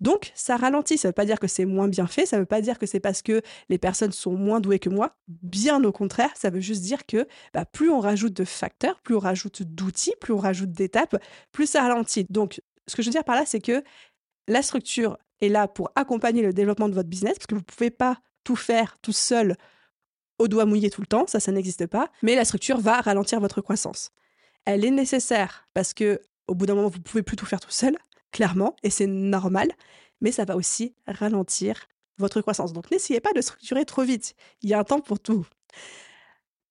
Donc, 0.00 0.32
ça 0.34 0.56
ralentit. 0.56 0.98
Ça 0.98 1.08
ne 1.08 1.10
veut 1.10 1.14
pas 1.14 1.24
dire 1.24 1.40
que 1.40 1.46
c'est 1.46 1.64
moins 1.64 1.88
bien 1.88 2.06
fait. 2.06 2.26
Ça 2.26 2.36
ne 2.36 2.42
veut 2.42 2.46
pas 2.46 2.60
dire 2.60 2.78
que 2.78 2.86
c'est 2.86 3.00
parce 3.00 3.22
que 3.22 3.42
les 3.68 3.78
personnes 3.78 4.12
sont 4.12 4.32
moins 4.32 4.60
douées 4.60 4.78
que 4.78 4.88
moi. 4.88 5.16
Bien 5.28 5.82
au 5.84 5.92
contraire, 5.92 6.30
ça 6.34 6.50
veut 6.50 6.60
juste 6.60 6.82
dire 6.82 7.06
que 7.06 7.26
bah, 7.54 7.64
plus 7.64 7.90
on 7.90 8.00
rajoute 8.00 8.34
de 8.34 8.44
facteurs, 8.44 9.00
plus 9.02 9.16
on 9.16 9.20
rajoute 9.20 9.62
d'outils, 9.62 10.14
plus 10.20 10.32
on 10.32 10.38
rajoute 10.38 10.70
d'étapes, 10.70 11.16
plus 11.52 11.66
ça 11.66 11.82
ralentit. 11.82 12.26
Donc, 12.30 12.60
ce 12.86 12.96
que 12.96 13.02
je 13.02 13.08
veux 13.08 13.12
dire 13.12 13.24
par 13.24 13.36
là, 13.36 13.44
c'est 13.46 13.60
que 13.60 13.82
la 14.46 14.62
structure 14.62 15.18
est 15.40 15.48
là 15.48 15.68
pour 15.68 15.90
accompagner 15.94 16.42
le 16.42 16.52
développement 16.52 16.88
de 16.88 16.94
votre 16.94 17.08
business, 17.08 17.34
parce 17.34 17.46
que 17.46 17.54
vous 17.54 17.60
ne 17.60 17.64
pouvez 17.64 17.90
pas 17.90 18.18
tout 18.44 18.56
faire 18.56 18.96
tout 19.02 19.12
seul 19.12 19.56
au 20.38 20.48
doigt 20.48 20.64
mouillé 20.64 20.90
tout 20.90 21.00
le 21.00 21.06
temps, 21.06 21.26
ça, 21.26 21.40
ça 21.40 21.52
n'existe 21.52 21.86
pas. 21.86 22.10
Mais 22.22 22.34
la 22.34 22.44
structure 22.44 22.78
va 22.78 23.00
ralentir 23.00 23.40
votre 23.40 23.60
croissance. 23.60 24.10
Elle 24.64 24.84
est 24.84 24.90
nécessaire 24.90 25.68
parce 25.74 25.94
que 25.94 26.20
au 26.46 26.54
bout 26.54 26.66
d'un 26.66 26.74
moment, 26.74 26.88
vous 26.88 27.00
pouvez 27.00 27.22
plus 27.22 27.36
tout 27.36 27.46
faire 27.46 27.60
tout 27.60 27.70
seul 27.70 27.96
clairement, 28.32 28.76
et 28.82 28.90
c'est 28.90 29.06
normal, 29.06 29.70
mais 30.20 30.32
ça 30.32 30.44
va 30.44 30.56
aussi 30.56 30.94
ralentir 31.06 31.88
votre 32.18 32.40
croissance. 32.40 32.72
Donc 32.72 32.90
n'essayez 32.90 33.20
pas 33.20 33.32
de 33.32 33.40
structurer 33.40 33.84
trop 33.84 34.02
vite. 34.02 34.34
Il 34.62 34.70
y 34.70 34.74
a 34.74 34.78
un 34.78 34.84
temps 34.84 35.00
pour 35.00 35.20
tout. 35.20 35.46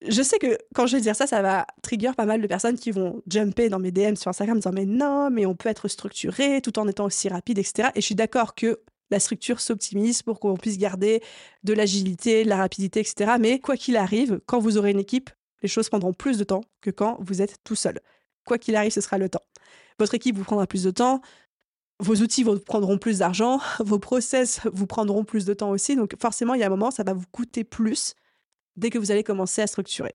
Je 0.08 0.22
sais 0.22 0.38
que 0.38 0.58
quand 0.76 0.86
je 0.86 0.98
vais 0.98 1.02
dire 1.02 1.16
ça, 1.16 1.26
ça 1.26 1.42
va 1.42 1.66
trigger 1.82 2.12
pas 2.16 2.26
mal 2.26 2.42
de 2.42 2.48
personnes 2.48 2.78
qui 2.78 2.92
vont 2.92 3.24
jumper 3.28 3.70
dans 3.70 3.80
mes 3.80 3.92
DM 3.92 4.16
sur 4.16 4.30
Instagram 4.30 4.58
en 4.58 4.60
disant 4.60 4.72
mais 4.74 4.86
non, 4.86 5.30
mais 5.32 5.46
on 5.46 5.56
peut 5.56 5.70
être 5.70 5.88
structuré 5.88 6.62
tout 6.62 6.78
en 6.78 6.88
étant 6.88 7.06
aussi 7.06 7.30
rapide, 7.30 7.58
etc. 7.58 7.90
Et 7.96 8.02
je 8.02 8.06
suis 8.06 8.16
d'accord 8.16 8.54
que 8.54 8.80
la 9.10 9.20
structure 9.20 9.60
s'optimise 9.60 10.22
pour 10.22 10.40
qu'on 10.40 10.56
puisse 10.56 10.78
garder 10.78 11.24
de 11.64 11.74
l'agilité, 11.74 12.44
de 12.44 12.50
la 12.50 12.58
rapidité, 12.58 13.00
etc. 13.00 13.38
Mais 13.40 13.60
quoi 13.60 13.78
qu'il 13.78 13.98
arrive, 13.98 14.40
quand 14.46 14.60
vous 14.60 14.78
aurez 14.78 14.92
une 14.92 15.00
équipe, 15.00 15.30
les 15.64 15.70
choses 15.70 15.90
prendront 15.90 16.14
plus 16.14 16.38
de 16.38 16.44
temps 16.44 16.62
que 16.82 16.92
quand 16.92 17.18
vous 17.22 17.42
êtes 17.42 17.58
tout 17.64 17.76
seul. 17.76 18.00
Quoi 18.46 18.58
qu'il 18.58 18.76
arrive, 18.76 18.92
ce 18.92 19.02
sera 19.02 19.18
le 19.18 19.30
temps. 19.30 19.42
Votre 20.00 20.14
équipe 20.14 20.38
vous 20.38 20.44
prendra 20.44 20.68
plus 20.68 20.84
de 20.84 20.92
temps, 20.92 21.22
vos 22.00 22.16
outils 22.16 22.44
vous 22.44 22.60
prendront 22.60 22.98
plus 22.98 23.20
d'argent, 23.20 23.60
vos 23.80 24.00
process 24.00 24.62
vous 24.72 24.88
prendront 24.88 25.24
plus 25.24 25.46
de 25.46 25.54
temps 25.54 25.72
aussi. 25.72 25.96
Donc 25.96 26.16
forcément, 26.20 26.54
il 26.54 26.62
y 26.62 26.64
a 26.64 26.68
un 26.68 26.70
moment, 26.70 26.92
ça 26.92 27.04
va 27.04 27.14
vous 27.14 27.26
coûter 27.32 27.64
plus 27.64 28.16
dès 28.76 28.90
que 28.90 29.00
vous 29.00 29.12
allez 29.12 29.24
commencer 29.24 29.62
à 29.62 29.68
structurer. 29.68 30.14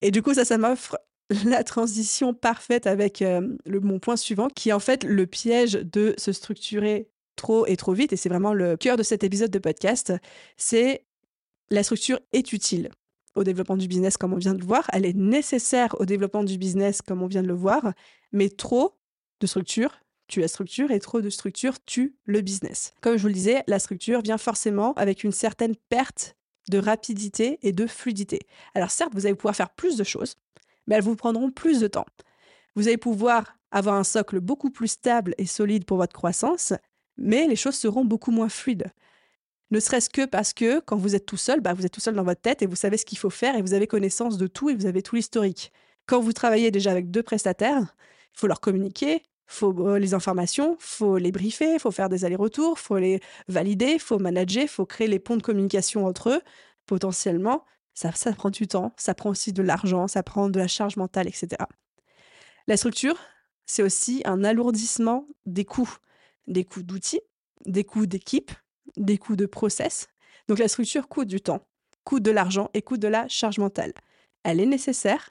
Et 0.00 0.10
du 0.10 0.22
coup, 0.22 0.34
ça, 0.34 0.44
ça 0.44 0.58
m'offre 0.58 0.98
la 1.44 1.64
transition 1.64 2.34
parfaite 2.34 2.86
avec 2.86 3.22
euh, 3.22 3.56
le, 3.66 3.80
mon 3.80 3.98
point 3.98 4.16
suivant, 4.16 4.48
qui 4.48 4.70
est 4.70 4.72
en 4.72 4.80
fait 4.80 5.04
le 5.04 5.26
piège 5.26 5.72
de 5.72 6.14
se 6.16 6.32
structurer 6.32 7.10
trop 7.36 7.66
et 7.66 7.76
trop 7.76 7.92
vite. 7.92 8.12
Et 8.12 8.16
c'est 8.16 8.28
vraiment 8.28 8.54
le 8.54 8.76
cœur 8.76 8.96
de 8.96 9.02
cet 9.02 9.24
épisode 9.24 9.50
de 9.50 9.58
podcast. 9.58 10.12
C'est 10.56 11.04
la 11.70 11.82
structure 11.82 12.18
est 12.32 12.52
utile 12.52 12.90
au 13.34 13.44
développement 13.44 13.76
du 13.76 13.86
business, 13.86 14.16
comme 14.16 14.32
on 14.32 14.38
vient 14.38 14.54
de 14.54 14.60
le 14.60 14.66
voir. 14.66 14.88
Elle 14.92 15.04
est 15.04 15.16
nécessaire 15.16 15.94
au 16.00 16.06
développement 16.06 16.42
du 16.42 16.56
business, 16.58 17.02
comme 17.02 17.22
on 17.22 17.26
vient 17.26 17.42
de 17.42 17.48
le 17.48 17.54
voir. 17.54 17.92
Mais 18.32 18.48
trop 18.48 18.96
de 19.40 19.46
structure 19.46 19.92
tue 20.28 20.40
la 20.40 20.48
structure 20.48 20.90
et 20.90 21.00
trop 21.00 21.20
de 21.20 21.30
structure 21.30 21.82
tue 21.84 22.14
le 22.24 22.40
business. 22.40 22.92
Comme 23.00 23.16
je 23.16 23.22
vous 23.22 23.28
le 23.28 23.34
disais, 23.34 23.64
la 23.66 23.78
structure 23.78 24.22
vient 24.22 24.38
forcément 24.38 24.92
avec 24.94 25.24
une 25.24 25.32
certaine 25.32 25.74
perte 25.88 26.36
de 26.70 26.78
rapidité 26.78 27.58
et 27.62 27.72
de 27.72 27.86
fluidité. 27.86 28.40
Alors 28.74 28.90
certes, 28.90 29.12
vous 29.14 29.26
allez 29.26 29.34
pouvoir 29.34 29.56
faire 29.56 29.70
plus 29.70 29.96
de 29.96 30.04
choses, 30.04 30.36
mais 30.86 30.96
elles 30.96 31.02
vous 31.02 31.16
prendront 31.16 31.50
plus 31.50 31.80
de 31.80 31.88
temps. 31.88 32.06
Vous 32.74 32.88
allez 32.88 32.98
pouvoir 32.98 33.56
avoir 33.70 33.96
un 33.96 34.04
socle 34.04 34.40
beaucoup 34.40 34.70
plus 34.70 34.88
stable 34.88 35.34
et 35.38 35.46
solide 35.46 35.84
pour 35.84 35.96
votre 35.96 36.14
croissance, 36.14 36.72
mais 37.16 37.46
les 37.46 37.56
choses 37.56 37.74
seront 37.74 38.04
beaucoup 38.04 38.30
moins 38.30 38.48
fluides. 38.48 38.92
Ne 39.70 39.80
serait-ce 39.80 40.08
que 40.08 40.24
parce 40.24 40.54
que 40.54 40.80
quand 40.80 40.96
vous 40.96 41.14
êtes 41.14 41.26
tout 41.26 41.36
seul, 41.36 41.60
bah, 41.60 41.74
vous 41.74 41.84
êtes 41.84 41.92
tout 41.92 42.00
seul 42.00 42.14
dans 42.14 42.22
votre 42.22 42.40
tête 42.40 42.62
et 42.62 42.66
vous 42.66 42.76
savez 42.76 42.96
ce 42.96 43.04
qu'il 43.04 43.18
faut 43.18 43.30
faire 43.30 43.54
et 43.56 43.62
vous 43.62 43.74
avez 43.74 43.86
connaissance 43.86 44.38
de 44.38 44.46
tout 44.46 44.70
et 44.70 44.74
vous 44.74 44.86
avez 44.86 45.02
tout 45.02 45.16
l'historique. 45.16 45.72
Quand 46.06 46.20
vous 46.20 46.32
travaillez 46.32 46.70
déjà 46.70 46.90
avec 46.90 47.10
deux 47.10 47.22
prestataires, 47.22 47.94
il 48.34 48.38
faut 48.38 48.46
leur 48.46 48.60
communiquer, 48.60 49.22
faut 49.48 49.74
euh, 49.88 49.98
les 49.98 50.14
informations, 50.14 50.76
faut 50.78 51.16
les 51.16 51.32
briefer, 51.32 51.78
faut 51.78 51.90
faire 51.90 52.10
des 52.10 52.24
allers-retours, 52.24 52.78
faut 52.78 52.98
les 52.98 53.20
valider, 53.48 53.98
faut 53.98 54.18
manager, 54.18 54.68
faut 54.68 54.86
créer 54.86 55.08
les 55.08 55.18
ponts 55.18 55.38
de 55.38 55.42
communication 55.42 56.06
entre 56.06 56.30
eux, 56.30 56.42
potentiellement. 56.86 57.64
Ça, 57.94 58.12
ça 58.12 58.32
prend 58.32 58.50
du 58.50 58.68
temps, 58.68 58.92
ça 58.96 59.14
prend 59.14 59.30
aussi 59.30 59.52
de 59.52 59.62
l'argent, 59.62 60.06
ça 60.06 60.22
prend 60.22 60.50
de 60.50 60.58
la 60.58 60.68
charge 60.68 60.96
mentale, 60.96 61.26
etc. 61.26 61.48
La 62.68 62.76
structure, 62.76 63.16
c'est 63.64 63.82
aussi 63.82 64.22
un 64.26 64.44
alourdissement 64.44 65.26
des 65.46 65.64
coûts, 65.64 65.96
des 66.46 66.64
coûts 66.64 66.82
d'outils, 66.82 67.22
des 67.64 67.84
coûts 67.84 68.06
d'équipe, 68.06 68.52
des 68.98 69.16
coûts 69.16 69.36
de 69.36 69.46
process. 69.46 70.08
Donc 70.46 70.58
la 70.58 70.68
structure 70.68 71.08
coûte 71.08 71.26
du 71.26 71.40
temps, 71.40 71.66
coûte 72.04 72.22
de 72.22 72.30
l'argent 72.30 72.68
et 72.74 72.82
coûte 72.82 73.00
de 73.00 73.08
la 73.08 73.26
charge 73.28 73.58
mentale. 73.58 73.94
Elle 74.44 74.60
est 74.60 74.66
nécessaire, 74.66 75.30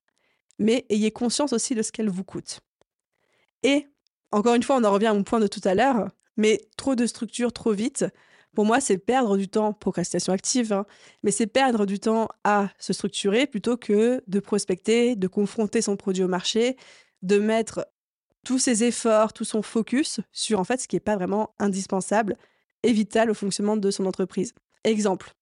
mais 0.57 0.87
ayez 0.89 1.11
conscience 1.11 1.53
aussi 1.53 1.75
de 1.75 1.83
ce 1.83 1.91
qu'elle 1.91 2.09
vous 2.09 2.23
coûte. 2.23 2.61
Et 3.61 3.87
encore 4.31 4.55
une 4.55 4.63
fois, 4.63 4.77
on 4.77 4.83
en 4.83 4.91
revient 4.91 5.07
à 5.07 5.13
mon 5.13 5.23
point 5.23 5.39
de 5.39 5.47
tout 5.47 5.61
à 5.63 5.75
l'heure, 5.75 6.09
mais 6.35 6.61
trop 6.77 6.95
de 6.95 7.05
structure 7.05 7.53
trop 7.53 7.71
vite, 7.71 8.05
pour 8.57 8.65
moi, 8.65 8.79
c'est 8.79 8.97
perdre 8.97 9.37
du 9.37 9.47
temps, 9.47 9.71
procrastination 9.71 10.33
active, 10.33 10.73
hein, 10.73 10.87
mais 11.21 11.29
c'est 11.29 11.45
perdre 11.45 11.85
du 11.85 11.99
temps 11.99 12.27
à 12.43 12.69
se 12.79 12.91
structurer 12.91 13.45
plutôt 13.45 13.77
que 13.77 14.23
de 14.25 14.39
prospecter, 14.39 15.15
de 15.15 15.27
confronter 15.27 15.83
son 15.83 15.95
produit 15.95 16.23
au 16.23 16.27
marché, 16.27 16.75
de 17.21 17.37
mettre 17.37 17.87
tous 18.43 18.57
ses 18.57 18.83
efforts, 18.83 19.33
tout 19.33 19.43
son 19.43 19.61
focus 19.61 20.21
sur 20.31 20.59
en 20.59 20.63
fait 20.63 20.81
ce 20.81 20.87
qui 20.87 20.95
n'est 20.95 21.01
pas 21.01 21.15
vraiment 21.15 21.53
indispensable 21.59 22.35
et 22.81 22.93
vital 22.93 23.29
au 23.29 23.35
fonctionnement 23.35 23.77
de 23.77 23.91
son 23.91 24.07
entreprise. 24.07 24.53
Exemple, 24.83 25.33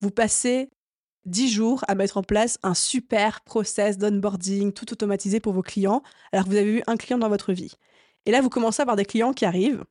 vous 0.00 0.12
passez 0.12 0.70
10 1.24 1.50
jours 1.50 1.84
à 1.88 1.96
mettre 1.96 2.18
en 2.18 2.22
place 2.22 2.58
un 2.62 2.74
super 2.74 3.40
process 3.40 3.98
d'onboarding 3.98 4.72
tout 4.72 4.92
automatisé 4.92 5.40
pour 5.40 5.54
vos 5.54 5.62
clients, 5.62 6.02
alors 6.32 6.44
que 6.44 6.50
vous 6.50 6.56
avez 6.56 6.76
eu 6.76 6.82
un 6.86 6.96
client 6.96 7.18
dans 7.18 7.28
votre 7.28 7.52
vie. 7.52 7.74
Et 8.26 8.30
là, 8.30 8.40
vous 8.40 8.50
commencez 8.50 8.80
à 8.80 8.84
avoir 8.84 8.96
des 8.96 9.04
clients 9.04 9.32
qui 9.32 9.44
arrivent, 9.44 9.84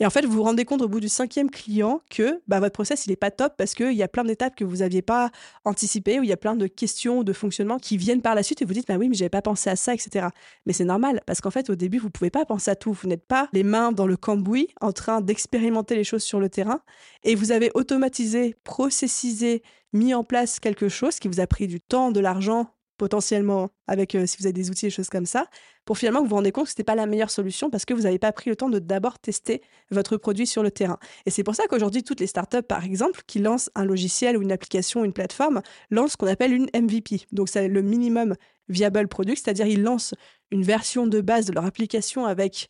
et 0.00 0.06
en 0.06 0.10
fait, 0.10 0.24
vous 0.24 0.32
vous 0.32 0.42
rendez 0.42 0.64
compte 0.64 0.82
au 0.82 0.88
bout 0.88 1.00
du 1.00 1.08
cinquième 1.08 1.50
client 1.50 2.00
que 2.10 2.40
bah, 2.48 2.58
votre 2.60 2.72
process, 2.72 3.06
il 3.06 3.10
n'est 3.10 3.16
pas 3.16 3.30
top 3.30 3.54
parce 3.56 3.74
qu'il 3.74 3.92
y 3.92 4.02
a 4.02 4.08
plein 4.08 4.24
d'étapes 4.24 4.56
que 4.56 4.64
vous 4.64 4.78
n'aviez 4.78 5.02
pas 5.02 5.30
anticipées, 5.64 6.18
ou 6.18 6.22
il 6.22 6.28
y 6.28 6.32
a 6.32 6.36
plein 6.36 6.56
de 6.56 6.66
questions 6.66 7.22
de 7.22 7.32
fonctionnements 7.32 7.78
qui 7.78 7.96
viennent 7.96 8.22
par 8.22 8.34
la 8.34 8.42
suite 8.42 8.62
et 8.62 8.64
vous 8.64 8.72
dites, 8.72 8.88
bah 8.88 8.96
oui, 8.98 9.08
mais 9.08 9.14
j'avais 9.14 9.28
pas 9.28 9.42
pensé 9.42 9.70
à 9.70 9.76
ça, 9.76 9.94
etc. 9.94 10.28
Mais 10.66 10.72
c'est 10.72 10.84
normal 10.84 11.20
parce 11.26 11.40
qu'en 11.40 11.50
fait, 11.50 11.70
au 11.70 11.76
début, 11.76 11.98
vous 11.98 12.10
pouvez 12.10 12.30
pas 12.30 12.44
penser 12.44 12.70
à 12.70 12.76
tout. 12.76 12.92
Vous 12.92 13.08
n'êtes 13.08 13.26
pas 13.26 13.48
les 13.52 13.62
mains 13.62 13.92
dans 13.92 14.06
le 14.06 14.16
cambouis 14.16 14.68
en 14.80 14.92
train 14.92 15.20
d'expérimenter 15.20 15.94
les 15.94 16.04
choses 16.04 16.24
sur 16.24 16.40
le 16.40 16.48
terrain 16.48 16.80
et 17.22 17.34
vous 17.34 17.52
avez 17.52 17.70
automatisé, 17.74 18.56
processisé, 18.64 19.62
mis 19.92 20.12
en 20.12 20.24
place 20.24 20.58
quelque 20.58 20.88
chose 20.88 21.20
qui 21.20 21.28
vous 21.28 21.40
a 21.40 21.46
pris 21.46 21.68
du 21.68 21.80
temps, 21.80 22.10
de 22.10 22.18
l'argent, 22.18 22.73
potentiellement 22.96 23.70
avec 23.86 24.12
si 24.26 24.36
vous 24.38 24.46
avez 24.46 24.52
des 24.52 24.70
outils 24.70 24.86
et 24.86 24.90
choses 24.90 25.08
comme 25.08 25.26
ça, 25.26 25.46
pour 25.84 25.98
finalement 25.98 26.22
vous 26.22 26.28
vous 26.28 26.36
rendez 26.36 26.52
compte 26.52 26.64
que 26.64 26.70
ce 26.70 26.74
n'était 26.74 26.84
pas 26.84 26.94
la 26.94 27.06
meilleure 27.06 27.30
solution 27.30 27.70
parce 27.70 27.84
que 27.84 27.94
vous 27.94 28.02
n'avez 28.02 28.18
pas 28.18 28.32
pris 28.32 28.50
le 28.50 28.56
temps 28.56 28.68
de 28.68 28.78
d'abord 28.78 29.18
tester 29.18 29.62
votre 29.90 30.16
produit 30.16 30.46
sur 30.46 30.62
le 30.62 30.70
terrain. 30.70 30.98
Et 31.26 31.30
c'est 31.30 31.42
pour 31.42 31.54
ça 31.54 31.66
qu'aujourd'hui, 31.66 32.02
toutes 32.02 32.20
les 32.20 32.26
startups, 32.26 32.62
par 32.62 32.84
exemple, 32.84 33.22
qui 33.26 33.38
lancent 33.38 33.70
un 33.74 33.84
logiciel 33.84 34.36
ou 34.36 34.42
une 34.42 34.52
application 34.52 35.00
ou 35.00 35.04
une 35.04 35.12
plateforme, 35.12 35.62
lancent 35.90 36.12
ce 36.12 36.16
qu'on 36.16 36.26
appelle 36.26 36.52
une 36.52 36.68
MVP. 36.74 37.26
Donc 37.32 37.48
c'est 37.48 37.68
le 37.68 37.82
minimum 37.82 38.36
viable 38.68 39.08
product, 39.08 39.42
c'est-à-dire 39.44 39.66
ils 39.66 39.82
lancent 39.82 40.14
une 40.50 40.62
version 40.62 41.06
de 41.06 41.20
base 41.20 41.46
de 41.46 41.52
leur 41.52 41.66
application 41.66 42.24
avec 42.24 42.68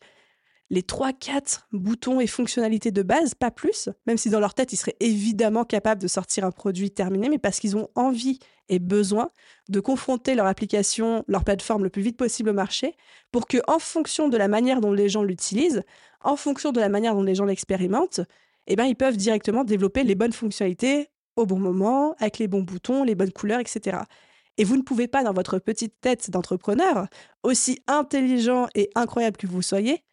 les 0.69 0.81
3-4 0.81 1.65
boutons 1.71 2.19
et 2.19 2.27
fonctionnalités 2.27 2.91
de 2.91 3.03
base, 3.03 3.35
pas 3.35 3.51
plus, 3.51 3.89
même 4.07 4.17
si 4.17 4.29
dans 4.29 4.39
leur 4.39 4.53
tête, 4.53 4.73
ils 4.73 4.77
seraient 4.77 4.95
évidemment 4.99 5.63
capables 5.63 6.01
de 6.01 6.07
sortir 6.07 6.43
un 6.43 6.51
produit 6.51 6.91
terminé, 6.91 7.29
mais 7.29 7.37
parce 7.37 7.59
qu'ils 7.59 7.77
ont 7.77 7.89
envie 7.95 8.39
et 8.67 8.79
besoin 8.79 9.29
de 9.69 9.79
confronter 9.79 10.33
leur 10.33 10.47
application, 10.47 11.23
leur 11.27 11.43
plateforme 11.43 11.83
le 11.83 11.89
plus 11.89 12.01
vite 12.01 12.17
possible 12.17 12.49
au 12.49 12.53
marché, 12.53 12.95
pour 13.31 13.47
que, 13.47 13.57
en 13.67 13.77
fonction 13.77 14.27
de 14.27 14.37
la 14.37 14.47
manière 14.47 14.81
dont 14.81 14.91
les 14.91 15.07
gens 15.07 15.23
l'utilisent, 15.23 15.83
en 16.21 16.35
fonction 16.35 16.71
de 16.71 16.79
la 16.79 16.89
manière 16.89 17.13
dont 17.13 17.23
les 17.23 17.35
gens 17.35 17.45
l'expérimentent, 17.45 18.21
eh 18.67 18.75
ben, 18.75 18.85
ils 18.85 18.95
peuvent 18.95 19.17
directement 19.17 19.63
développer 19.63 20.03
les 20.03 20.15
bonnes 20.15 20.33
fonctionnalités 20.33 21.09
au 21.35 21.45
bon 21.45 21.59
moment, 21.59 22.15
avec 22.19 22.39
les 22.39 22.47
bons 22.47 22.63
boutons, 22.63 23.03
les 23.03 23.13
bonnes 23.13 23.31
couleurs, 23.31 23.59
etc. 23.59 23.99
Et 24.57 24.63
vous 24.63 24.77
ne 24.77 24.81
pouvez 24.81 25.07
pas, 25.07 25.23
dans 25.23 25.33
votre 25.33 25.59
petite 25.59 25.99
tête 26.01 26.31
d'entrepreneur, 26.31 27.07
aussi 27.43 27.83
intelligent 27.87 28.67
et 28.73 28.89
incroyable 28.95 29.37
que 29.37 29.45
vous 29.47 29.61
soyez, 29.61 30.03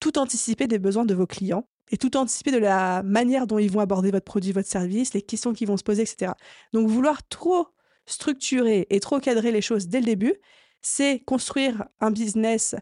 tout 0.00 0.18
anticiper 0.18 0.66
des 0.66 0.78
besoins 0.78 1.04
de 1.04 1.14
vos 1.14 1.26
clients 1.26 1.68
et 1.90 1.96
tout 1.96 2.16
anticiper 2.16 2.50
de 2.50 2.58
la 2.58 3.02
manière 3.02 3.46
dont 3.46 3.58
ils 3.58 3.70
vont 3.70 3.80
aborder 3.80 4.10
votre 4.10 4.24
produit, 4.24 4.52
votre 4.52 4.68
service, 4.68 5.14
les 5.14 5.22
questions 5.22 5.52
qu'ils 5.52 5.68
vont 5.68 5.76
se 5.76 5.82
poser, 5.82 6.02
etc. 6.02 6.32
Donc 6.72 6.88
vouloir 6.88 7.26
trop 7.28 7.68
structurer 8.06 8.86
et 8.90 9.00
trop 9.00 9.20
cadrer 9.20 9.52
les 9.52 9.62
choses 9.62 9.88
dès 9.88 10.00
le 10.00 10.06
début, 10.06 10.34
c'est 10.80 11.20
construire 11.20 11.84
un 12.00 12.10
business, 12.10 12.74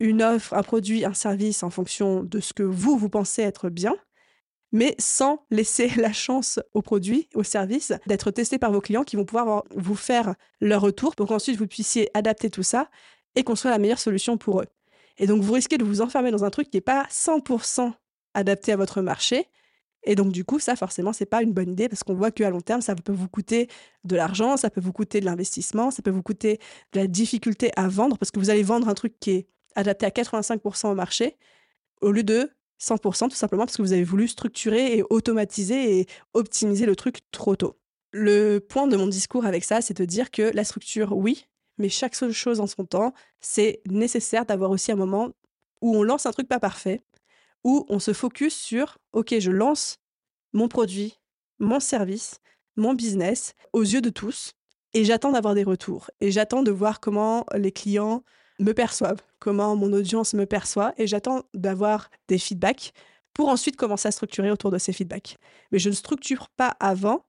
une 0.00 0.22
offre, 0.22 0.54
un 0.54 0.62
produit, 0.62 1.04
un 1.04 1.14
service 1.14 1.62
en 1.62 1.70
fonction 1.70 2.22
de 2.22 2.40
ce 2.40 2.52
que 2.52 2.62
vous, 2.62 2.96
vous 2.96 3.08
pensez 3.08 3.42
être 3.42 3.68
bien, 3.68 3.94
mais 4.72 4.94
sans 4.98 5.44
laisser 5.50 5.88
la 5.96 6.12
chance 6.12 6.58
au 6.74 6.82
produit, 6.82 7.28
au 7.34 7.42
service, 7.42 7.92
d'être 8.06 8.30
testé 8.30 8.58
par 8.58 8.72
vos 8.72 8.80
clients 8.80 9.04
qui 9.04 9.16
vont 9.16 9.24
pouvoir 9.24 9.64
vous 9.74 9.94
faire 9.94 10.34
leur 10.60 10.80
retour 10.80 11.14
pour 11.14 11.28
qu'ensuite 11.28 11.58
vous 11.58 11.66
puissiez 11.66 12.08
adapter 12.14 12.50
tout 12.50 12.62
ça 12.62 12.90
et 13.34 13.44
construire 13.44 13.72
la 13.72 13.78
meilleure 13.78 13.98
solution 13.98 14.36
pour 14.36 14.60
eux. 14.60 14.66
Et 15.18 15.26
donc, 15.26 15.42
vous 15.42 15.52
risquez 15.52 15.78
de 15.78 15.84
vous 15.84 16.00
enfermer 16.00 16.30
dans 16.30 16.44
un 16.44 16.50
truc 16.50 16.70
qui 16.70 16.76
n'est 16.76 16.82
pas 16.82 17.06
100% 17.10 17.92
adapté 18.34 18.72
à 18.72 18.76
votre 18.76 19.02
marché. 19.02 19.48
Et 20.04 20.14
donc, 20.14 20.32
du 20.32 20.44
coup, 20.44 20.58
ça, 20.58 20.74
forcément, 20.74 21.12
c'est 21.12 21.26
pas 21.26 21.42
une 21.42 21.52
bonne 21.52 21.70
idée 21.70 21.88
parce 21.88 22.02
qu'on 22.02 22.14
voit 22.14 22.30
qu'à 22.30 22.50
long 22.50 22.60
terme, 22.60 22.80
ça 22.80 22.94
peut 22.94 23.12
vous 23.12 23.28
coûter 23.28 23.68
de 24.04 24.16
l'argent, 24.16 24.56
ça 24.56 24.68
peut 24.68 24.80
vous 24.80 24.92
coûter 24.92 25.20
de 25.20 25.26
l'investissement, 25.26 25.90
ça 25.90 26.02
peut 26.02 26.10
vous 26.10 26.22
coûter 26.22 26.58
de 26.92 27.00
la 27.00 27.06
difficulté 27.06 27.70
à 27.76 27.88
vendre 27.88 28.18
parce 28.18 28.30
que 28.30 28.40
vous 28.40 28.50
allez 28.50 28.64
vendre 28.64 28.88
un 28.88 28.94
truc 28.94 29.14
qui 29.20 29.30
est 29.30 29.46
adapté 29.76 30.06
à 30.06 30.10
85% 30.10 30.88
au 30.88 30.94
marché 30.94 31.36
au 32.00 32.10
lieu 32.10 32.24
de 32.24 32.50
100%, 32.80 33.30
tout 33.30 33.36
simplement 33.36 33.64
parce 33.64 33.76
que 33.76 33.82
vous 33.82 33.92
avez 33.92 34.04
voulu 34.04 34.28
structurer 34.28 34.98
et 34.98 35.04
automatiser 35.08 36.00
et 36.00 36.06
optimiser 36.34 36.84
le 36.84 36.96
truc 36.96 37.20
trop 37.30 37.54
tôt. 37.54 37.78
Le 38.10 38.58
point 38.58 38.88
de 38.88 38.96
mon 38.96 39.06
discours 39.06 39.46
avec 39.46 39.64
ça, 39.64 39.80
c'est 39.80 39.96
de 39.96 40.04
dire 40.04 40.30
que 40.30 40.42
la 40.52 40.64
structure, 40.64 41.16
oui, 41.16 41.46
mais 41.82 41.88
chaque 41.88 42.14
seule 42.14 42.32
chose 42.32 42.60
en 42.60 42.68
son 42.68 42.84
temps, 42.84 43.12
c'est 43.40 43.82
nécessaire 43.90 44.46
d'avoir 44.46 44.70
aussi 44.70 44.92
un 44.92 44.96
moment 44.96 45.30
où 45.80 45.96
on 45.96 46.04
lance 46.04 46.26
un 46.26 46.30
truc 46.30 46.46
pas 46.46 46.60
parfait, 46.60 47.00
où 47.64 47.84
on 47.88 47.98
se 47.98 48.12
focus 48.12 48.54
sur, 48.54 48.98
OK, 49.12 49.34
je 49.36 49.50
lance 49.50 49.98
mon 50.52 50.68
produit, 50.68 51.18
mon 51.58 51.80
service, 51.80 52.40
mon 52.76 52.94
business 52.94 53.54
aux 53.72 53.82
yeux 53.82 54.00
de 54.00 54.10
tous, 54.10 54.52
et 54.94 55.04
j'attends 55.04 55.32
d'avoir 55.32 55.54
des 55.54 55.64
retours, 55.64 56.08
et 56.20 56.30
j'attends 56.30 56.62
de 56.62 56.70
voir 56.70 57.00
comment 57.00 57.44
les 57.56 57.72
clients 57.72 58.22
me 58.60 58.72
perçoivent, 58.72 59.20
comment 59.40 59.74
mon 59.74 59.92
audience 59.92 60.34
me 60.34 60.46
perçoit, 60.46 60.94
et 60.98 61.08
j'attends 61.08 61.42
d'avoir 61.52 62.10
des 62.28 62.38
feedbacks 62.38 62.92
pour 63.34 63.48
ensuite 63.48 63.74
commencer 63.74 64.06
à 64.06 64.12
structurer 64.12 64.52
autour 64.52 64.70
de 64.70 64.78
ces 64.78 64.92
feedbacks. 64.92 65.36
Mais 65.72 65.80
je 65.80 65.88
ne 65.88 65.94
structure 65.94 66.48
pas 66.50 66.76
avant, 66.78 67.24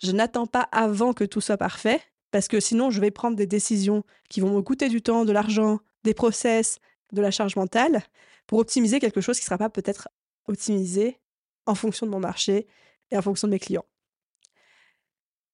je 0.00 0.12
n'attends 0.12 0.46
pas 0.46 0.68
avant 0.70 1.12
que 1.12 1.24
tout 1.24 1.40
soit 1.40 1.56
parfait, 1.56 2.00
parce 2.30 2.48
que 2.48 2.60
sinon 2.60 2.90
je 2.90 3.00
vais 3.00 3.10
prendre 3.10 3.36
des 3.36 3.46
décisions 3.46 4.04
qui 4.28 4.40
vont 4.40 4.54
me 4.54 4.62
coûter 4.62 4.88
du 4.88 5.02
temps, 5.02 5.24
de 5.24 5.32
l'argent, 5.32 5.80
des 6.04 6.14
process, 6.14 6.78
de 7.12 7.20
la 7.20 7.30
charge 7.30 7.56
mentale, 7.56 8.02
pour 8.46 8.58
optimiser 8.58 9.00
quelque 9.00 9.20
chose 9.20 9.38
qui 9.38 9.44
ne 9.44 9.46
sera 9.46 9.58
pas 9.58 9.70
peut-être 9.70 10.08
optimisé 10.46 11.20
en 11.66 11.74
fonction 11.74 12.06
de 12.06 12.10
mon 12.10 12.20
marché 12.20 12.66
et 13.10 13.16
en 13.16 13.22
fonction 13.22 13.48
de 13.48 13.52
mes 13.52 13.58
clients. 13.58 13.84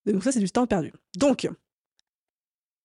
Donc 0.07 0.23
ça, 0.25 0.33
c'est 0.33 0.41
du 0.41 0.51
temps 0.51 0.67
perdu. 0.67 0.93
Donc, 1.17 1.49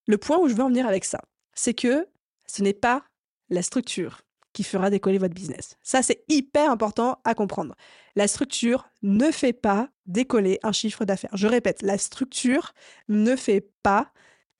le 0.05 0.17
point 0.17 0.37
où 0.37 0.47
je 0.47 0.53
veux 0.53 0.63
en 0.63 0.69
venir 0.69 0.87
avec 0.87 1.03
ça, 1.03 1.21
c'est 1.53 1.73
que 1.73 2.07
ce 2.45 2.61
n'est 2.61 2.73
pas 2.73 3.03
la 3.49 3.61
structure 3.61 4.21
qui 4.57 4.63
fera 4.63 4.89
décoller 4.89 5.19
votre 5.19 5.35
business. 5.35 5.77
Ça, 5.83 6.01
c'est 6.01 6.23
hyper 6.29 6.71
important 6.71 7.21
à 7.23 7.35
comprendre. 7.35 7.75
La 8.15 8.27
structure 8.27 8.89
ne 9.03 9.29
fait 9.29 9.53
pas 9.53 9.91
décoller 10.07 10.57
un 10.63 10.71
chiffre 10.71 11.05
d'affaires. 11.05 11.29
Je 11.33 11.45
répète, 11.45 11.83
la 11.83 11.99
structure 11.99 12.73
ne 13.07 13.35
fait 13.35 13.69
pas 13.83 14.11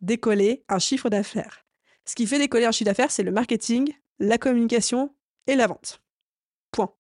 décoller 0.01 0.63
un 0.69 0.77
chiffre 0.77 1.10
d'affaires. 1.10 1.65
Ce 2.05 2.13
qui 2.13 2.27
fait 2.27 2.38
décoller 2.38 2.65
un 2.65 2.71
chiffre 2.71 2.86
d'affaires, 2.86 3.10
c'est 3.10 3.23
le 3.23 3.31
marketing, 3.31 3.91
la 4.19 4.38
communication 4.38 5.15
et 5.47 5.55
la 5.55 5.65
vente. 5.65 5.99
Point. 6.69 6.93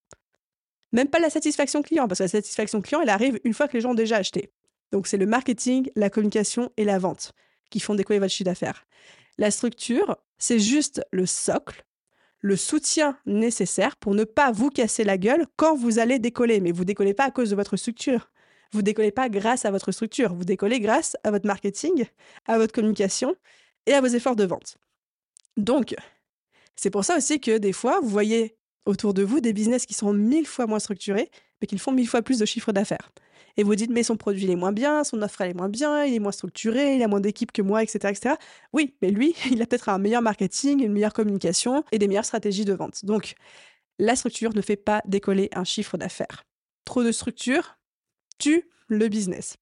Même 0.91 1.07
pas 1.07 1.19
la 1.19 1.29
satisfaction 1.29 1.83
client, 1.83 2.07
parce 2.07 2.17
que 2.17 2.23
la 2.23 2.29
satisfaction 2.29 2.81
client, 2.81 3.01
elle 3.01 3.09
arrive 3.09 3.39
une 3.43 3.53
fois 3.53 3.67
que 3.67 3.73
les 3.73 3.81
gens 3.81 3.91
ont 3.91 3.93
déjà 3.93 4.17
acheté. 4.17 4.51
Donc 4.91 5.05
c'est 5.05 5.17
le 5.17 5.27
marketing, 5.27 5.91
la 5.95 6.09
communication 6.09 6.71
et 6.77 6.83
la 6.83 6.97
vente 6.97 7.33
qui 7.69 7.79
font 7.79 7.93
décoller 7.93 8.17
votre 8.17 8.33
chiffre 8.33 8.49
d'affaires. 8.49 8.87
La 9.37 9.51
structure, 9.51 10.17
c'est 10.39 10.57
juste 10.57 11.03
le 11.11 11.27
socle, 11.27 11.85
le 12.47 12.55
soutien 12.55 13.17
nécessaire 13.25 13.97
pour 13.97 14.15
ne 14.15 14.23
pas 14.23 14.51
vous 14.51 14.69
casser 14.69 15.03
la 15.03 15.17
gueule 15.17 15.45
quand 15.57 15.75
vous 15.75 15.99
allez 15.99 16.17
décoller. 16.17 16.59
Mais 16.61 16.71
vous 16.71 16.85
décollez 16.85 17.13
pas 17.13 17.25
à 17.25 17.31
cause 17.31 17.49
de 17.49 17.55
votre 17.55 17.77
structure. 17.77 18.31
Vous 18.71 18.81
décollez 18.81 19.11
pas 19.11 19.29
grâce 19.29 19.65
à 19.65 19.71
votre 19.71 19.91
structure. 19.91 20.33
Vous 20.33 20.45
décollez 20.45 20.79
grâce 20.79 21.15
à 21.23 21.31
votre 21.31 21.45
marketing, 21.45 22.05
à 22.45 22.57
votre 22.57 22.73
communication 22.73 23.35
et 23.85 23.93
à 23.93 24.01
vos 24.01 24.07
efforts 24.07 24.35
de 24.35 24.45
vente. 24.45 24.77
Donc, 25.57 25.95
c'est 26.75 26.89
pour 26.89 27.03
ça 27.03 27.17
aussi 27.17 27.39
que 27.39 27.57
des 27.57 27.73
fois, 27.73 27.99
vous 27.99 28.09
voyez 28.09 28.55
autour 28.85 29.13
de 29.13 29.23
vous 29.23 29.41
des 29.41 29.53
business 29.53 29.85
qui 29.85 29.93
sont 29.93 30.13
mille 30.13 30.47
fois 30.47 30.67
moins 30.67 30.79
structurés, 30.79 31.29
mais 31.61 31.67
qui 31.67 31.77
font 31.77 31.91
mille 31.91 32.07
fois 32.07 32.21
plus 32.21 32.39
de 32.39 32.45
chiffre 32.45 32.71
d'affaires. 32.71 33.11
Et 33.57 33.63
vous 33.63 33.75
dites, 33.75 33.89
mais 33.89 34.03
son 34.03 34.17
produit 34.17 34.43
il 34.43 34.51
est 34.51 34.55
moins 34.55 34.71
bien, 34.71 35.03
son 35.03 35.21
offre 35.21 35.41
elle 35.41 35.51
est 35.51 35.55
moins 35.55 35.69
bien, 35.69 36.05
il 36.05 36.13
est 36.13 36.19
moins 36.19 36.31
structuré, 36.31 36.95
il 36.95 37.03
a 37.03 37.07
moins 37.07 37.19
d'équipe 37.19 37.51
que 37.51 37.63
moi, 37.63 37.81
etc., 37.81 38.09
etc. 38.09 38.35
Oui, 38.71 38.95
mais 39.01 39.09
lui, 39.09 39.35
il 39.51 39.61
a 39.61 39.65
peut-être 39.65 39.89
un 39.89 39.97
meilleur 39.97 40.21
marketing, 40.21 40.83
une 40.83 40.93
meilleure 40.93 41.13
communication 41.13 41.83
et 41.91 41.97
des 41.97 42.07
meilleures 42.07 42.25
stratégies 42.25 42.65
de 42.65 42.73
vente. 42.73 43.03
Donc, 43.03 43.35
la 43.99 44.15
structure 44.15 44.53
ne 44.55 44.61
fait 44.61 44.75
pas 44.75 45.01
décoller 45.05 45.49
un 45.53 45.63
chiffre 45.63 45.97
d'affaires. 45.97 46.43
Trop 46.85 47.03
de 47.03 47.11
structure 47.11 47.77
tue 48.37 48.69
le 48.87 49.07
business. 49.07 49.57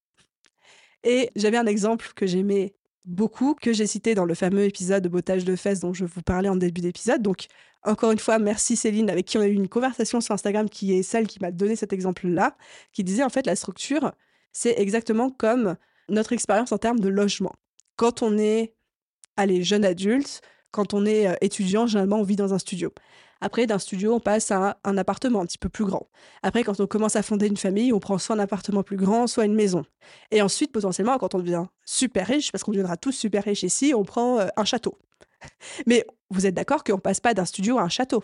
Et 1.04 1.30
j'avais 1.36 1.58
un 1.58 1.66
exemple 1.66 2.12
que 2.16 2.26
j'aimais 2.26 2.76
beaucoup, 3.06 3.54
que 3.54 3.72
j'ai 3.72 3.88
cité 3.88 4.16
dans 4.16 4.26
le 4.26 4.34
fameux 4.34 4.64
épisode 4.64 5.04
de 5.04 5.10
bottage 5.10 5.46
de 5.46 5.56
fesses 5.56 5.80
dont 5.80 5.94
je 5.94 6.06
vous 6.06 6.22
parlais 6.22 6.50
en 6.50 6.56
début 6.56 6.82
d'épisode. 6.82 7.22
Donc, 7.22 7.46
encore 7.86 8.12
une 8.12 8.20
fois, 8.20 8.40
merci 8.40 8.76
Céline, 8.76 9.10
avec 9.10 9.26
qui 9.26 9.38
on 9.38 9.42
a 9.42 9.48
eu 9.48 9.54
une 9.54 9.70
conversation 9.70 10.22
sur 10.22 10.34
Instagram, 10.34 10.70
qui 10.70 10.94
est 10.94 11.04
celle 11.04 11.28
qui 11.28 11.40
m'a 11.40 11.52
donné 11.52 11.76
cet 11.76 11.94
exemple-là, 11.94 12.58
qui 12.92 13.04
disait 13.04 13.24
en 13.24 13.30
fait 13.30 13.46
la 13.46 13.56
structure, 13.56 14.12
c'est 14.52 14.80
exactement 14.80 15.30
comme 15.30 15.76
notre 16.10 16.34
expérience 16.34 16.72
en 16.72 16.78
termes 16.78 17.00
de 17.00 17.10
logement. 17.10 17.54
Quand 17.96 18.22
on 18.22 18.38
est, 18.38 18.74
allez, 19.38 19.64
jeune 19.64 19.86
adulte, 19.86 20.42
quand 20.72 20.94
on 20.94 21.06
est 21.06 21.28
euh, 21.28 21.36
étudiant, 21.42 21.88
généralement, 21.88 22.18
on 22.18 22.24
vit 22.24 22.36
dans 22.36 22.54
un 22.54 22.60
studio. 22.60 22.94
Après, 23.42 23.66
d'un 23.66 23.80
studio, 23.80 24.14
on 24.14 24.20
passe 24.20 24.52
à 24.52 24.78
un 24.84 24.98
appartement 24.98 25.42
un 25.42 25.46
petit 25.46 25.58
peu 25.58 25.70
plus 25.70 25.86
grand. 25.86 26.10
Après, 26.42 26.64
quand 26.64 26.80
on 26.80 26.88
commence 26.88 27.16
à 27.16 27.22
fonder 27.22 27.48
une 27.48 27.58
famille, 27.58 27.94
on 27.94 28.00
prend 28.00 28.18
soit 28.18 28.36
un 28.36 28.40
appartement 28.40 28.84
plus 28.84 28.98
grand, 28.98 29.28
soit 29.28 29.46
une 29.46 29.56
maison. 29.56 29.86
Et 30.32 30.42
ensuite, 30.42 30.72
potentiellement, 30.72 31.18
quand 31.18 31.36
on 31.36 31.40
devient 31.40 31.66
super 31.86 32.28
riche, 32.28 32.52
parce 32.52 32.64
qu'on 32.64 32.72
deviendra 32.72 32.98
tous 32.98 33.12
super 33.12 33.44
riches 33.44 33.64
ici, 33.64 33.94
on 33.96 34.04
prend 34.04 34.40
euh, 34.40 34.48
un 34.58 34.66
château. 34.66 34.98
Mais 35.88 36.06
vous 36.30 36.46
êtes 36.46 36.54
d'accord 36.54 36.84
qu'on 36.84 37.00
passe 37.00 37.20
pas 37.20 37.34
d'un 37.34 37.46
studio 37.46 37.78
à 37.78 37.84
un 37.84 37.90
château? 37.90 38.24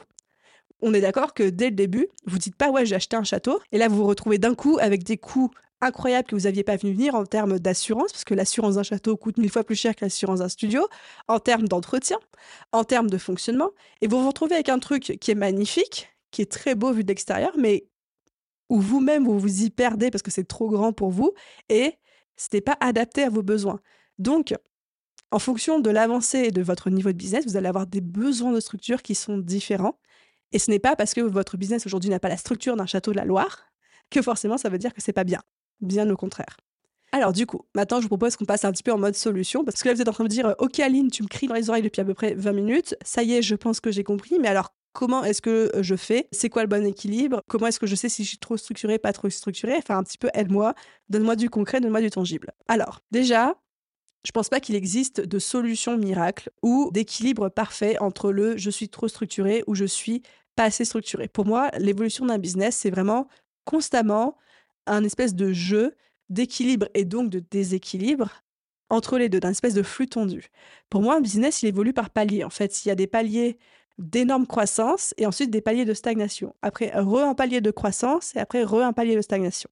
On 0.81 0.93
est 0.93 1.01
d'accord 1.01 1.33
que 1.33 1.43
dès 1.43 1.69
le 1.69 1.75
début, 1.75 2.07
vous 2.25 2.39
dites 2.39 2.55
pas 2.55 2.71
ouais 2.71 2.85
j'ai 2.85 2.95
acheté 2.95 3.15
un 3.15 3.23
château 3.23 3.61
et 3.71 3.77
là 3.77 3.87
vous 3.87 3.97
vous 3.97 4.07
retrouvez 4.07 4.39
d'un 4.39 4.55
coup 4.55 4.79
avec 4.81 5.03
des 5.03 5.17
coûts 5.17 5.51
incroyables 5.81 6.27
que 6.27 6.35
vous 6.35 6.47
aviez 6.47 6.63
pas 6.63 6.75
vu 6.75 6.91
venir 6.91 7.15
en 7.15 7.25
termes 7.25 7.59
d'assurance 7.59 8.11
parce 8.11 8.23
que 8.23 8.33
l'assurance 8.33 8.75
d'un 8.75 8.83
château 8.83 9.17
coûte 9.17 9.37
mille 9.37 9.51
fois 9.51 9.63
plus 9.63 9.75
cher 9.75 9.95
que 9.95 10.05
l'assurance 10.05 10.39
d'un 10.39 10.49
studio, 10.49 10.87
en 11.27 11.39
termes 11.39 11.67
d'entretien, 11.67 12.17
en 12.71 12.83
termes 12.83 13.09
de 13.09 13.17
fonctionnement 13.17 13.71
et 14.01 14.07
vous 14.07 14.19
vous 14.21 14.27
retrouvez 14.27 14.55
avec 14.55 14.69
un 14.69 14.79
truc 14.79 15.17
qui 15.19 15.31
est 15.31 15.35
magnifique, 15.35 16.09
qui 16.31 16.41
est 16.41 16.51
très 16.51 16.75
beau 16.75 16.91
vu 16.91 17.03
de 17.03 17.09
l'extérieur 17.09 17.51
mais 17.57 17.85
où 18.69 18.79
vous-même 18.79 19.25
vous 19.25 19.37
vous 19.37 19.63
y 19.63 19.69
perdez 19.69 20.11
parce 20.11 20.21
que 20.21 20.31
c'est 20.31 20.47
trop 20.47 20.69
grand 20.69 20.93
pour 20.93 21.11
vous 21.11 21.33
et 21.69 21.95
c'était 22.37 22.61
pas 22.61 22.77
adapté 22.79 23.23
à 23.23 23.29
vos 23.29 23.43
besoins. 23.43 23.81
Donc 24.17 24.55
en 25.31 25.39
fonction 25.39 25.79
de 25.79 25.89
l'avancée 25.89 26.39
et 26.39 26.51
de 26.51 26.61
votre 26.61 26.89
niveau 26.89 27.11
de 27.11 27.17
business, 27.17 27.45
vous 27.45 27.57
allez 27.57 27.67
avoir 27.67 27.87
des 27.87 28.01
besoins 28.01 28.51
de 28.51 28.59
structure 28.59 29.01
qui 29.01 29.15
sont 29.15 29.37
différents. 29.37 29.97
Et 30.51 30.59
ce 30.59 30.69
n'est 30.69 30.79
pas 30.79 30.95
parce 30.95 31.13
que 31.13 31.21
votre 31.21 31.57
business 31.57 31.85
aujourd'hui 31.85 32.09
n'a 32.09 32.19
pas 32.19 32.29
la 32.29 32.37
structure 32.37 32.75
d'un 32.75 32.85
château 32.85 33.11
de 33.11 33.17
la 33.17 33.25
Loire 33.25 33.71
que 34.09 34.21
forcément 34.21 34.57
ça 34.57 34.69
veut 34.69 34.77
dire 34.77 34.93
que 34.93 35.01
c'est 35.01 35.13
pas 35.13 35.23
bien. 35.23 35.41
Bien 35.79 36.09
au 36.09 36.17
contraire. 36.17 36.57
Alors 37.13 37.33
du 37.33 37.45
coup, 37.45 37.61
maintenant 37.75 37.97
je 37.97 38.03
vous 38.03 38.09
propose 38.09 38.35
qu'on 38.35 38.45
passe 38.45 38.65
un 38.65 38.71
petit 38.71 38.83
peu 38.83 38.91
en 38.91 38.97
mode 38.97 39.15
solution, 39.15 39.65
parce 39.65 39.81
que 39.81 39.87
là 39.87 39.95
vous 39.95 40.01
êtes 40.01 40.07
en 40.07 40.13
train 40.13 40.23
de 40.23 40.29
dire, 40.29 40.55
ok 40.59 40.79
Aline, 40.79 41.09
tu 41.09 41.23
me 41.23 41.27
cries 41.27 41.47
dans 41.47 41.55
les 41.55 41.69
oreilles 41.69 41.81
depuis 41.81 42.01
à 42.01 42.05
peu 42.05 42.13
près 42.13 42.33
20 42.35 42.51
minutes, 42.53 42.95
ça 43.03 43.23
y 43.23 43.33
est, 43.33 43.41
je 43.41 43.55
pense 43.55 43.79
que 43.79 43.91
j'ai 43.91 44.03
compris, 44.03 44.37
mais 44.39 44.47
alors 44.47 44.73
comment 44.93 45.23
est-ce 45.23 45.41
que 45.41 45.71
je 45.81 45.95
fais? 45.95 46.27
C'est 46.31 46.49
quoi 46.49 46.61
le 46.61 46.67
bon 46.67 46.85
équilibre? 46.85 47.41
Comment 47.47 47.67
est-ce 47.67 47.79
que 47.79 47.87
je 47.87 47.95
sais 47.95 48.09
si 48.09 48.23
je 48.23 48.29
suis 48.29 48.37
trop 48.37 48.57
structuré, 48.57 48.97
pas 48.99 49.13
trop 49.13 49.29
structuré 49.29 49.75
Enfin 49.77 49.97
un 49.97 50.03
petit 50.03 50.17
peu 50.17 50.29
aide-moi, 50.33 50.73
donne-moi 51.09 51.35
du 51.35 51.49
concret, 51.49 51.81
donne-moi 51.81 52.01
du 52.01 52.09
tangible. 52.09 52.51
Alors 52.67 53.01
déjà, 53.11 53.55
je 54.23 54.31
pense 54.31 54.49
pas 54.49 54.59
qu'il 54.59 54.75
existe 54.75 55.21
de 55.21 55.39
solution 55.39 55.97
miracle 55.97 56.51
ou 56.61 56.89
d'équilibre 56.93 57.49
parfait 57.49 57.97
entre 57.99 58.31
le 58.31 58.57
je 58.57 58.69
suis 58.69 58.89
trop 58.89 59.07
structuré 59.07 59.63
ou 59.67 59.75
je 59.75 59.85
suis 59.85 60.21
pas 60.55 60.65
assez 60.65 60.85
structuré. 60.85 61.27
Pour 61.27 61.45
moi, 61.45 61.71
l'évolution 61.79 62.25
d'un 62.25 62.37
business, 62.37 62.75
c'est 62.75 62.89
vraiment 62.89 63.27
constamment 63.65 64.37
un 64.85 65.03
espèce 65.03 65.33
de 65.33 65.53
jeu 65.53 65.95
d'équilibre 66.29 66.87
et 66.93 67.05
donc 67.05 67.29
de 67.29 67.39
déséquilibre 67.39 68.29
entre 68.89 69.17
les 69.17 69.29
deux, 69.29 69.39
d'un 69.39 69.51
espèce 69.51 69.73
de 69.73 69.83
flux 69.83 70.07
tendu. 70.07 70.49
Pour 70.89 71.01
moi, 71.01 71.15
un 71.15 71.21
business, 71.21 71.63
il 71.63 71.67
évolue 71.67 71.93
par 71.93 72.09
paliers. 72.09 72.43
En 72.43 72.49
fait, 72.49 72.83
il 72.83 72.89
y 72.89 72.91
a 72.91 72.95
des 72.95 73.07
paliers 73.07 73.57
d'énorme 73.97 74.47
croissance 74.47 75.13
et 75.17 75.25
ensuite 75.25 75.49
des 75.49 75.61
paliers 75.61 75.85
de 75.85 75.93
stagnation. 75.93 76.55
Après, 76.61 76.91
re 76.93 77.19
un 77.19 77.35
palier 77.35 77.61
de 77.61 77.71
croissance 77.71 78.35
et 78.35 78.39
après, 78.39 78.63
re 78.63 78.81
un 78.81 78.93
palier 78.93 79.15
de 79.15 79.21
stagnation. 79.21 79.69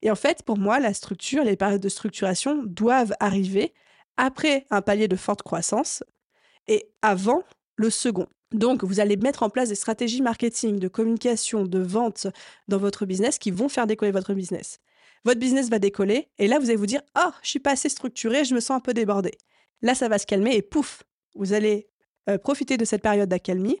Et 0.00 0.10
en 0.10 0.14
fait, 0.14 0.42
pour 0.42 0.58
moi, 0.58 0.80
la 0.80 0.94
structure, 0.94 1.44
les 1.44 1.56
périodes 1.56 1.82
de 1.82 1.88
structuration 1.88 2.62
doivent 2.64 3.14
arriver 3.20 3.74
après 4.16 4.66
un 4.70 4.82
palier 4.82 5.08
de 5.08 5.16
forte 5.16 5.42
croissance 5.42 6.02
et 6.68 6.86
avant 7.02 7.42
le 7.76 7.90
second. 7.90 8.26
Donc, 8.52 8.84
vous 8.84 9.00
allez 9.00 9.16
mettre 9.16 9.42
en 9.42 9.50
place 9.50 9.70
des 9.70 9.74
stratégies 9.74 10.20
marketing, 10.20 10.78
de 10.78 10.88
communication, 10.88 11.64
de 11.64 11.78
vente 11.78 12.26
dans 12.68 12.78
votre 12.78 13.06
business 13.06 13.38
qui 13.38 13.50
vont 13.50 13.68
faire 13.68 13.86
décoller 13.86 14.12
votre 14.12 14.34
business. 14.34 14.78
Votre 15.24 15.40
business 15.40 15.70
va 15.70 15.78
décoller 15.78 16.28
et 16.38 16.48
là, 16.48 16.58
vous 16.58 16.66
allez 16.66 16.76
vous 16.76 16.86
dire 16.86 17.02
Oh, 17.16 17.30
je 17.42 17.48
suis 17.48 17.60
pas 17.60 17.72
assez 17.72 17.88
structuré, 17.88 18.44
je 18.44 18.54
me 18.54 18.60
sens 18.60 18.76
un 18.76 18.80
peu 18.80 18.92
débordé. 18.92 19.32
Là, 19.80 19.94
ça 19.94 20.08
va 20.08 20.18
se 20.18 20.26
calmer 20.26 20.54
et 20.54 20.62
pouf, 20.62 21.02
vous 21.34 21.52
allez 21.52 21.88
euh, 22.28 22.38
profiter 22.38 22.76
de 22.76 22.84
cette 22.84 23.02
période 23.02 23.28
d'accalmie 23.28 23.80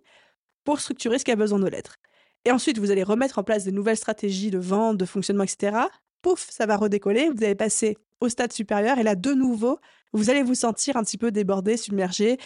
pour 0.64 0.80
structurer 0.80 1.18
ce 1.18 1.24
qui 1.24 1.32
a 1.32 1.36
besoin 1.36 1.58
de 1.58 1.68
l'être. 1.68 1.98
Et 2.44 2.50
ensuite, 2.50 2.78
vous 2.78 2.90
allez 2.90 3.02
remettre 3.02 3.38
en 3.38 3.44
place 3.44 3.64
de 3.64 3.70
nouvelles 3.70 3.96
stratégies 3.96 4.50
de 4.50 4.58
vente, 4.58 4.96
de 4.96 5.04
fonctionnement, 5.04 5.44
etc. 5.44 5.76
Pouf, 6.22 6.48
ça 6.50 6.66
va 6.66 6.76
redécoller. 6.76 7.30
Vous 7.30 7.44
allez 7.44 7.54
passer 7.54 7.96
au 8.20 8.28
stade 8.28 8.52
supérieur 8.52 8.98
et 8.98 9.02
là, 9.02 9.14
de 9.14 9.32
nouveau, 9.32 9.78
vous 10.12 10.30
allez 10.30 10.42
vous 10.42 10.54
sentir 10.54 10.96
un 10.96 11.04
petit 11.04 11.18
peu 11.18 11.30
débordé, 11.30 11.76
submergé. 11.76 12.38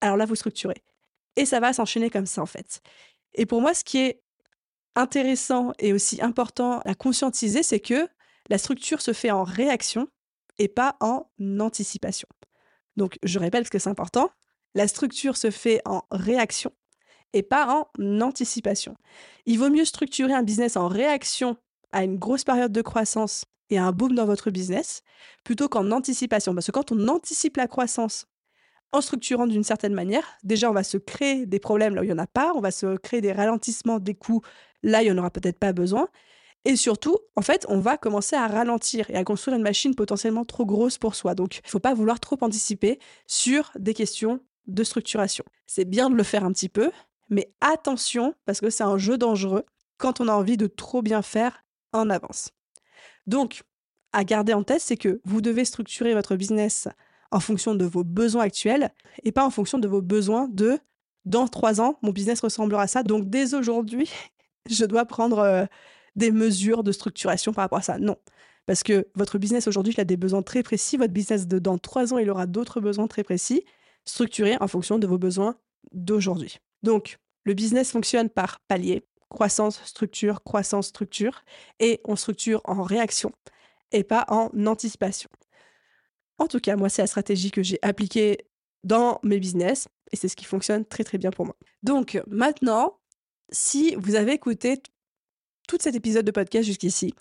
Alors 0.00 0.16
là, 0.16 0.26
vous 0.26 0.34
structurez. 0.34 0.82
Et 1.36 1.46
ça 1.46 1.60
va 1.60 1.72
s'enchaîner 1.72 2.10
comme 2.10 2.26
ça, 2.26 2.42
en 2.42 2.46
fait. 2.46 2.80
Et 3.34 3.46
pour 3.46 3.60
moi, 3.60 3.74
ce 3.74 3.84
qui 3.84 3.98
est 3.98 4.22
intéressant 4.94 5.72
et 5.78 5.92
aussi 5.92 6.20
important 6.20 6.80
à 6.80 6.94
conscientiser, 6.94 7.62
c'est 7.62 7.80
que 7.80 8.08
la 8.48 8.58
structure 8.58 9.00
se 9.00 9.12
fait 9.12 9.30
en 9.30 9.44
réaction 9.44 10.08
et 10.58 10.68
pas 10.68 10.96
en 11.00 11.26
anticipation. 11.60 12.28
Donc, 12.96 13.18
je 13.22 13.38
répète 13.38 13.62
parce 13.62 13.70
que 13.70 13.78
c'est 13.78 13.88
important, 13.88 14.30
la 14.74 14.88
structure 14.88 15.36
se 15.36 15.50
fait 15.50 15.80
en 15.84 16.02
réaction 16.10 16.72
et 17.32 17.42
pas 17.42 17.86
en 17.96 18.20
anticipation. 18.20 18.94
Il 19.46 19.58
vaut 19.58 19.70
mieux 19.70 19.84
structurer 19.84 20.34
un 20.34 20.42
business 20.42 20.76
en 20.76 20.88
réaction 20.88 21.56
à 21.92 22.04
une 22.04 22.18
grosse 22.18 22.44
période 22.44 22.72
de 22.72 22.82
croissance 22.82 23.44
et 23.72 23.78
un 23.78 23.92
boom 23.92 24.14
dans 24.14 24.26
votre 24.26 24.50
business 24.50 25.02
plutôt 25.44 25.68
qu'en 25.68 25.90
anticipation. 25.90 26.54
Parce 26.54 26.66
que 26.66 26.72
quand 26.72 26.92
on 26.92 27.08
anticipe 27.08 27.56
la 27.56 27.66
croissance 27.66 28.26
en 28.92 29.00
structurant 29.00 29.46
d'une 29.46 29.64
certaine 29.64 29.94
manière, 29.94 30.24
déjà 30.44 30.70
on 30.70 30.74
va 30.74 30.84
se 30.84 30.98
créer 30.98 31.46
des 31.46 31.58
problèmes 31.58 31.94
là 31.94 32.02
où 32.02 32.04
il 32.04 32.08
n'y 32.08 32.12
en 32.12 32.18
a 32.18 32.26
pas, 32.26 32.52
on 32.54 32.60
va 32.60 32.70
se 32.70 32.96
créer 32.96 33.20
des 33.20 33.32
ralentissements 33.32 33.98
des 33.98 34.14
coûts 34.14 34.42
là 34.82 35.02
il 35.02 35.06
n'y 35.06 35.10
en 35.12 35.18
aura 35.18 35.30
peut-être 35.30 35.58
pas 35.58 35.72
besoin. 35.72 36.08
Et 36.64 36.76
surtout, 36.76 37.18
en 37.34 37.42
fait, 37.42 37.66
on 37.68 37.80
va 37.80 37.96
commencer 37.96 38.36
à 38.36 38.46
ralentir 38.46 39.10
et 39.10 39.16
à 39.16 39.24
construire 39.24 39.56
une 39.56 39.64
machine 39.64 39.96
potentiellement 39.96 40.44
trop 40.44 40.64
grosse 40.64 40.96
pour 40.96 41.16
soi. 41.16 41.34
Donc, 41.34 41.56
il 41.56 41.62
ne 41.64 41.70
faut 41.70 41.80
pas 41.80 41.94
vouloir 41.94 42.20
trop 42.20 42.36
anticiper 42.40 43.00
sur 43.26 43.72
des 43.76 43.94
questions 43.94 44.40
de 44.68 44.84
structuration. 44.84 45.44
C'est 45.66 45.84
bien 45.84 46.08
de 46.08 46.14
le 46.14 46.22
faire 46.22 46.44
un 46.44 46.52
petit 46.52 46.68
peu, 46.68 46.92
mais 47.30 47.52
attention, 47.60 48.34
parce 48.44 48.60
que 48.60 48.70
c'est 48.70 48.84
un 48.84 48.96
jeu 48.96 49.18
dangereux 49.18 49.64
quand 49.96 50.20
on 50.20 50.28
a 50.28 50.32
envie 50.32 50.56
de 50.56 50.68
trop 50.68 51.02
bien 51.02 51.22
faire 51.22 51.64
en 51.92 52.10
avance. 52.10 52.52
Donc, 53.26 53.62
à 54.12 54.24
garder 54.24 54.52
en 54.52 54.62
tête, 54.62 54.80
c'est 54.80 54.96
que 54.96 55.20
vous 55.24 55.40
devez 55.40 55.64
structurer 55.64 56.14
votre 56.14 56.36
business 56.36 56.88
en 57.30 57.40
fonction 57.40 57.74
de 57.74 57.84
vos 57.84 58.04
besoins 58.04 58.42
actuels 58.42 58.90
et 59.22 59.32
pas 59.32 59.44
en 59.44 59.50
fonction 59.50 59.78
de 59.78 59.88
vos 59.88 60.02
besoins 60.02 60.48
de 60.48 60.78
dans 61.24 61.46
trois 61.46 61.80
ans, 61.80 61.98
mon 62.02 62.10
business 62.10 62.40
ressemblera 62.40 62.82
à 62.82 62.86
ça. 62.86 63.02
Donc, 63.02 63.30
dès 63.30 63.54
aujourd'hui, 63.54 64.10
je 64.70 64.84
dois 64.84 65.04
prendre 65.04 65.38
euh, 65.38 65.64
des 66.16 66.30
mesures 66.30 66.82
de 66.82 66.92
structuration 66.92 67.52
par 67.52 67.62
rapport 67.62 67.78
à 67.78 67.82
ça. 67.82 67.98
Non. 67.98 68.16
Parce 68.66 68.82
que 68.82 69.08
votre 69.14 69.38
business 69.38 69.66
aujourd'hui, 69.66 69.94
il 69.96 70.00
a 70.00 70.04
des 70.04 70.16
besoins 70.16 70.42
très 70.42 70.62
précis. 70.62 70.96
Votre 70.96 71.12
business 71.12 71.46
de 71.46 71.58
dans 71.58 71.78
trois 71.78 72.12
ans, 72.12 72.18
il 72.18 72.30
aura 72.30 72.46
d'autres 72.46 72.80
besoins 72.80 73.08
très 73.08 73.24
précis, 73.24 73.64
structurés 74.04 74.56
en 74.60 74.68
fonction 74.68 74.98
de 74.98 75.06
vos 75.06 75.18
besoins 75.18 75.56
d'aujourd'hui. 75.92 76.58
Donc, 76.82 77.18
le 77.44 77.54
business 77.54 77.90
fonctionne 77.90 78.28
par 78.28 78.60
palier, 78.60 79.04
croissance, 79.32 79.82
structure, 79.84 80.42
croissance, 80.42 80.88
structure, 80.88 81.44
et 81.80 82.00
on 82.04 82.16
structure 82.16 82.60
en 82.64 82.82
réaction 82.82 83.32
et 83.90 84.04
pas 84.04 84.24
en 84.28 84.50
anticipation. 84.66 85.30
En 86.38 86.46
tout 86.46 86.60
cas, 86.60 86.76
moi, 86.76 86.88
c'est 86.88 87.02
la 87.02 87.06
stratégie 87.06 87.50
que 87.50 87.62
j'ai 87.62 87.78
appliquée 87.82 88.46
dans 88.84 89.20
mes 89.22 89.38
business 89.38 89.88
et 90.12 90.16
c'est 90.16 90.28
ce 90.28 90.36
qui 90.36 90.44
fonctionne 90.44 90.84
très 90.84 91.04
très 91.04 91.18
bien 91.18 91.30
pour 91.30 91.44
moi. 91.44 91.56
Donc 91.82 92.20
maintenant, 92.26 92.98
si 93.50 93.94
vous 93.96 94.14
avez 94.14 94.32
écouté 94.32 94.82
tout 95.68 95.78
cet 95.80 95.94
épisode 95.94 96.24
de 96.24 96.30
podcast 96.32 96.66
jusqu'ici 96.66 97.14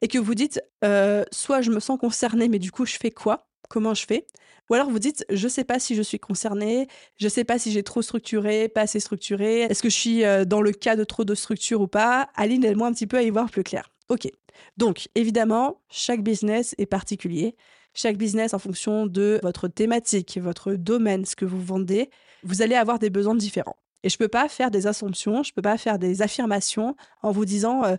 et 0.00 0.08
que 0.08 0.18
vous 0.18 0.34
dites 0.34 0.60
euh, 0.82 1.24
soit 1.30 1.62
je 1.62 1.70
me 1.70 1.78
sens 1.78 1.98
concerné 1.98 2.48
mais 2.48 2.58
du 2.58 2.72
coup 2.72 2.84
je 2.84 2.96
fais 2.96 3.12
quoi? 3.12 3.48
Comment 3.74 3.92
je 3.92 4.06
fais 4.06 4.24
Ou 4.70 4.74
alors 4.74 4.88
vous 4.88 5.00
dites 5.00 5.26
je 5.30 5.48
sais 5.48 5.64
pas 5.64 5.80
si 5.80 5.96
je 5.96 6.02
suis 6.02 6.20
concerné, 6.20 6.86
je 7.16 7.26
sais 7.26 7.42
pas 7.42 7.58
si 7.58 7.72
j'ai 7.72 7.82
trop 7.82 8.02
structuré, 8.02 8.68
pas 8.68 8.82
assez 8.82 9.00
structuré, 9.00 9.62
est-ce 9.62 9.82
que 9.82 9.88
je 9.88 9.96
suis 9.96 10.24
euh, 10.24 10.44
dans 10.44 10.60
le 10.60 10.70
cas 10.70 10.94
de 10.94 11.02
trop 11.02 11.24
de 11.24 11.34
structure 11.34 11.80
ou 11.80 11.88
pas? 11.88 12.30
Aline, 12.36 12.64
aide-moi 12.64 12.86
un 12.86 12.92
petit 12.92 13.08
peu 13.08 13.16
à 13.16 13.22
y 13.22 13.30
voir 13.30 13.50
plus 13.50 13.64
clair. 13.64 13.90
Ok. 14.08 14.30
Donc 14.76 15.08
évidemment, 15.16 15.80
chaque 15.90 16.22
business 16.22 16.76
est 16.78 16.86
particulier 16.86 17.56
chaque 17.96 18.16
business 18.16 18.54
en 18.54 18.58
fonction 18.58 19.06
de 19.06 19.40
votre 19.42 19.68
thématique, 19.68 20.38
votre 20.40 20.74
domaine, 20.74 21.24
ce 21.24 21.36
que 21.36 21.44
vous 21.44 21.60
vendez, 21.60 22.10
vous 22.42 22.60
allez 22.60 22.74
avoir 22.74 22.98
des 22.98 23.08
besoins 23.08 23.36
différents. 23.36 23.76
Et 24.02 24.08
je 24.08 24.16
ne 24.16 24.18
peux 24.18 24.28
pas 24.28 24.48
faire 24.48 24.70
des 24.70 24.86
assumptions, 24.86 25.42
je 25.42 25.50
ne 25.50 25.54
peux 25.54 25.62
pas 25.62 25.78
faire 25.78 25.98
des 25.98 26.20
affirmations 26.20 26.94
en 27.22 27.30
vous 27.30 27.44
disant 27.44 27.84
euh, 27.84 27.96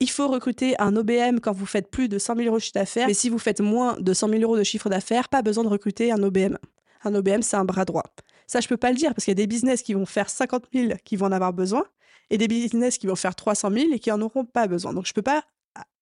il 0.00 0.10
faut 0.10 0.28
recruter 0.28 0.78
un 0.80 0.94
OBM 0.96 1.40
quand 1.40 1.52
vous 1.52 1.66
faites 1.66 1.90
plus 1.90 2.08
de 2.08 2.18
100 2.18 2.36
000 2.36 2.46
euros 2.48 2.56
de 2.56 2.62
chiffre 2.62 2.74
d'affaires, 2.74 3.08
mais 3.08 3.14
si 3.14 3.28
vous 3.28 3.38
faites 3.38 3.60
moins 3.60 3.96
de 3.98 4.12
100 4.12 4.28
000 4.28 4.42
euros 4.42 4.56
de 4.56 4.62
chiffre 4.62 4.88
d'affaires, 4.88 5.28
pas 5.28 5.42
besoin 5.42 5.64
de 5.64 5.68
recruter 5.68 6.12
un 6.12 6.22
OBM. 6.22 6.56
Un 7.04 7.14
OBM, 7.14 7.42
c'est 7.42 7.56
un 7.56 7.64
bras 7.64 7.84
droit. 7.84 8.04
Ça, 8.46 8.60
je 8.60 8.68
peux 8.68 8.76
pas 8.76 8.90
le 8.90 8.96
dire 8.96 9.14
parce 9.14 9.24
qu'il 9.24 9.32
y 9.32 9.36
a 9.38 9.42
des 9.42 9.46
business 9.46 9.82
qui 9.82 9.94
vont 9.94 10.06
faire 10.06 10.30
50 10.30 10.64
000 10.72 10.92
qui 11.04 11.16
vont 11.16 11.26
en 11.26 11.32
avoir 11.32 11.52
besoin 11.52 11.84
et 12.30 12.38
des 12.38 12.48
business 12.48 12.98
qui 12.98 13.06
vont 13.06 13.16
faire 13.16 13.34
300 13.34 13.70
000 13.72 13.92
et 13.92 13.98
qui 13.98 14.10
en 14.10 14.20
auront 14.20 14.44
pas 14.44 14.66
besoin. 14.66 14.92
Donc, 14.92 15.06
je 15.06 15.12
peux 15.12 15.22
pas 15.22 15.44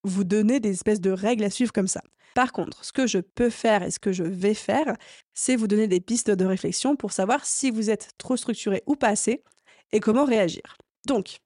vous 0.04 0.24
donner 0.24 0.60
des 0.60 0.70
espèces 0.70 1.00
de 1.00 1.10
règles 1.10 1.44
à 1.44 1.50
suivre 1.50 1.72
comme 1.72 1.88
ça. 1.88 2.02
Par 2.34 2.52
contre, 2.52 2.84
ce 2.84 2.92
que 2.92 3.06
je 3.06 3.18
peux 3.18 3.50
faire 3.50 3.82
et 3.82 3.90
ce 3.90 3.98
que 3.98 4.12
je 4.12 4.22
vais 4.22 4.54
faire, 4.54 4.96
c'est 5.34 5.56
vous 5.56 5.66
donner 5.66 5.88
des 5.88 6.00
pistes 6.00 6.30
de 6.30 6.44
réflexion 6.44 6.94
pour 6.94 7.12
savoir 7.12 7.44
si 7.46 7.70
vous 7.70 7.90
êtes 7.90 8.10
trop 8.18 8.36
structuré 8.36 8.82
ou 8.86 8.94
pas 8.94 9.08
assez 9.08 9.42
et 9.92 10.00
comment 10.00 10.24
réagir. 10.24 10.76
Donc, 11.06 11.38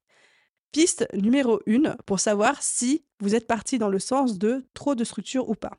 piste 0.73 1.07
numéro 1.15 1.61
1 1.67 1.97
pour 2.07 2.21
savoir 2.21 2.63
si 2.63 3.05
vous 3.21 3.35
êtes 3.35 3.47
parti 3.47 3.79
dans 3.79 3.89
le 3.89 3.99
sens 3.99 4.39
de 4.39 4.65
trop 4.75 4.95
de 4.95 5.05
structure 5.05 5.49
ou 5.49 5.55
pas. 5.55 5.79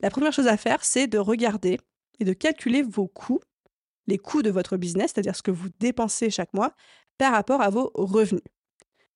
La 0.00 0.10
première 0.10 0.32
chose 0.32 0.46
à 0.46 0.56
faire, 0.56 0.84
c'est 0.84 1.06
de 1.06 1.18
regarder 1.18 1.78
et 2.18 2.24
de 2.24 2.32
calculer 2.32 2.82
vos 2.82 3.06
coûts, 3.06 3.40
les 4.06 4.18
coûts 4.18 4.42
de 4.42 4.50
votre 4.50 4.76
business, 4.76 5.12
c'est-à-dire 5.14 5.36
ce 5.36 5.42
que 5.42 5.50
vous 5.50 5.68
dépensez 5.78 6.30
chaque 6.30 6.54
mois, 6.54 6.74
par 7.18 7.32
rapport 7.32 7.60
à 7.60 7.70
vos 7.70 7.90
revenus 7.94 8.42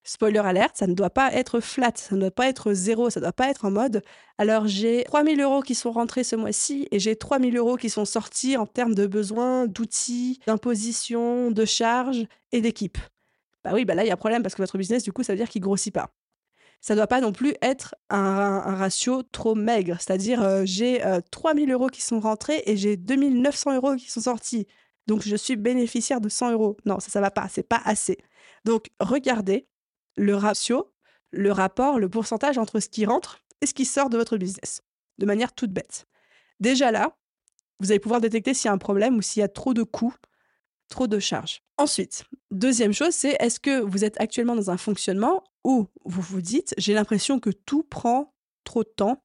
spoiler 0.05 0.39
alerte, 0.39 0.77
ça 0.77 0.87
ne 0.87 0.93
doit 0.93 1.09
pas 1.09 1.33
être 1.33 1.59
flat, 1.59 1.91
ça 1.95 2.15
ne 2.15 2.21
doit 2.21 2.31
pas 2.31 2.47
être 2.47 2.73
zéro, 2.73 3.09
ça 3.09 3.19
ne 3.19 3.25
doit 3.25 3.33
pas 3.33 3.49
être 3.49 3.65
en 3.65 3.71
mode 3.71 4.03
alors 4.37 4.67
j'ai 4.67 5.03
3000 5.05 5.41
euros 5.41 5.61
qui 5.61 5.75
sont 5.75 5.91
rentrés 5.91 6.23
ce 6.23 6.35
mois-ci 6.35 6.87
et 6.91 6.99
j'ai 6.99 7.15
3000 7.15 7.57
euros 7.57 7.77
qui 7.77 7.89
sont 7.89 8.05
sortis 8.05 8.57
en 8.57 8.65
termes 8.65 8.93
de 8.93 9.07
besoins, 9.07 9.65
d'outils, 9.65 10.39
d'imposition, 10.45 11.51
de 11.51 11.65
charges 11.65 12.25
et 12.51 12.61
d'équipe. 12.61 12.97
Bah 13.65 13.71
oui, 13.73 13.83
bah 13.83 13.95
là 13.95 14.03
il 14.05 14.07
y 14.07 14.11
a 14.11 14.17
problème 14.17 14.43
parce 14.43 14.53
que 14.53 14.61
votre 14.61 14.77
business, 14.77 15.01
du 15.03 15.11
coup, 15.11 15.23
ça 15.23 15.33
veut 15.33 15.37
dire 15.37 15.49
qu'il 15.49 15.61
grossit 15.61 15.91
pas. 15.91 16.11
Ça 16.81 16.93
ne 16.93 16.99
doit 16.99 17.07
pas 17.07 17.19
non 17.19 17.31
plus 17.31 17.55
être 17.63 17.95
un, 18.11 18.59
ratio 18.59 19.23
trop 19.23 19.55
maigre, 19.55 19.97
c'est-à-dire 19.99 20.43
euh, 20.43 20.61
j'ai 20.65 21.01
3000 21.31 21.69
euh, 21.69 21.73
euros 21.73 21.87
qui 21.87 22.03
sont 22.03 22.19
rentrés 22.19 22.61
et 22.67 22.77
j'ai 22.77 22.95
2900 22.95 23.75
euros 23.75 23.95
qui 23.95 24.11
sont 24.11 24.21
sortis. 24.21 24.67
Donc 25.07 25.23
je 25.23 25.35
suis 25.35 25.55
bénéficiaire 25.55 26.21
de 26.21 26.29
100 26.29 26.51
euros. 26.51 26.77
Non, 26.85 26.99
ça, 26.99 27.09
ça 27.09 27.21
va 27.21 27.31
pas, 27.31 27.47
c'est 27.49 27.67
pas 27.67 27.81
assez. 27.85 28.19
Donc 28.65 28.91
regardez 28.99 29.67
le 30.15 30.35
ratio, 30.35 30.93
le 31.31 31.51
rapport, 31.51 31.97
le 31.97 32.07
pourcentage 32.07 32.59
entre 32.59 32.79
ce 32.79 32.87
qui 32.87 33.03
rentre 33.07 33.39
et 33.61 33.65
ce 33.65 33.73
qui 33.73 33.85
sort 33.85 34.11
de 34.11 34.17
votre 34.17 34.37
business, 34.37 34.83
de 35.17 35.25
manière 35.25 35.53
toute 35.53 35.71
bête. 35.71 36.05
Déjà 36.59 36.91
là, 36.91 37.17
vous 37.79 37.89
allez 37.91 37.99
pouvoir 37.99 38.21
détecter 38.21 38.53
s'il 38.53 38.67
y 38.67 38.69
a 38.69 38.73
un 38.73 38.77
problème 38.77 39.15
ou 39.15 39.23
s'il 39.23 39.39
y 39.39 39.43
a 39.43 39.47
trop 39.47 39.73
de 39.73 39.81
coûts, 39.81 40.13
trop 40.89 41.07
de 41.07 41.19
charges. 41.19 41.61
Ensuite, 41.77 42.23
deuxième 42.51 42.93
chose, 42.93 43.13
c'est 43.13 43.35
est-ce 43.39 43.59
que 43.59 43.81
vous 43.81 44.03
êtes 44.03 44.19
actuellement 44.19 44.55
dans 44.55 44.69
un 44.71 44.77
fonctionnement 44.77 45.43
où 45.63 45.87
vous 46.05 46.21
vous 46.21 46.41
dites 46.41 46.73
j'ai 46.77 46.93
l'impression 46.93 47.39
que 47.39 47.49
tout 47.49 47.83
prend 47.83 48.33
trop 48.63 48.83
de 48.83 48.89
temps, 48.95 49.23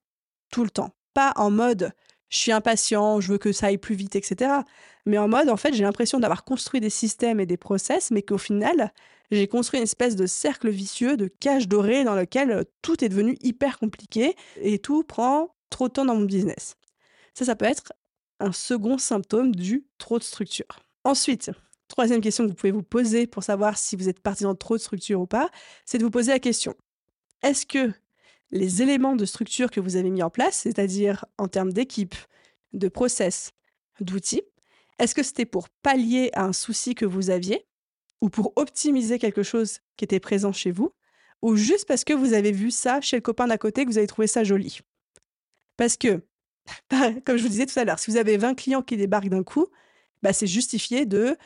tout 0.50 0.64
le 0.64 0.70
temps. 0.70 0.94
Pas 1.14 1.32
en 1.36 1.50
mode 1.50 1.92
je 2.30 2.36
suis 2.38 2.52
impatient, 2.52 3.20
je 3.20 3.32
veux 3.32 3.38
que 3.38 3.52
ça 3.52 3.66
aille 3.66 3.78
plus 3.78 3.96
vite, 3.96 4.16
etc. 4.16 4.62
Mais 5.04 5.18
en 5.18 5.28
mode, 5.28 5.50
en 5.50 5.56
fait, 5.56 5.74
j'ai 5.74 5.82
l'impression 5.82 6.20
d'avoir 6.20 6.44
construit 6.44 6.80
des 6.80 6.90
systèmes 6.90 7.40
et 7.40 7.46
des 7.46 7.56
process, 7.56 8.10
mais 8.12 8.22
qu'au 8.22 8.38
final, 8.38 8.92
j'ai 9.30 9.48
construit 9.48 9.78
une 9.78 9.84
espèce 9.84 10.16
de 10.16 10.26
cercle 10.26 10.70
vicieux, 10.70 11.16
de 11.16 11.26
cage 11.26 11.68
dorée 11.68 12.04
dans 12.04 12.14
lequel 12.14 12.64
tout 12.82 13.04
est 13.04 13.08
devenu 13.08 13.36
hyper 13.42 13.78
compliqué 13.78 14.36
et 14.60 14.78
tout 14.78 15.02
prend 15.02 15.54
trop 15.70 15.88
de 15.88 15.92
temps 15.92 16.04
dans 16.04 16.14
mon 16.14 16.24
business. 16.24 16.76
Ça, 17.34 17.44
ça 17.44 17.56
peut 17.56 17.66
être 17.66 17.92
un 18.38 18.52
second 18.52 18.96
symptôme 18.96 19.54
du 19.54 19.84
trop 19.98 20.18
de 20.18 20.24
structure. 20.24 20.80
Ensuite, 21.04 21.50
troisième 21.88 22.20
question 22.20 22.44
que 22.44 22.50
vous 22.50 22.54
pouvez 22.54 22.72
vous 22.72 22.82
poser 22.82 23.26
pour 23.26 23.42
savoir 23.42 23.78
si 23.78 23.96
vous 23.96 24.08
êtes 24.08 24.20
parti 24.20 24.44
dans 24.44 24.54
trop 24.54 24.76
de 24.76 24.82
structure 24.82 25.20
ou 25.20 25.26
pas, 25.26 25.50
c'est 25.84 25.98
de 25.98 26.04
vous 26.04 26.10
poser 26.10 26.32
la 26.32 26.38
question 26.38 26.74
est-ce 27.42 27.66
que 27.66 27.92
les 28.50 28.82
éléments 28.82 29.16
de 29.16 29.24
structure 29.24 29.70
que 29.70 29.80
vous 29.80 29.96
avez 29.96 30.10
mis 30.10 30.22
en 30.22 30.30
place, 30.30 30.56
c'est-à-dire 30.56 31.24
en 31.38 31.48
termes 31.48 31.72
d'équipe, 31.72 32.14
de 32.72 32.88
process, 32.88 33.52
d'outils, 34.00 34.42
est-ce 34.98 35.14
que 35.14 35.22
c'était 35.22 35.46
pour 35.46 35.68
pallier 35.68 36.30
à 36.34 36.44
un 36.44 36.52
souci 36.52 36.94
que 36.94 37.06
vous 37.06 37.30
aviez 37.30 37.66
ou 38.20 38.28
pour 38.28 38.52
optimiser 38.56 39.18
quelque 39.18 39.42
chose 39.42 39.78
qui 39.96 40.04
était 40.04 40.20
présent 40.20 40.52
chez 40.52 40.70
vous, 40.70 40.92
ou 41.40 41.56
juste 41.56 41.88
parce 41.88 42.04
que 42.04 42.12
vous 42.12 42.34
avez 42.34 42.52
vu 42.52 42.70
ça 42.70 43.00
chez 43.00 43.16
le 43.16 43.22
copain 43.22 43.46
d'à 43.46 43.56
côté, 43.56 43.84
que 43.84 43.90
vous 43.90 43.96
avez 43.96 44.06
trouvé 44.06 44.26
ça 44.26 44.44
joli? 44.44 44.80
Parce 45.78 45.96
que, 45.96 46.22
comme 47.24 47.38
je 47.38 47.42
vous 47.42 47.48
disais 47.48 47.64
tout 47.64 47.78
à 47.78 47.84
l'heure, 47.84 47.98
si 47.98 48.10
vous 48.10 48.18
avez 48.18 48.36
20 48.36 48.54
clients 48.54 48.82
qui 48.82 48.98
débarquent 48.98 49.30
d'un 49.30 49.42
coup, 49.42 49.68
bah, 50.22 50.32
c'est 50.32 50.46
justifié 50.46 51.06
de 51.06 51.36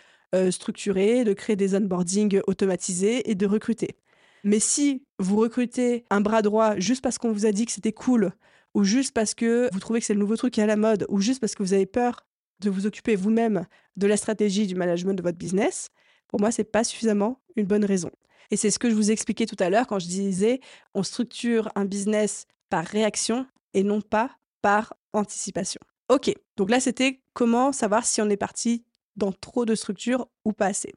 structurer, 0.51 1.23
de 1.23 1.33
créer 1.33 1.55
des 1.55 1.77
onboarding 1.77 2.41
automatisés 2.49 3.31
et 3.31 3.37
de 3.37 3.47
recruter. 3.47 3.97
Mais 4.43 4.59
si 4.59 5.05
vous 5.21 5.37
recrutez 5.37 6.05
un 6.11 6.21
bras 6.21 6.43
droit 6.43 6.77
juste 6.77 7.03
parce 7.03 7.19
qu'on 7.19 7.33
vous 7.33 7.47
a 7.47 7.53
dit 7.53 7.67
que 7.67 7.73
c'était 7.73 7.93
cool, 7.93 8.33
ou 8.75 8.83
juste 8.83 9.15
parce 9.15 9.35
que 9.35 9.69
vous 9.73 9.79
trouvez 9.79 10.01
que 10.01 10.07
c'est 10.07 10.13
le 10.13 10.19
nouveau 10.19 10.37
truc 10.37 10.55
qui 10.55 10.61
est 10.61 10.65
à 10.65 10.67
la 10.67 10.77
mode, 10.77 11.07
ou 11.09 11.21
juste 11.21 11.41
parce 11.41 11.55
que 11.55 11.63
vous 11.63 11.73
avez 11.73 11.87
peur 11.87 12.27
de 12.61 12.69
vous 12.69 12.85
occuper 12.87 13.15
vous-même 13.15 13.67
de 13.97 14.07
la 14.09 14.17
stratégie 14.17 14.67
du 14.67 14.75
management 14.75 15.15
de 15.15 15.23
votre 15.23 15.39
business, 15.39 15.91
pour 16.27 16.41
moi, 16.41 16.51
c'est 16.51 16.65
pas 16.65 16.83
suffisamment 16.83 17.41
une 17.55 17.67
bonne 17.67 17.85
raison. 17.85 18.11
Et 18.51 18.57
c'est 18.57 18.71
ce 18.71 18.79
que 18.81 18.91
je 18.91 18.95
vous 18.95 19.13
expliquais 19.13 19.47
tout 19.47 19.57
à 19.61 19.71
l'heure 19.71 19.87
quand 19.87 20.01
je 20.01 20.07
disais 20.07 20.61
on 20.95 21.03
structure 21.05 21.71
un 21.77 21.85
business 21.85 22.47
par 22.71 22.85
réaction 22.85 23.47
et 23.73 23.85
non 23.85 24.01
pas 24.01 24.31
par 24.63 24.95
anticipation. 25.13 25.81
Ok, 26.09 26.35
donc 26.57 26.71
là 26.71 26.81
c'était 26.81 27.23
comment 27.35 27.73
savoir 27.73 28.07
si 28.07 28.23
on 28.23 28.31
est 28.31 28.37
parti 28.37 28.85
dans 29.17 29.33
trop 29.33 29.65
de 29.65 29.75
structures 29.75 30.27
ou 30.45 30.53
pas 30.53 30.67
assez. 30.67 30.95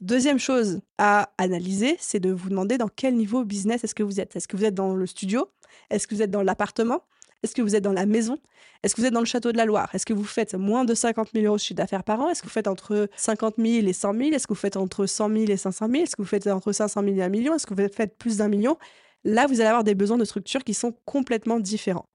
Deuxième 0.00 0.38
chose 0.38 0.80
à 0.98 1.32
analyser, 1.38 1.96
c'est 1.98 2.20
de 2.20 2.30
vous 2.30 2.50
demander 2.50 2.78
dans 2.78 2.88
quel 2.88 3.16
niveau 3.16 3.44
business 3.44 3.82
est-ce 3.82 3.94
que 3.94 4.04
vous 4.04 4.20
êtes. 4.20 4.36
Est-ce 4.36 4.46
que 4.46 4.56
vous 4.56 4.64
êtes 4.64 4.74
dans 4.74 4.94
le 4.94 5.06
studio 5.06 5.48
Est-ce 5.90 6.06
que 6.06 6.14
vous 6.14 6.22
êtes 6.22 6.30
dans 6.30 6.42
l'appartement 6.42 7.02
est-ce 7.42 7.54
que 7.54 7.62
vous 7.62 7.76
êtes 7.76 7.84
dans 7.84 7.92
la 7.92 8.06
maison 8.06 8.38
Est-ce 8.82 8.94
que 8.94 9.00
vous 9.00 9.06
êtes 9.06 9.12
dans 9.12 9.20
le 9.20 9.26
château 9.26 9.52
de 9.52 9.56
la 9.56 9.64
Loire 9.64 9.94
Est-ce 9.94 10.04
que 10.04 10.12
vous 10.12 10.24
faites 10.24 10.54
moins 10.54 10.84
de 10.84 10.94
50 10.94 11.30
000 11.32 11.46
euros 11.46 11.56
de 11.56 11.60
chiffre 11.60 11.76
d'affaires 11.76 12.02
par 12.02 12.20
an 12.20 12.30
Est-ce 12.30 12.42
que 12.42 12.48
vous 12.48 12.52
faites 12.52 12.66
entre 12.66 13.08
50 13.16 13.54
000 13.58 13.86
et 13.86 13.92
100 13.92 14.12
000 14.12 14.24
Est-ce 14.32 14.46
que 14.46 14.54
vous 14.54 14.58
faites 14.58 14.76
entre 14.76 15.06
100 15.06 15.28
000 15.28 15.44
et 15.48 15.56
500 15.56 15.88
000 15.88 16.02
Est-ce 16.02 16.16
que 16.16 16.22
vous 16.22 16.28
faites 16.28 16.48
entre 16.48 16.72
500 16.72 17.02
000 17.02 17.16
et 17.16 17.22
1 17.22 17.28
million 17.28 17.54
Est-ce 17.54 17.66
que 17.66 17.74
vous 17.74 17.88
faites 17.92 18.16
plus 18.18 18.38
d'un 18.38 18.48
million 18.48 18.76
Là, 19.24 19.46
vous 19.46 19.60
allez 19.60 19.68
avoir 19.68 19.84
des 19.84 19.94
besoins 19.94 20.18
de 20.18 20.24
structure 20.24 20.64
qui 20.64 20.74
sont 20.74 20.94
complètement 21.04 21.60
différents. 21.60 22.08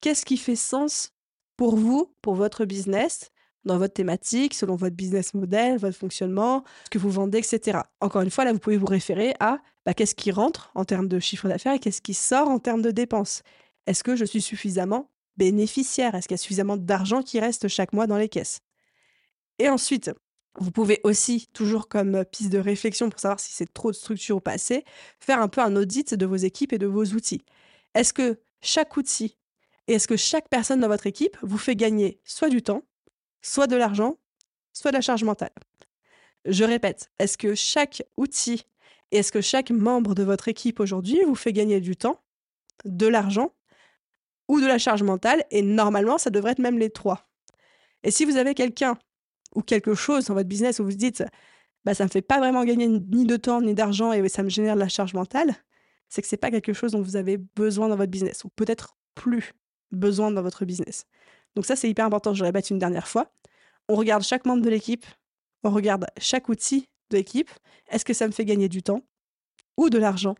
Qu'est-ce 0.00 0.24
qui 0.24 0.36
fait 0.36 0.56
sens 0.56 1.13
pour 1.56 1.76
vous, 1.76 2.14
pour 2.22 2.34
votre 2.34 2.64
business, 2.64 3.30
dans 3.64 3.78
votre 3.78 3.94
thématique, 3.94 4.54
selon 4.54 4.76
votre 4.76 4.94
business 4.94 5.34
model, 5.34 5.78
votre 5.78 5.96
fonctionnement, 5.96 6.64
ce 6.84 6.90
que 6.90 6.98
vous 6.98 7.10
vendez, 7.10 7.38
etc. 7.38 7.78
Encore 8.00 8.22
une 8.22 8.30
fois, 8.30 8.44
là, 8.44 8.52
vous 8.52 8.58
pouvez 8.58 8.76
vous 8.76 8.86
référer 8.86 9.34
à 9.40 9.58
bah, 9.86 9.94
qu'est-ce 9.94 10.14
qui 10.14 10.30
rentre 10.30 10.70
en 10.74 10.84
termes 10.84 11.08
de 11.08 11.18
chiffre 11.18 11.48
d'affaires 11.48 11.74
et 11.74 11.78
qu'est-ce 11.78 12.02
qui 12.02 12.14
sort 12.14 12.48
en 12.48 12.58
termes 12.58 12.82
de 12.82 12.90
dépenses. 12.90 13.42
Est-ce 13.86 14.04
que 14.04 14.16
je 14.16 14.24
suis 14.24 14.42
suffisamment 14.42 15.10
bénéficiaire? 15.36 16.14
Est-ce 16.14 16.28
qu'il 16.28 16.34
y 16.34 16.40
a 16.40 16.42
suffisamment 16.42 16.76
d'argent 16.76 17.22
qui 17.22 17.40
reste 17.40 17.68
chaque 17.68 17.92
mois 17.92 18.06
dans 18.06 18.18
les 18.18 18.28
caisses? 18.28 18.60
Et 19.58 19.68
ensuite, 19.68 20.10
vous 20.58 20.70
pouvez 20.70 21.00
aussi, 21.04 21.48
toujours 21.52 21.88
comme 21.88 22.24
piste 22.24 22.50
de 22.50 22.58
réflexion 22.58 23.10
pour 23.10 23.18
savoir 23.18 23.40
si 23.40 23.52
c'est 23.52 23.72
trop 23.72 23.90
de 23.90 23.96
structure 23.96 24.36
ou 24.36 24.40
pas 24.40 24.52
assez, 24.52 24.84
faire 25.20 25.40
un 25.40 25.48
peu 25.48 25.60
un 25.60 25.74
audit 25.76 26.14
de 26.14 26.26
vos 26.26 26.36
équipes 26.36 26.72
et 26.72 26.78
de 26.78 26.86
vos 26.86 27.04
outils. 27.04 27.42
Est-ce 27.94 28.12
que 28.12 28.40
chaque 28.62 28.96
outil 28.96 29.36
et 29.86 29.94
est-ce 29.94 30.08
que 30.08 30.16
chaque 30.16 30.48
personne 30.48 30.80
dans 30.80 30.88
votre 30.88 31.06
équipe 31.06 31.36
vous 31.42 31.58
fait 31.58 31.76
gagner 31.76 32.20
soit 32.24 32.48
du 32.48 32.62
temps, 32.62 32.82
soit 33.42 33.66
de 33.66 33.76
l'argent, 33.76 34.18
soit 34.72 34.90
de 34.90 34.96
la 34.96 35.02
charge 35.02 35.24
mentale? 35.24 35.52
Je 36.46 36.64
répète, 36.64 37.10
est-ce 37.18 37.36
que 37.38 37.54
chaque 37.54 38.02
outil 38.16 38.66
Et 39.10 39.18
est-ce 39.18 39.32
que 39.32 39.40
chaque 39.40 39.70
membre 39.70 40.14
de 40.14 40.22
votre 40.22 40.48
équipe 40.48 40.80
aujourd'hui 40.80 41.20
vous 41.26 41.34
fait 41.34 41.52
gagner 41.52 41.80
du 41.80 41.96
temps, 41.96 42.22
de 42.84 43.06
l'argent 43.06 43.54
ou 44.48 44.60
de 44.60 44.66
la 44.66 44.78
charge 44.78 45.02
mentale? 45.02 45.44
Et 45.50 45.62
normalement, 45.62 46.18
ça 46.18 46.30
devrait 46.30 46.52
être 46.52 46.58
même 46.58 46.78
les 46.78 46.90
trois. 46.90 47.28
Et 48.02 48.10
si 48.10 48.24
vous 48.24 48.36
avez 48.36 48.54
quelqu'un 48.54 48.98
ou 49.54 49.62
quelque 49.62 49.94
chose 49.94 50.26
dans 50.26 50.34
votre 50.34 50.48
business 50.48 50.80
où 50.80 50.84
vous 50.84 50.92
dites 50.92 51.24
bah, 51.84 51.94
ça 51.94 52.04
ne 52.04 52.08
me 52.08 52.10
fait 52.10 52.22
pas 52.22 52.38
vraiment 52.38 52.64
gagner 52.64 52.88
ni 52.88 53.26
de 53.26 53.36
temps 53.36 53.60
ni 53.60 53.74
d'argent 53.74 54.12
et 54.12 54.26
ça 54.30 54.42
me 54.42 54.48
génère 54.48 54.74
de 54.74 54.80
la 54.80 54.88
charge 54.88 55.12
mentale, 55.12 55.54
c'est 56.08 56.22
que 56.22 56.28
ce 56.28 56.34
n'est 56.34 56.38
pas 56.38 56.50
quelque 56.50 56.72
chose 56.72 56.92
dont 56.92 57.02
vous 57.02 57.16
avez 57.16 57.36
besoin 57.36 57.88
dans 57.88 57.96
votre 57.96 58.10
business 58.10 58.44
ou 58.44 58.48
peut-être 58.48 58.96
plus 59.14 59.52
besoin 59.94 60.30
dans 60.30 60.42
votre 60.42 60.64
business. 60.64 61.06
Donc 61.54 61.66
ça, 61.66 61.76
c'est 61.76 61.88
hyper 61.88 62.04
important, 62.04 62.34
je 62.34 62.42
le 62.42 62.46
répète 62.46 62.70
une 62.70 62.78
dernière 62.78 63.08
fois. 63.08 63.32
On 63.88 63.94
regarde 63.94 64.22
chaque 64.22 64.46
membre 64.46 64.62
de 64.62 64.70
l'équipe, 64.70 65.06
on 65.62 65.70
regarde 65.70 66.06
chaque 66.18 66.48
outil 66.48 66.88
de 67.10 67.16
l'équipe. 67.16 67.50
Est-ce 67.90 68.04
que 68.04 68.14
ça 68.14 68.26
me 68.26 68.32
fait 68.32 68.44
gagner 68.44 68.68
du 68.68 68.82
temps 68.82 69.02
ou 69.76 69.90
de 69.90 69.98
l'argent 69.98 70.34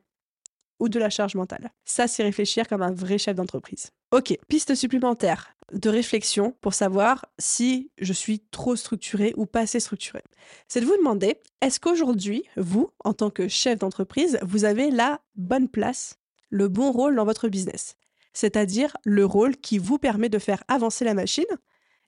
ou 0.80 0.88
de 0.88 0.98
la 0.98 1.10
charge 1.10 1.34
mentale? 1.34 1.70
Ça, 1.84 2.08
c'est 2.08 2.22
réfléchir 2.22 2.66
comme 2.66 2.82
un 2.82 2.92
vrai 2.92 3.18
chef 3.18 3.36
d'entreprise. 3.36 3.90
Ok, 4.12 4.36
piste 4.48 4.74
supplémentaire 4.74 5.54
de 5.72 5.88
réflexion 5.88 6.54
pour 6.60 6.74
savoir 6.74 7.24
si 7.38 7.90
je 7.98 8.12
suis 8.12 8.40
trop 8.40 8.76
structuré 8.76 9.32
ou 9.36 9.46
pas 9.46 9.60
assez 9.60 9.80
structuré. 9.80 10.22
C'est 10.68 10.80
de 10.80 10.86
vous 10.86 10.96
demander, 10.96 11.40
est-ce 11.60 11.80
qu'aujourd'hui, 11.80 12.44
vous, 12.56 12.90
en 13.04 13.14
tant 13.14 13.30
que 13.30 13.48
chef 13.48 13.78
d'entreprise, 13.78 14.38
vous 14.42 14.64
avez 14.64 14.90
la 14.90 15.20
bonne 15.36 15.68
place, 15.68 16.18
le 16.50 16.68
bon 16.68 16.92
rôle 16.92 17.16
dans 17.16 17.24
votre 17.24 17.48
business? 17.48 17.96
C'est-à-dire 18.34 18.96
le 19.04 19.24
rôle 19.24 19.56
qui 19.56 19.78
vous 19.78 19.98
permet 19.98 20.28
de 20.28 20.38
faire 20.38 20.62
avancer 20.68 21.04
la 21.04 21.14
machine 21.14 21.44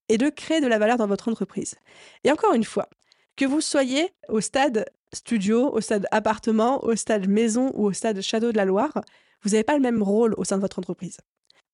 et 0.08 0.18
de 0.18 0.28
créer 0.28 0.60
de 0.60 0.66
la 0.66 0.78
valeur 0.78 0.98
dans 0.98 1.06
votre 1.06 1.28
entreprise. 1.28 1.76
Et 2.24 2.30
encore 2.30 2.54
une 2.54 2.64
fois, 2.64 2.88
que 3.36 3.44
vous 3.44 3.60
soyez 3.60 4.12
au 4.28 4.40
stade 4.40 4.86
studio, 5.12 5.70
au 5.72 5.80
stade 5.80 6.06
appartement, 6.10 6.84
au 6.84 6.96
stade 6.96 7.28
maison 7.28 7.70
ou 7.74 7.86
au 7.86 7.92
stade 7.92 8.20
château 8.20 8.52
de 8.52 8.56
la 8.56 8.64
Loire, 8.64 9.00
vous 9.42 9.50
n'avez 9.50 9.64
pas 9.64 9.76
le 9.76 9.82
même 9.82 10.02
rôle 10.02 10.34
au 10.36 10.44
sein 10.44 10.56
de 10.56 10.62
votre 10.62 10.78
entreprise. 10.78 11.18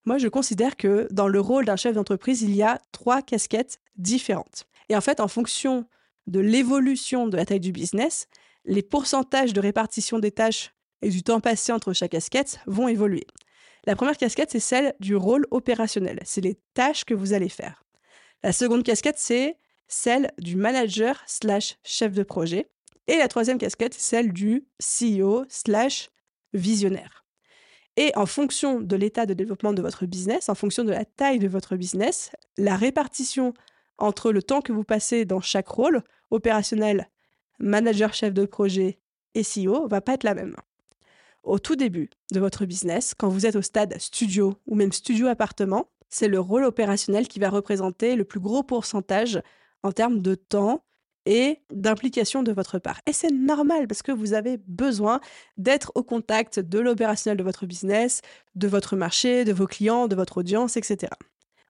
Moi, 0.04 0.18
je 0.18 0.28
considère 0.28 0.76
que 0.76 1.06
dans 1.10 1.28
le 1.28 1.40
rôle 1.40 1.64
d'un 1.64 1.76
chef 1.76 1.94
d'entreprise, 1.94 2.42
il 2.42 2.54
y 2.54 2.62
a 2.62 2.80
trois 2.90 3.22
casquettes 3.22 3.78
différentes. 3.96 4.66
Et 4.88 4.96
en 4.96 5.00
fait, 5.00 5.20
en 5.20 5.28
fonction 5.28 5.86
de 6.26 6.40
l'évolution 6.40 7.28
de 7.28 7.36
la 7.36 7.46
taille 7.46 7.60
du 7.60 7.72
business, 7.72 8.26
les 8.64 8.82
pourcentages 8.82 9.52
de 9.52 9.60
répartition 9.60 10.18
des 10.18 10.32
tâches 10.32 10.72
et 11.02 11.08
du 11.08 11.22
temps 11.22 11.40
passé 11.40 11.72
entre 11.72 11.92
chaque 11.92 12.12
casquette 12.12 12.60
vont 12.66 12.88
évoluer. 12.88 13.26
La 13.84 13.96
première 13.96 14.16
casquette, 14.16 14.50
c'est 14.50 14.60
celle 14.60 14.94
du 15.00 15.16
rôle 15.16 15.46
opérationnel. 15.50 16.20
C'est 16.24 16.40
les 16.40 16.56
tâches 16.74 17.04
que 17.04 17.14
vous 17.14 17.32
allez 17.32 17.48
faire. 17.48 17.82
La 18.42 18.52
seconde 18.52 18.84
casquette, 18.84 19.18
c'est 19.18 19.56
celle 19.88 20.30
du 20.38 20.56
manager 20.56 21.22
slash 21.26 21.78
chef 21.82 22.12
de 22.12 22.22
projet. 22.22 22.68
Et 23.08 23.16
la 23.16 23.28
troisième 23.28 23.58
casquette, 23.58 23.94
c'est 23.94 24.16
celle 24.16 24.32
du 24.32 24.66
CEO 24.80 25.44
slash 25.48 26.10
visionnaire. 26.52 27.24
Et 27.96 28.12
en 28.16 28.26
fonction 28.26 28.80
de 28.80 28.96
l'état 28.96 29.26
de 29.26 29.34
développement 29.34 29.72
de 29.72 29.82
votre 29.82 30.06
business, 30.06 30.48
en 30.48 30.54
fonction 30.54 30.84
de 30.84 30.92
la 30.92 31.04
taille 31.04 31.38
de 31.38 31.48
votre 31.48 31.76
business, 31.76 32.30
la 32.56 32.76
répartition 32.76 33.52
entre 33.98 34.32
le 34.32 34.42
temps 34.42 34.62
que 34.62 34.72
vous 34.72 34.84
passez 34.84 35.24
dans 35.24 35.40
chaque 35.40 35.68
rôle, 35.68 36.02
opérationnel, 36.30 37.10
manager, 37.58 38.14
chef 38.14 38.32
de 38.32 38.46
projet 38.46 38.98
et 39.34 39.42
CEO, 39.42 39.86
va 39.88 40.00
pas 40.00 40.14
être 40.14 40.24
la 40.24 40.34
même. 40.34 40.56
Au 41.42 41.58
tout 41.58 41.74
début 41.76 42.08
de 42.32 42.38
votre 42.38 42.64
business, 42.66 43.14
quand 43.18 43.28
vous 43.28 43.46
êtes 43.46 43.56
au 43.56 43.62
stade 43.62 43.98
studio 43.98 44.54
ou 44.66 44.76
même 44.76 44.92
studio 44.92 45.26
appartement, 45.26 45.88
c'est 46.08 46.28
le 46.28 46.38
rôle 46.38 46.64
opérationnel 46.64 47.26
qui 47.26 47.40
va 47.40 47.50
représenter 47.50 48.14
le 48.14 48.24
plus 48.24 48.38
gros 48.38 48.62
pourcentage 48.62 49.42
en 49.82 49.90
termes 49.92 50.20
de 50.20 50.34
temps 50.36 50.84
et 51.26 51.58
d'implication 51.72 52.42
de 52.42 52.52
votre 52.52 52.78
part. 52.78 53.00
Et 53.06 53.12
c'est 53.12 53.30
normal 53.30 53.86
parce 53.88 54.02
que 54.02 54.12
vous 54.12 54.34
avez 54.34 54.58
besoin 54.66 55.20
d'être 55.56 55.92
au 55.94 56.02
contact 56.02 56.60
de 56.60 56.78
l'opérationnel 56.78 57.36
de 57.36 57.42
votre 57.42 57.66
business, 57.66 58.20
de 58.54 58.68
votre 58.68 58.96
marché, 58.96 59.44
de 59.44 59.52
vos 59.52 59.66
clients, 59.66 60.08
de 60.08 60.16
votre 60.16 60.38
audience, 60.38 60.76
etc. 60.76 61.10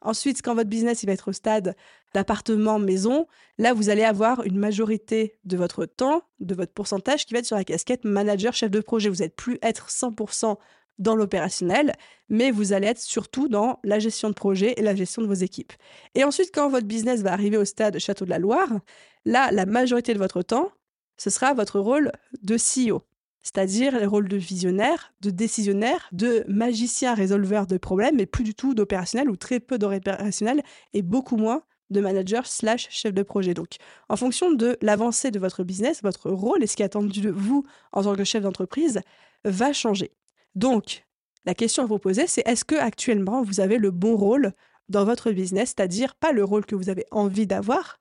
Ensuite, 0.03 0.43
quand 0.43 0.55
votre 0.55 0.69
business 0.69 1.05
va 1.05 1.13
être 1.13 1.29
au 1.29 1.33
stade 1.33 1.77
d'appartement 2.13 2.79
maison, 2.79 3.27
là 3.59 3.73
vous 3.73 3.89
allez 3.89 4.03
avoir 4.03 4.45
une 4.45 4.59
majorité 4.59 5.39
de 5.45 5.57
votre 5.57 5.87
temps, 5.87 6.23
de 6.41 6.55
votre 6.55 6.73
pourcentage 6.73 7.25
qui 7.25 7.35
va 7.35 7.39
être 7.39 7.47
sur 7.47 7.57
la 7.57 7.65
casquette 7.65 8.05
manager 8.05 8.53
chef 8.53 8.71
de 8.71 8.81
projet. 8.81 9.09
Vous 9.09 9.17
n'allez 9.17 9.31
plus 9.31 9.59
être 9.63 9.89
100% 9.89 10.57
dans 10.99 11.17
l'opérationnel, 11.17 11.95
mais 12.29 12.51
vous 12.51 12.73
allez 12.73 12.89
être 12.89 13.01
surtout 13.01 13.49
dans 13.49 13.81
la 13.83 13.99
gestion 13.99 14.29
de 14.29 14.35
projet 14.35 14.75
et 14.77 14.83
la 14.83 14.95
gestion 14.95 15.23
de 15.23 15.27
vos 15.27 15.33
équipes. 15.35 15.73
Et 16.15 16.25
ensuite, 16.25 16.51
quand 16.53 16.69
votre 16.69 16.87
business 16.87 17.23
va 17.23 17.33
arriver 17.33 17.57
au 17.57 17.65
stade 17.65 17.99
Château 17.99 18.25
de 18.25 18.31
la 18.31 18.39
Loire, 18.39 18.81
là, 19.25 19.51
la 19.53 19.67
majorité 19.67 20.15
de 20.15 20.19
votre 20.19 20.43
temps, 20.43 20.71
ce 21.17 21.31
sera 21.31 21.55
votre 21.55 21.81
rôle 21.81 22.13
de 22.43 22.57
CEO, 22.57 23.03
c'est-à-dire 23.43 23.99
le 23.99 24.07
rôle 24.07 24.29
de 24.29 24.37
visionnaire, 24.37 25.13
de 25.21 25.31
décisionnaire, 25.31 26.09
de 26.13 26.45
magicien 26.49 27.15
résolveur 27.15 27.67
de 27.67 27.77
problèmes, 27.77 28.17
mais 28.17 28.27
plus 28.27 28.45
du 28.45 28.55
tout 28.55 28.75
d'opérationnel 28.75 29.31
ou 29.31 29.37
très 29.37 29.61
peu 29.61 29.79
d'opérationnel 29.79 30.63
et 30.95 31.03
beaucoup 31.03 31.37
moins 31.37 31.63
de 31.91 32.01
manager 32.01 32.47
slash 32.47 32.89
chef 32.91 33.13
de 33.13 33.23
projet. 33.23 33.55
Donc, 33.55 33.77
en 34.09 34.17
fonction 34.17 34.53
de 34.53 34.77
l'avancée 34.81 35.31
de 35.31 35.39
votre 35.39 35.63
business, 35.63 36.03
votre 36.03 36.31
rôle 36.31 36.63
et 36.63 36.67
ce 36.67 36.77
qui 36.77 36.83
est 36.83 36.87
attendu 36.87 37.21
de 37.21 37.31
vous 37.31 37.65
en 37.93 38.03
tant 38.03 38.15
que 38.15 38.25
chef 38.25 38.43
d'entreprise 38.43 39.01
va 39.45 39.73
changer. 39.73 40.13
Donc, 40.55 41.05
la 41.45 41.55
question 41.55 41.83
à 41.83 41.87
vous 41.87 41.99
poser, 41.99 42.27
c'est 42.27 42.47
est-ce 42.47 42.65
que 42.65 42.77
actuellement 42.77 43.43
vous 43.43 43.61
avez 43.61 43.79
le 43.79 43.91
bon 43.91 44.17
rôle 44.17 44.53
dans 44.89 45.05
votre 45.05 45.33
business, 45.33 45.75
c'est-à-dire 45.77 46.15
pas 46.15 46.33
le 46.33 46.45
rôle 46.45 46.67
que 46.67 46.75
vous 46.75 46.89
avez 46.89 47.05
envie 47.11 47.47
d'avoir, 47.47 47.99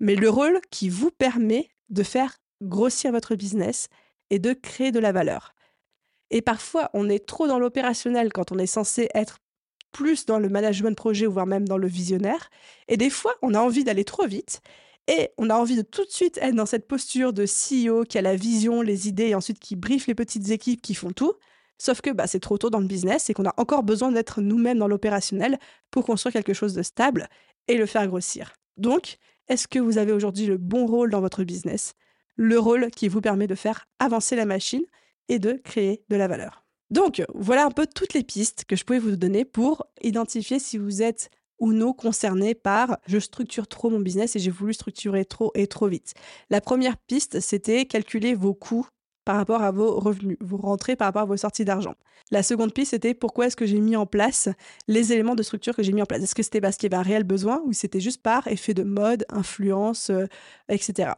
mais 0.00 0.14
le 0.14 0.30
rôle 0.30 0.60
qui 0.70 0.88
vous 0.88 1.10
permet 1.10 1.68
de 1.90 2.02
faire 2.02 2.38
grossir 2.62 3.12
votre 3.12 3.34
business 3.34 3.88
et 4.30 4.38
de 4.38 4.52
créer 4.52 4.92
de 4.92 4.98
la 4.98 5.12
valeur. 5.12 5.54
Et 6.30 6.42
parfois, 6.42 6.90
on 6.94 7.08
est 7.08 7.26
trop 7.26 7.46
dans 7.46 7.58
l'opérationnel 7.58 8.32
quand 8.32 8.52
on 8.52 8.58
est 8.58 8.66
censé 8.66 9.08
être 9.14 9.38
plus 9.92 10.26
dans 10.26 10.38
le 10.38 10.48
management 10.48 10.96
projet, 10.96 11.26
voire 11.26 11.46
même 11.46 11.66
dans 11.66 11.78
le 11.78 11.88
visionnaire. 11.88 12.50
Et 12.88 12.96
des 12.96 13.10
fois, 13.10 13.34
on 13.42 13.54
a 13.54 13.60
envie 13.60 13.84
d'aller 13.84 14.04
trop 14.04 14.26
vite 14.26 14.60
et 15.06 15.30
on 15.38 15.48
a 15.48 15.54
envie 15.54 15.76
de 15.76 15.82
tout 15.82 16.04
de 16.04 16.10
suite 16.10 16.38
être 16.42 16.54
dans 16.54 16.66
cette 16.66 16.86
posture 16.86 17.32
de 17.32 17.46
CEO 17.46 18.04
qui 18.04 18.18
a 18.18 18.22
la 18.22 18.36
vision, 18.36 18.82
les 18.82 19.08
idées 19.08 19.28
et 19.28 19.34
ensuite 19.34 19.58
qui 19.58 19.74
briefe 19.74 20.06
les 20.06 20.14
petites 20.14 20.50
équipes 20.50 20.82
qui 20.82 20.94
font 20.94 21.12
tout. 21.12 21.32
Sauf 21.78 22.00
que 22.02 22.10
bah, 22.10 22.26
c'est 22.26 22.40
trop 22.40 22.58
tôt 22.58 22.70
dans 22.70 22.80
le 22.80 22.86
business 22.86 23.30
et 23.30 23.34
qu'on 23.34 23.46
a 23.46 23.54
encore 23.56 23.82
besoin 23.82 24.12
d'être 24.12 24.42
nous-mêmes 24.42 24.78
dans 24.78 24.88
l'opérationnel 24.88 25.58
pour 25.90 26.04
construire 26.04 26.32
quelque 26.32 26.52
chose 26.52 26.74
de 26.74 26.82
stable 26.82 27.28
et 27.68 27.76
le 27.76 27.86
faire 27.86 28.06
grossir. 28.06 28.52
Donc, 28.76 29.18
est-ce 29.48 29.66
que 29.66 29.78
vous 29.78 29.96
avez 29.96 30.12
aujourd'hui 30.12 30.46
le 30.46 30.58
bon 30.58 30.86
rôle 30.86 31.10
dans 31.10 31.20
votre 31.20 31.44
business? 31.44 31.94
Le 32.38 32.58
rôle 32.58 32.90
qui 32.90 33.08
vous 33.08 33.20
permet 33.20 33.46
de 33.46 33.54
faire 33.54 33.86
avancer 33.98 34.36
la 34.36 34.46
machine 34.46 34.84
et 35.28 35.38
de 35.38 35.52
créer 35.52 36.02
de 36.08 36.16
la 36.16 36.28
valeur. 36.28 36.64
Donc, 36.90 37.22
voilà 37.34 37.66
un 37.66 37.70
peu 37.70 37.86
toutes 37.86 38.14
les 38.14 38.22
pistes 38.22 38.64
que 38.66 38.76
je 38.76 38.84
pouvais 38.84 38.98
vous 38.98 39.16
donner 39.16 39.44
pour 39.44 39.86
identifier 40.02 40.58
si 40.58 40.78
vous 40.78 41.02
êtes 41.02 41.30
ou 41.58 41.72
non 41.72 41.92
concerné 41.92 42.54
par 42.54 42.98
je 43.06 43.18
structure 43.18 43.66
trop 43.66 43.90
mon 43.90 44.00
business 44.00 44.36
et 44.36 44.38
j'ai 44.38 44.50
voulu 44.50 44.72
structurer 44.72 45.24
trop 45.24 45.50
et 45.54 45.66
trop 45.66 45.88
vite. 45.88 46.14
La 46.48 46.60
première 46.60 46.96
piste, 46.96 47.40
c'était 47.40 47.84
calculer 47.84 48.34
vos 48.34 48.54
coûts 48.54 48.86
par 49.28 49.36
rapport 49.36 49.60
à 49.60 49.72
vos 49.72 50.00
revenus, 50.00 50.38
vos 50.40 50.56
rentrées 50.56 50.96
par 50.96 51.08
rapport 51.08 51.20
à 51.20 51.26
vos 51.26 51.36
sorties 51.36 51.66
d'argent. 51.66 51.94
La 52.30 52.42
seconde 52.42 52.72
piste, 52.72 52.92
c'était 52.92 53.12
pourquoi 53.12 53.46
est-ce 53.46 53.56
que 53.56 53.66
j'ai 53.66 53.78
mis 53.78 53.94
en 53.94 54.06
place 54.06 54.48
les 54.86 55.12
éléments 55.12 55.34
de 55.34 55.42
structure 55.42 55.76
que 55.76 55.82
j'ai 55.82 55.92
mis 55.92 56.00
en 56.00 56.06
place? 56.06 56.22
Est-ce 56.22 56.34
que 56.34 56.42
c'était 56.42 56.62
parce 56.62 56.78
qu'il 56.78 56.90
y 56.90 56.94
avait 56.94 57.00
un 57.04 57.06
réel 57.06 57.24
besoin 57.24 57.60
ou 57.66 57.74
c'était 57.74 58.00
juste 58.00 58.22
par 58.22 58.48
effet 58.48 58.72
de 58.72 58.84
mode, 58.84 59.26
influence, 59.28 60.08
euh, 60.08 60.24
etc. 60.70 61.10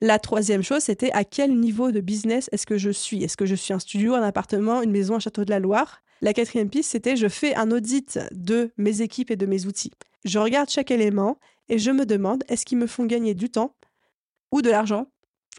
La 0.00 0.18
troisième 0.18 0.64
chose, 0.64 0.82
c'était 0.82 1.12
à 1.12 1.22
quel 1.22 1.56
niveau 1.56 1.92
de 1.92 2.00
business 2.00 2.48
est-ce 2.50 2.66
que 2.66 2.78
je 2.78 2.90
suis? 2.90 3.22
Est-ce 3.22 3.36
que 3.36 3.46
je 3.46 3.54
suis 3.54 3.72
un 3.72 3.78
studio, 3.78 4.14
un 4.14 4.24
appartement, 4.24 4.82
une 4.82 4.90
maison, 4.90 5.14
un 5.14 5.20
château 5.20 5.44
de 5.44 5.50
la 5.50 5.60
Loire? 5.60 6.02
La 6.20 6.32
quatrième 6.32 6.68
piste, 6.68 6.90
c'était 6.90 7.14
je 7.14 7.28
fais 7.28 7.54
un 7.54 7.70
audit 7.70 8.18
de 8.32 8.72
mes 8.76 9.02
équipes 9.02 9.30
et 9.30 9.36
de 9.36 9.46
mes 9.46 9.66
outils. 9.66 9.92
Je 10.24 10.40
regarde 10.40 10.68
chaque 10.68 10.90
élément 10.90 11.38
et 11.68 11.78
je 11.78 11.92
me 11.92 12.06
demande 12.06 12.42
est-ce 12.48 12.66
qu'ils 12.66 12.78
me 12.78 12.88
font 12.88 13.04
gagner 13.06 13.34
du 13.34 13.50
temps 13.50 13.76
ou 14.50 14.62
de 14.62 14.70
l'argent 14.70 15.06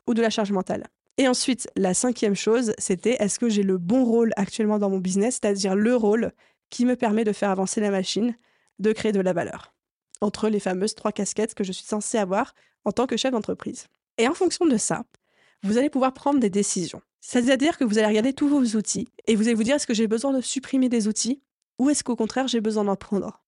ou 0.06 0.14
de 0.14 0.22
la 0.22 0.30
charge 0.30 0.52
mentale? 0.52 0.90
Et 1.18 1.28
ensuite, 1.28 1.70
la 1.76 1.94
cinquième 1.94 2.36
chose, 2.36 2.74
c'était 2.80 3.18
est-ce 3.20 3.38
que 3.38 3.50
j'ai 3.50 3.64
le 3.64 3.78
bon 3.78 4.04
rôle 4.04 4.32
actuellement 4.36 4.80
dans 4.80 4.90
mon 4.90 4.98
business, 4.98 5.40
c'est-à-dire 5.42 5.76
le 5.76 5.96
rôle 5.96 6.32
qui 6.70 6.86
me 6.86 6.96
permet 6.96 7.24
de 7.24 7.34
faire 7.34 7.52
avancer 7.52 7.82
la 7.82 7.92
machine, 7.92 8.36
de 8.80 8.92
créer 8.94 9.12
de 9.12 9.22
la 9.22 9.34
valeur, 9.34 9.76
entre 10.22 10.50
les 10.50 10.60
fameuses 10.60 10.96
trois 10.96 11.12
casquettes 11.12 11.54
que 11.54 11.64
je 11.64 11.72
suis 11.72 11.86
censée 11.86 12.18
avoir 12.18 12.56
en 12.84 12.92
tant 12.92 13.06
que 13.06 13.16
chef 13.16 13.32
d'entreprise. 13.32 13.88
Et 14.18 14.28
en 14.28 14.34
fonction 14.34 14.66
de 14.66 14.78
ça, 14.78 15.04
vous 15.62 15.78
allez 15.78 15.92
pouvoir 15.92 16.14
prendre 16.14 16.40
des 16.40 16.50
décisions. 16.50 17.02
C'est-à-dire 17.22 17.78
que 17.78 17.84
vous 17.84 18.00
allez 18.00 18.08
regarder 18.08 18.34
tous 18.34 18.50
vos 18.50 18.64
outils 18.76 19.08
et 19.28 19.36
vous 19.36 19.44
allez 19.44 19.54
vous 19.54 19.64
dire 19.64 19.76
est-ce 19.76 19.88
que 19.88 19.94
j'ai 19.94 20.08
besoin 20.08 20.34
de 20.34 20.42
supprimer 20.42 20.90
des 20.90 21.08
outils 21.08 21.42
ou 21.80 21.90
est-ce 21.90 22.04
qu'au 22.04 22.16
contraire 22.16 22.48
j'ai 22.48 22.60
besoin 22.60 22.84
d'en 22.84 22.96
prendre? 22.96 23.43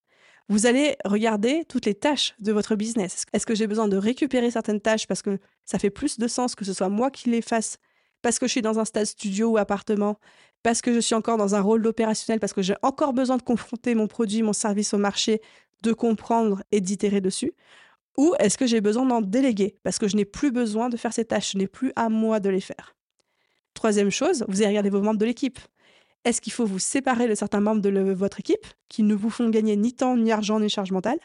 Vous 0.50 0.66
allez 0.66 0.96
regarder 1.06 1.66
toutes 1.68 1.86
les 1.86 1.96
tâches 1.96 2.36
de 2.39 2.52
votre 2.52 2.76
business. 2.76 3.26
Est-ce 3.34 3.46
que 3.46 3.56
j'ai 3.56 3.68
besoin 3.68 3.88
de 3.88 3.98
récupérer 3.98 4.52
certaines 4.52 4.82
tâches 4.82 5.08
parce 5.08 5.22
que 5.22 5.39
ça 5.66 5.80
fait 5.80 5.89
plus 5.89 6.20
de 6.20 6.28
sens 6.28 6.56
que 6.56 6.66
ce 6.66 6.74
soit 6.74 6.89
moi 6.89 7.10
qui 7.10 7.30
les 7.30 7.41
fasse? 7.41 7.78
Parce 8.22 8.39
que 8.39 8.48
je 8.48 8.52
suis 8.52 8.62
dans 8.62 8.80
un 8.80 8.86
stade 8.86 9.06
studio 9.06 9.52
ou 9.52 9.58
appartement, 9.58 10.20
parce 10.64 10.82
que 10.82 10.93
je 10.93 11.00
suis 11.00 11.16
encore 11.16 11.38
dans 11.38 11.54
un 11.56 11.62
rôle 11.62 11.82
d'opérationnel, 11.82 12.39
parce 12.39 12.54
que 12.54 12.62
j'ai 12.62 12.76
encore 12.82 13.14
besoin 13.14 13.38
de 13.38 13.43
confronter 13.43 13.93
mon 13.96 14.08
produit, 14.08 14.41
mon 14.41 14.54
service 14.54 14.93
au 14.93 14.98
marché, 14.98 15.41
de 15.84 15.93
comprendre 15.93 16.64
et 16.72 16.82
d'itérer 16.82 17.22
dessus? 17.22 17.54
Ou 18.18 18.34
est-ce 18.39 18.58
que 18.58 18.66
j'ai 18.66 18.82
besoin 18.82 19.06
d'en 19.06 19.22
déléguer? 19.22 19.78
Parce 19.84 20.00
que 20.00 20.08
je 20.08 20.16
n'ai 20.16 20.26
plus 20.26 20.52
besoin 20.52 20.89
de 20.89 20.98
faire 20.98 21.14
ces 21.14 21.26
tâches, 21.26 21.52
je 21.54 21.58
n'ai 21.58 21.68
plus 21.68 21.91
à 21.96 22.10
moi 22.10 22.39
de 22.39 22.50
les 22.50 22.62
faire. 22.62 22.96
Troisième 23.74 24.10
chose, 24.10 24.46
vous 24.48 24.62
allez 24.62 24.70
regarder 24.70 24.89
vos 24.89 25.02
membres 25.02 25.20
de 25.20 25.26
l'équipe. 25.26 25.60
Est-ce 26.26 26.41
qu'il 26.41 26.51
faut 26.51 26.65
vous 26.65 26.80
séparer 26.80 27.28
de 27.28 27.36
certains 27.36 27.59
membres 27.59 27.82
de 27.82 28.11
votre 28.11 28.39
équipe 28.39 28.65
qui 28.89 29.03
ne 29.03 29.13
vous 29.13 29.30
font 29.30 29.47
gagner 29.49 29.76
ni 29.76 29.93
temps, 29.93 30.17
ni 30.17 30.32
argent, 30.32 30.59
ni 30.59 30.69
charge 30.69 30.91
mentale? 30.91 31.19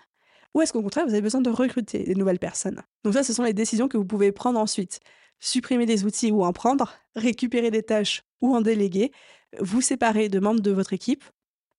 Ou 0.55 0.61
est-ce 0.61 0.73
qu'au 0.73 0.83
contraire, 0.83 1.07
vous 1.07 1.13
avez 1.13 1.23
besoin 1.23 1.41
de 1.41 1.49
recruter 1.49 2.05
des 2.05 2.15
nouvelles 2.15 2.39
personnes? 2.39 2.83
Donc 3.05 3.15
ça, 3.15 3.23
ce 3.23 3.33
sont 3.33 3.43
les 3.43 3.55
décisions 3.55 3.89
que 3.89 3.97
vous 3.97 4.05
pouvez 4.05 4.31
prendre 4.31 4.59
ensuite. 4.61 5.01
Supprimer 5.39 5.87
des 5.87 6.05
outils 6.05 6.31
ou 6.31 6.45
en 6.45 6.53
prendre, 6.53 6.93
récupérer 7.17 7.71
des 7.71 7.83
tâches 7.83 8.25
ou 8.43 8.55
en 8.55 8.61
déléguer, 8.61 9.11
vous 9.59 9.81
séparer 9.81 10.29
de 10.29 10.39
membres 10.39 10.61
de 10.61 10.71
votre 10.71 10.93
équipe 10.93 11.25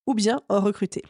ou 0.08 0.16
bien 0.16 0.42
en 0.50 0.60
recruter. 0.60 1.04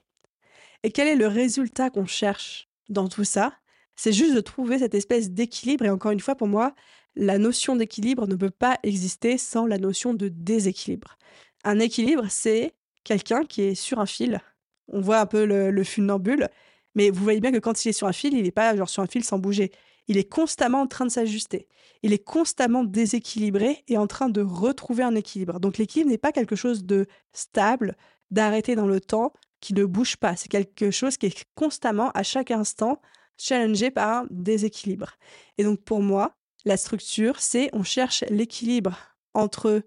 Et 0.83 0.91
quel 0.91 1.07
est 1.07 1.15
le 1.15 1.27
résultat 1.27 1.89
qu'on 1.89 2.07
cherche 2.07 2.67
dans 2.89 3.07
tout 3.07 3.23
ça? 3.23 3.53
C'est 3.95 4.11
juste 4.11 4.35
de 4.35 4.41
trouver 4.41 4.79
cette 4.79 4.95
espèce 4.95 5.31
d'équilibre. 5.31 5.85
Et 5.85 5.89
encore 5.89 6.11
une 6.11 6.19
fois, 6.19 6.35
pour 6.35 6.47
moi, 6.47 6.73
la 7.15 7.37
notion 7.37 7.75
d'équilibre 7.75 8.27
ne 8.27 8.35
peut 8.35 8.49
pas 8.49 8.79
exister 8.83 9.37
sans 9.37 9.65
la 9.65 9.77
notion 9.77 10.13
de 10.13 10.27
déséquilibre. 10.27 11.17
Un 11.63 11.79
équilibre, 11.79 12.25
c'est 12.29 12.73
quelqu'un 13.03 13.45
qui 13.45 13.61
est 13.61 13.75
sur 13.75 13.99
un 13.99 14.05
fil. 14.05 14.39
On 14.87 15.01
voit 15.01 15.19
un 15.19 15.25
peu 15.25 15.45
le, 15.45 15.83
funambule, 15.83 16.49
mais 16.95 17.09
vous 17.09 17.23
voyez 17.23 17.39
bien 17.39 17.51
que 17.51 17.59
quand 17.59 17.85
il 17.85 17.89
est 17.89 17.93
sur 17.93 18.07
un 18.07 18.13
fil, 18.13 18.33
il 18.33 18.43
n'est 18.43 18.51
pas 18.51 18.75
genre 18.75 18.89
sur 18.89 19.03
un 19.03 19.07
fil 19.07 19.23
sans 19.23 19.39
bouger. 19.39 19.71
Il 20.07 20.17
est 20.17 20.29
constamment 20.29 20.81
en 20.81 20.87
train 20.87 21.05
de 21.05 21.11
s'ajuster. 21.11 21.67
Il 22.03 22.13
est 22.13 22.23
constamment 22.23 22.83
déséquilibré 22.83 23.83
et 23.87 23.97
en 23.97 24.07
train 24.07 24.29
de 24.29 24.41
retrouver 24.41 25.03
un 25.03 25.15
équilibre. 25.15 25.59
Donc 25.59 25.77
l'équilibre 25.77 26.09
n'est 26.09 26.17
pas 26.17 26.31
quelque 26.31 26.55
chose 26.55 26.83
de 26.83 27.05
stable, 27.31 27.95
d'arrêté 28.31 28.75
dans 28.75 28.87
le 28.87 28.99
temps, 28.99 29.31
qui 29.61 29.73
ne 29.73 29.85
bouge 29.85 30.17
pas. 30.17 30.35
C'est 30.35 30.49
quelque 30.49 30.89
chose 30.91 31.17
qui 31.17 31.27
est 31.27 31.45
constamment, 31.55 32.09
à 32.11 32.23
chaque 32.23 32.51
instant, 32.51 32.99
challengé 33.37 33.91
par 33.91 34.23
un 34.23 34.27
déséquilibre. 34.31 35.11
Et 35.57 35.63
donc 35.63 35.81
pour 35.81 36.01
moi, 36.01 36.35
la 36.65 36.77
structure, 36.77 37.39
c'est 37.39 37.69
on 37.73 37.83
cherche 37.83 38.23
l'équilibre 38.29 38.97
entre 39.33 39.83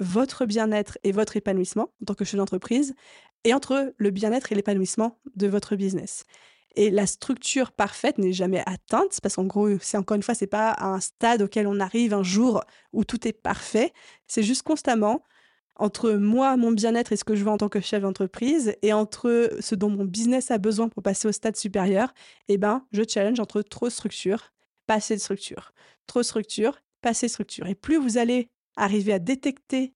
votre 0.00 0.46
bien-être 0.46 0.98
et 1.04 1.12
votre 1.12 1.36
épanouissement 1.36 1.90
en 2.02 2.04
tant 2.06 2.14
que 2.14 2.24
chef 2.24 2.36
d'entreprise 2.36 2.94
et 3.44 3.54
entre 3.54 3.94
le 3.96 4.10
bien-être 4.10 4.52
et 4.52 4.54
l'épanouissement 4.54 5.18
de 5.36 5.46
votre 5.46 5.76
business. 5.76 6.24
Et 6.76 6.90
la 6.90 7.06
structure 7.06 7.72
parfaite 7.72 8.18
n'est 8.18 8.32
jamais 8.32 8.62
atteinte 8.66 9.18
parce 9.22 9.36
qu'en 9.36 9.44
gros, 9.44 9.78
c'est 9.80 9.96
encore 9.96 10.16
une 10.16 10.22
fois, 10.22 10.34
c'est 10.34 10.46
pas 10.46 10.76
un 10.78 11.00
stade 11.00 11.42
auquel 11.42 11.66
on 11.66 11.80
arrive 11.80 12.14
un 12.14 12.22
jour 12.22 12.62
où 12.92 13.04
tout 13.04 13.26
est 13.26 13.32
parfait. 13.32 13.92
C'est 14.26 14.42
juste 14.42 14.62
constamment 14.62 15.24
entre 15.78 16.12
moi, 16.12 16.56
mon 16.56 16.72
bien-être 16.72 17.12
et 17.12 17.16
ce 17.16 17.24
que 17.24 17.36
je 17.36 17.44
veux 17.44 17.50
en 17.50 17.56
tant 17.56 17.68
que 17.68 17.80
chef 17.80 18.02
d'entreprise 18.02 18.74
et 18.82 18.92
entre 18.92 19.50
ce 19.60 19.74
dont 19.74 19.90
mon 19.90 20.04
business 20.04 20.50
a 20.50 20.58
besoin 20.58 20.88
pour 20.88 21.02
passer 21.02 21.28
au 21.28 21.32
stade 21.32 21.56
supérieur, 21.56 22.12
eh 22.48 22.58
ben, 22.58 22.84
je 22.92 23.02
challenge 23.08 23.38
entre 23.38 23.62
trop 23.62 23.88
structure, 23.88 24.52
pas 24.86 24.94
assez 24.94 25.14
de 25.14 25.20
structure. 25.20 25.72
Trop 26.06 26.22
structure, 26.22 26.80
pas 27.00 27.10
assez 27.10 27.26
de 27.26 27.30
structure. 27.30 27.66
Et 27.66 27.76
plus 27.76 27.96
vous 27.96 28.18
allez 28.18 28.50
arriver 28.78 29.12
à 29.12 29.18
détecter 29.18 29.94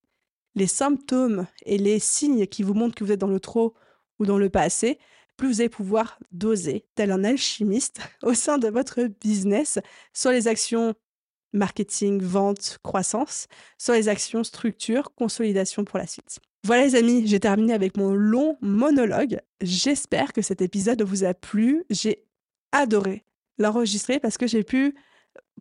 les 0.54 0.66
symptômes 0.66 1.46
et 1.64 1.78
les 1.78 1.98
signes 1.98 2.46
qui 2.46 2.62
vous 2.62 2.74
montrent 2.74 2.94
que 2.94 3.04
vous 3.04 3.12
êtes 3.12 3.20
dans 3.20 3.26
le 3.26 3.40
trop 3.40 3.74
ou 4.18 4.26
dans 4.26 4.38
le 4.38 4.50
pas 4.50 4.62
assez, 4.62 4.98
plus 5.36 5.48
vous 5.48 5.60
allez 5.60 5.68
pouvoir 5.68 6.18
doser, 6.30 6.84
tel 6.94 7.10
un 7.10 7.24
alchimiste, 7.24 8.00
au 8.22 8.34
sein 8.34 8.58
de 8.58 8.68
votre 8.68 9.02
business, 9.20 9.78
soit 10.12 10.32
les 10.32 10.48
actions 10.48 10.94
marketing, 11.54 12.22
vente, 12.22 12.78
croissance, 12.82 13.46
soit 13.78 13.96
les 13.96 14.08
actions 14.08 14.44
structure, 14.44 15.14
consolidation 15.14 15.84
pour 15.84 15.98
la 15.98 16.06
suite. 16.06 16.38
Voilà 16.64 16.84
les 16.84 16.94
amis, 16.94 17.26
j'ai 17.26 17.40
terminé 17.40 17.72
avec 17.72 17.96
mon 17.96 18.14
long 18.14 18.56
monologue. 18.60 19.40
J'espère 19.60 20.32
que 20.32 20.42
cet 20.42 20.62
épisode 20.62 21.02
vous 21.02 21.24
a 21.24 21.34
plu. 21.34 21.84
J'ai 21.90 22.24
adoré 22.70 23.24
l'enregistrer 23.58 24.20
parce 24.20 24.38
que 24.38 24.46
j'ai 24.46 24.62
pu 24.62 24.94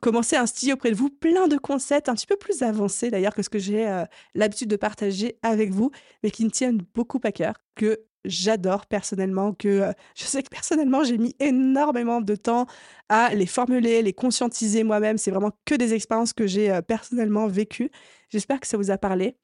commencer 0.02 0.36
à 0.36 0.42
instiller 0.42 0.74
auprès 0.74 0.92
de 0.92 0.96
vous 0.96 1.10
plein 1.10 1.48
de 1.48 1.58
concepts 1.58 2.10
un 2.10 2.16
petit 2.16 2.28
peu 2.28 2.36
plus 2.36 2.64
avancés 2.64 3.10
d'ailleurs 3.10 3.34
que 3.34 3.44
ce 3.44 3.50
que 3.50 3.60
j'ai 3.60 3.88
euh, 3.88 4.04
l'habitude 4.36 4.70
de 4.70 4.76
partager 4.76 5.38
avec 5.44 5.72
vous, 5.72 5.92
mais 6.24 6.32
qui 6.32 6.44
me 6.44 6.52
tiennent 6.52 6.82
beaucoup 6.94 7.22
à 7.24 7.32
cœur, 7.32 7.54
que 7.76 8.04
j'adore 8.26 8.88
personnellement, 8.88 9.54
que 9.54 9.68
euh, 9.68 9.92
je 10.16 10.26
sais 10.26 10.44
que 10.44 10.50
personnellement 10.50 11.04
j'ai 11.04 11.18
mis 11.18 11.36
énormément 11.40 12.20
de 12.20 12.36
temps 12.36 12.66
à 13.10 13.34
les 13.34 13.46
formuler, 13.46 14.02
les 14.02 14.14
conscientiser 14.14 14.84
moi-même. 14.84 15.18
C'est 15.18 15.32
vraiment 15.32 15.52
que 15.66 15.76
des 15.76 15.94
expériences 15.94 16.34
que 16.34 16.48
j'ai 16.48 16.72
euh, 16.72 16.82
personnellement 16.82 17.48
vécues. 17.48 17.92
J'espère 18.30 18.60
que 18.60 18.68
ça 18.68 18.78
vous 18.78 18.92
a 18.92 18.98
parlé. 18.98 19.38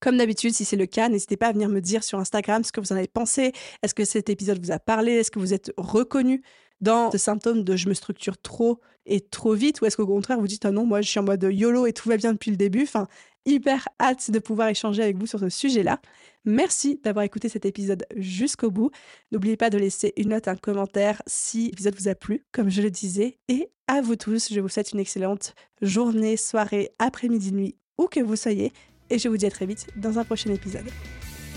Comme 0.00 0.18
d'habitude, 0.18 0.54
si 0.54 0.64
c'est 0.64 0.76
le 0.76 0.86
cas, 0.86 1.08
n'hésitez 1.08 1.36
pas 1.36 1.48
à 1.48 1.52
venir 1.52 1.68
me 1.68 1.80
dire 1.80 2.04
sur 2.04 2.18
Instagram 2.20 2.62
ce 2.62 2.70
que 2.70 2.80
vous 2.80 2.92
en 2.92 2.96
avez 2.96 3.08
pensé. 3.08 3.52
Est-ce 3.82 3.94
que 3.94 4.04
cet 4.04 4.30
épisode 4.30 4.64
vous 4.64 4.70
a 4.70 4.78
parlé? 4.78 5.12
Est-ce 5.14 5.32
que 5.32 5.40
vous 5.40 5.52
êtes 5.52 5.72
reconnu? 5.76 6.42
Dans 6.80 7.10
ce 7.10 7.18
symptôme 7.18 7.64
de 7.64 7.76
je 7.76 7.88
me 7.88 7.94
structure 7.94 8.38
trop 8.38 8.80
et 9.06 9.20
trop 9.20 9.54
vite 9.54 9.80
Ou 9.80 9.86
est-ce 9.86 9.96
qu'au 9.96 10.06
contraire, 10.06 10.38
vous 10.38 10.46
dites 10.46 10.64
ah 10.64 10.70
non, 10.70 10.86
moi 10.86 11.00
je 11.00 11.08
suis 11.08 11.18
en 11.18 11.24
mode 11.24 11.46
YOLO 11.50 11.86
et 11.86 11.92
tout 11.92 12.08
va 12.08 12.16
bien 12.16 12.32
depuis 12.32 12.50
le 12.50 12.56
début 12.56 12.82
Enfin, 12.82 13.06
hyper 13.46 13.88
hâte 14.00 14.30
de 14.30 14.38
pouvoir 14.38 14.68
échanger 14.68 15.02
avec 15.02 15.16
vous 15.16 15.26
sur 15.26 15.38
ce 15.38 15.48
sujet-là. 15.48 16.00
Merci 16.44 17.00
d'avoir 17.02 17.24
écouté 17.24 17.48
cet 17.48 17.66
épisode 17.66 18.06
jusqu'au 18.16 18.70
bout. 18.70 18.90
N'oubliez 19.30 19.56
pas 19.56 19.70
de 19.70 19.78
laisser 19.78 20.12
une 20.16 20.30
note, 20.30 20.48
un 20.48 20.56
commentaire 20.56 21.22
si 21.26 21.66
l'épisode 21.66 21.96
vous 21.98 22.08
a 22.08 22.14
plu, 22.14 22.44
comme 22.52 22.70
je 22.70 22.82
le 22.82 22.90
disais. 22.90 23.38
Et 23.48 23.70
à 23.86 24.00
vous 24.00 24.16
tous, 24.16 24.52
je 24.52 24.60
vous 24.60 24.68
souhaite 24.68 24.92
une 24.92 25.00
excellente 25.00 25.54
journée, 25.82 26.36
soirée, 26.36 26.90
après-midi, 26.98 27.52
nuit, 27.52 27.76
où 27.98 28.06
que 28.06 28.20
vous 28.20 28.36
soyez. 28.36 28.72
Et 29.10 29.18
je 29.18 29.28
vous 29.28 29.36
dis 29.36 29.46
à 29.46 29.50
très 29.50 29.66
vite 29.66 29.86
dans 29.96 30.18
un 30.18 30.24
prochain 30.24 30.50
épisode. 30.50 30.86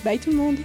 Bye 0.03 0.19
tout 0.19 0.32
le 0.32 0.38
monde 0.38 0.57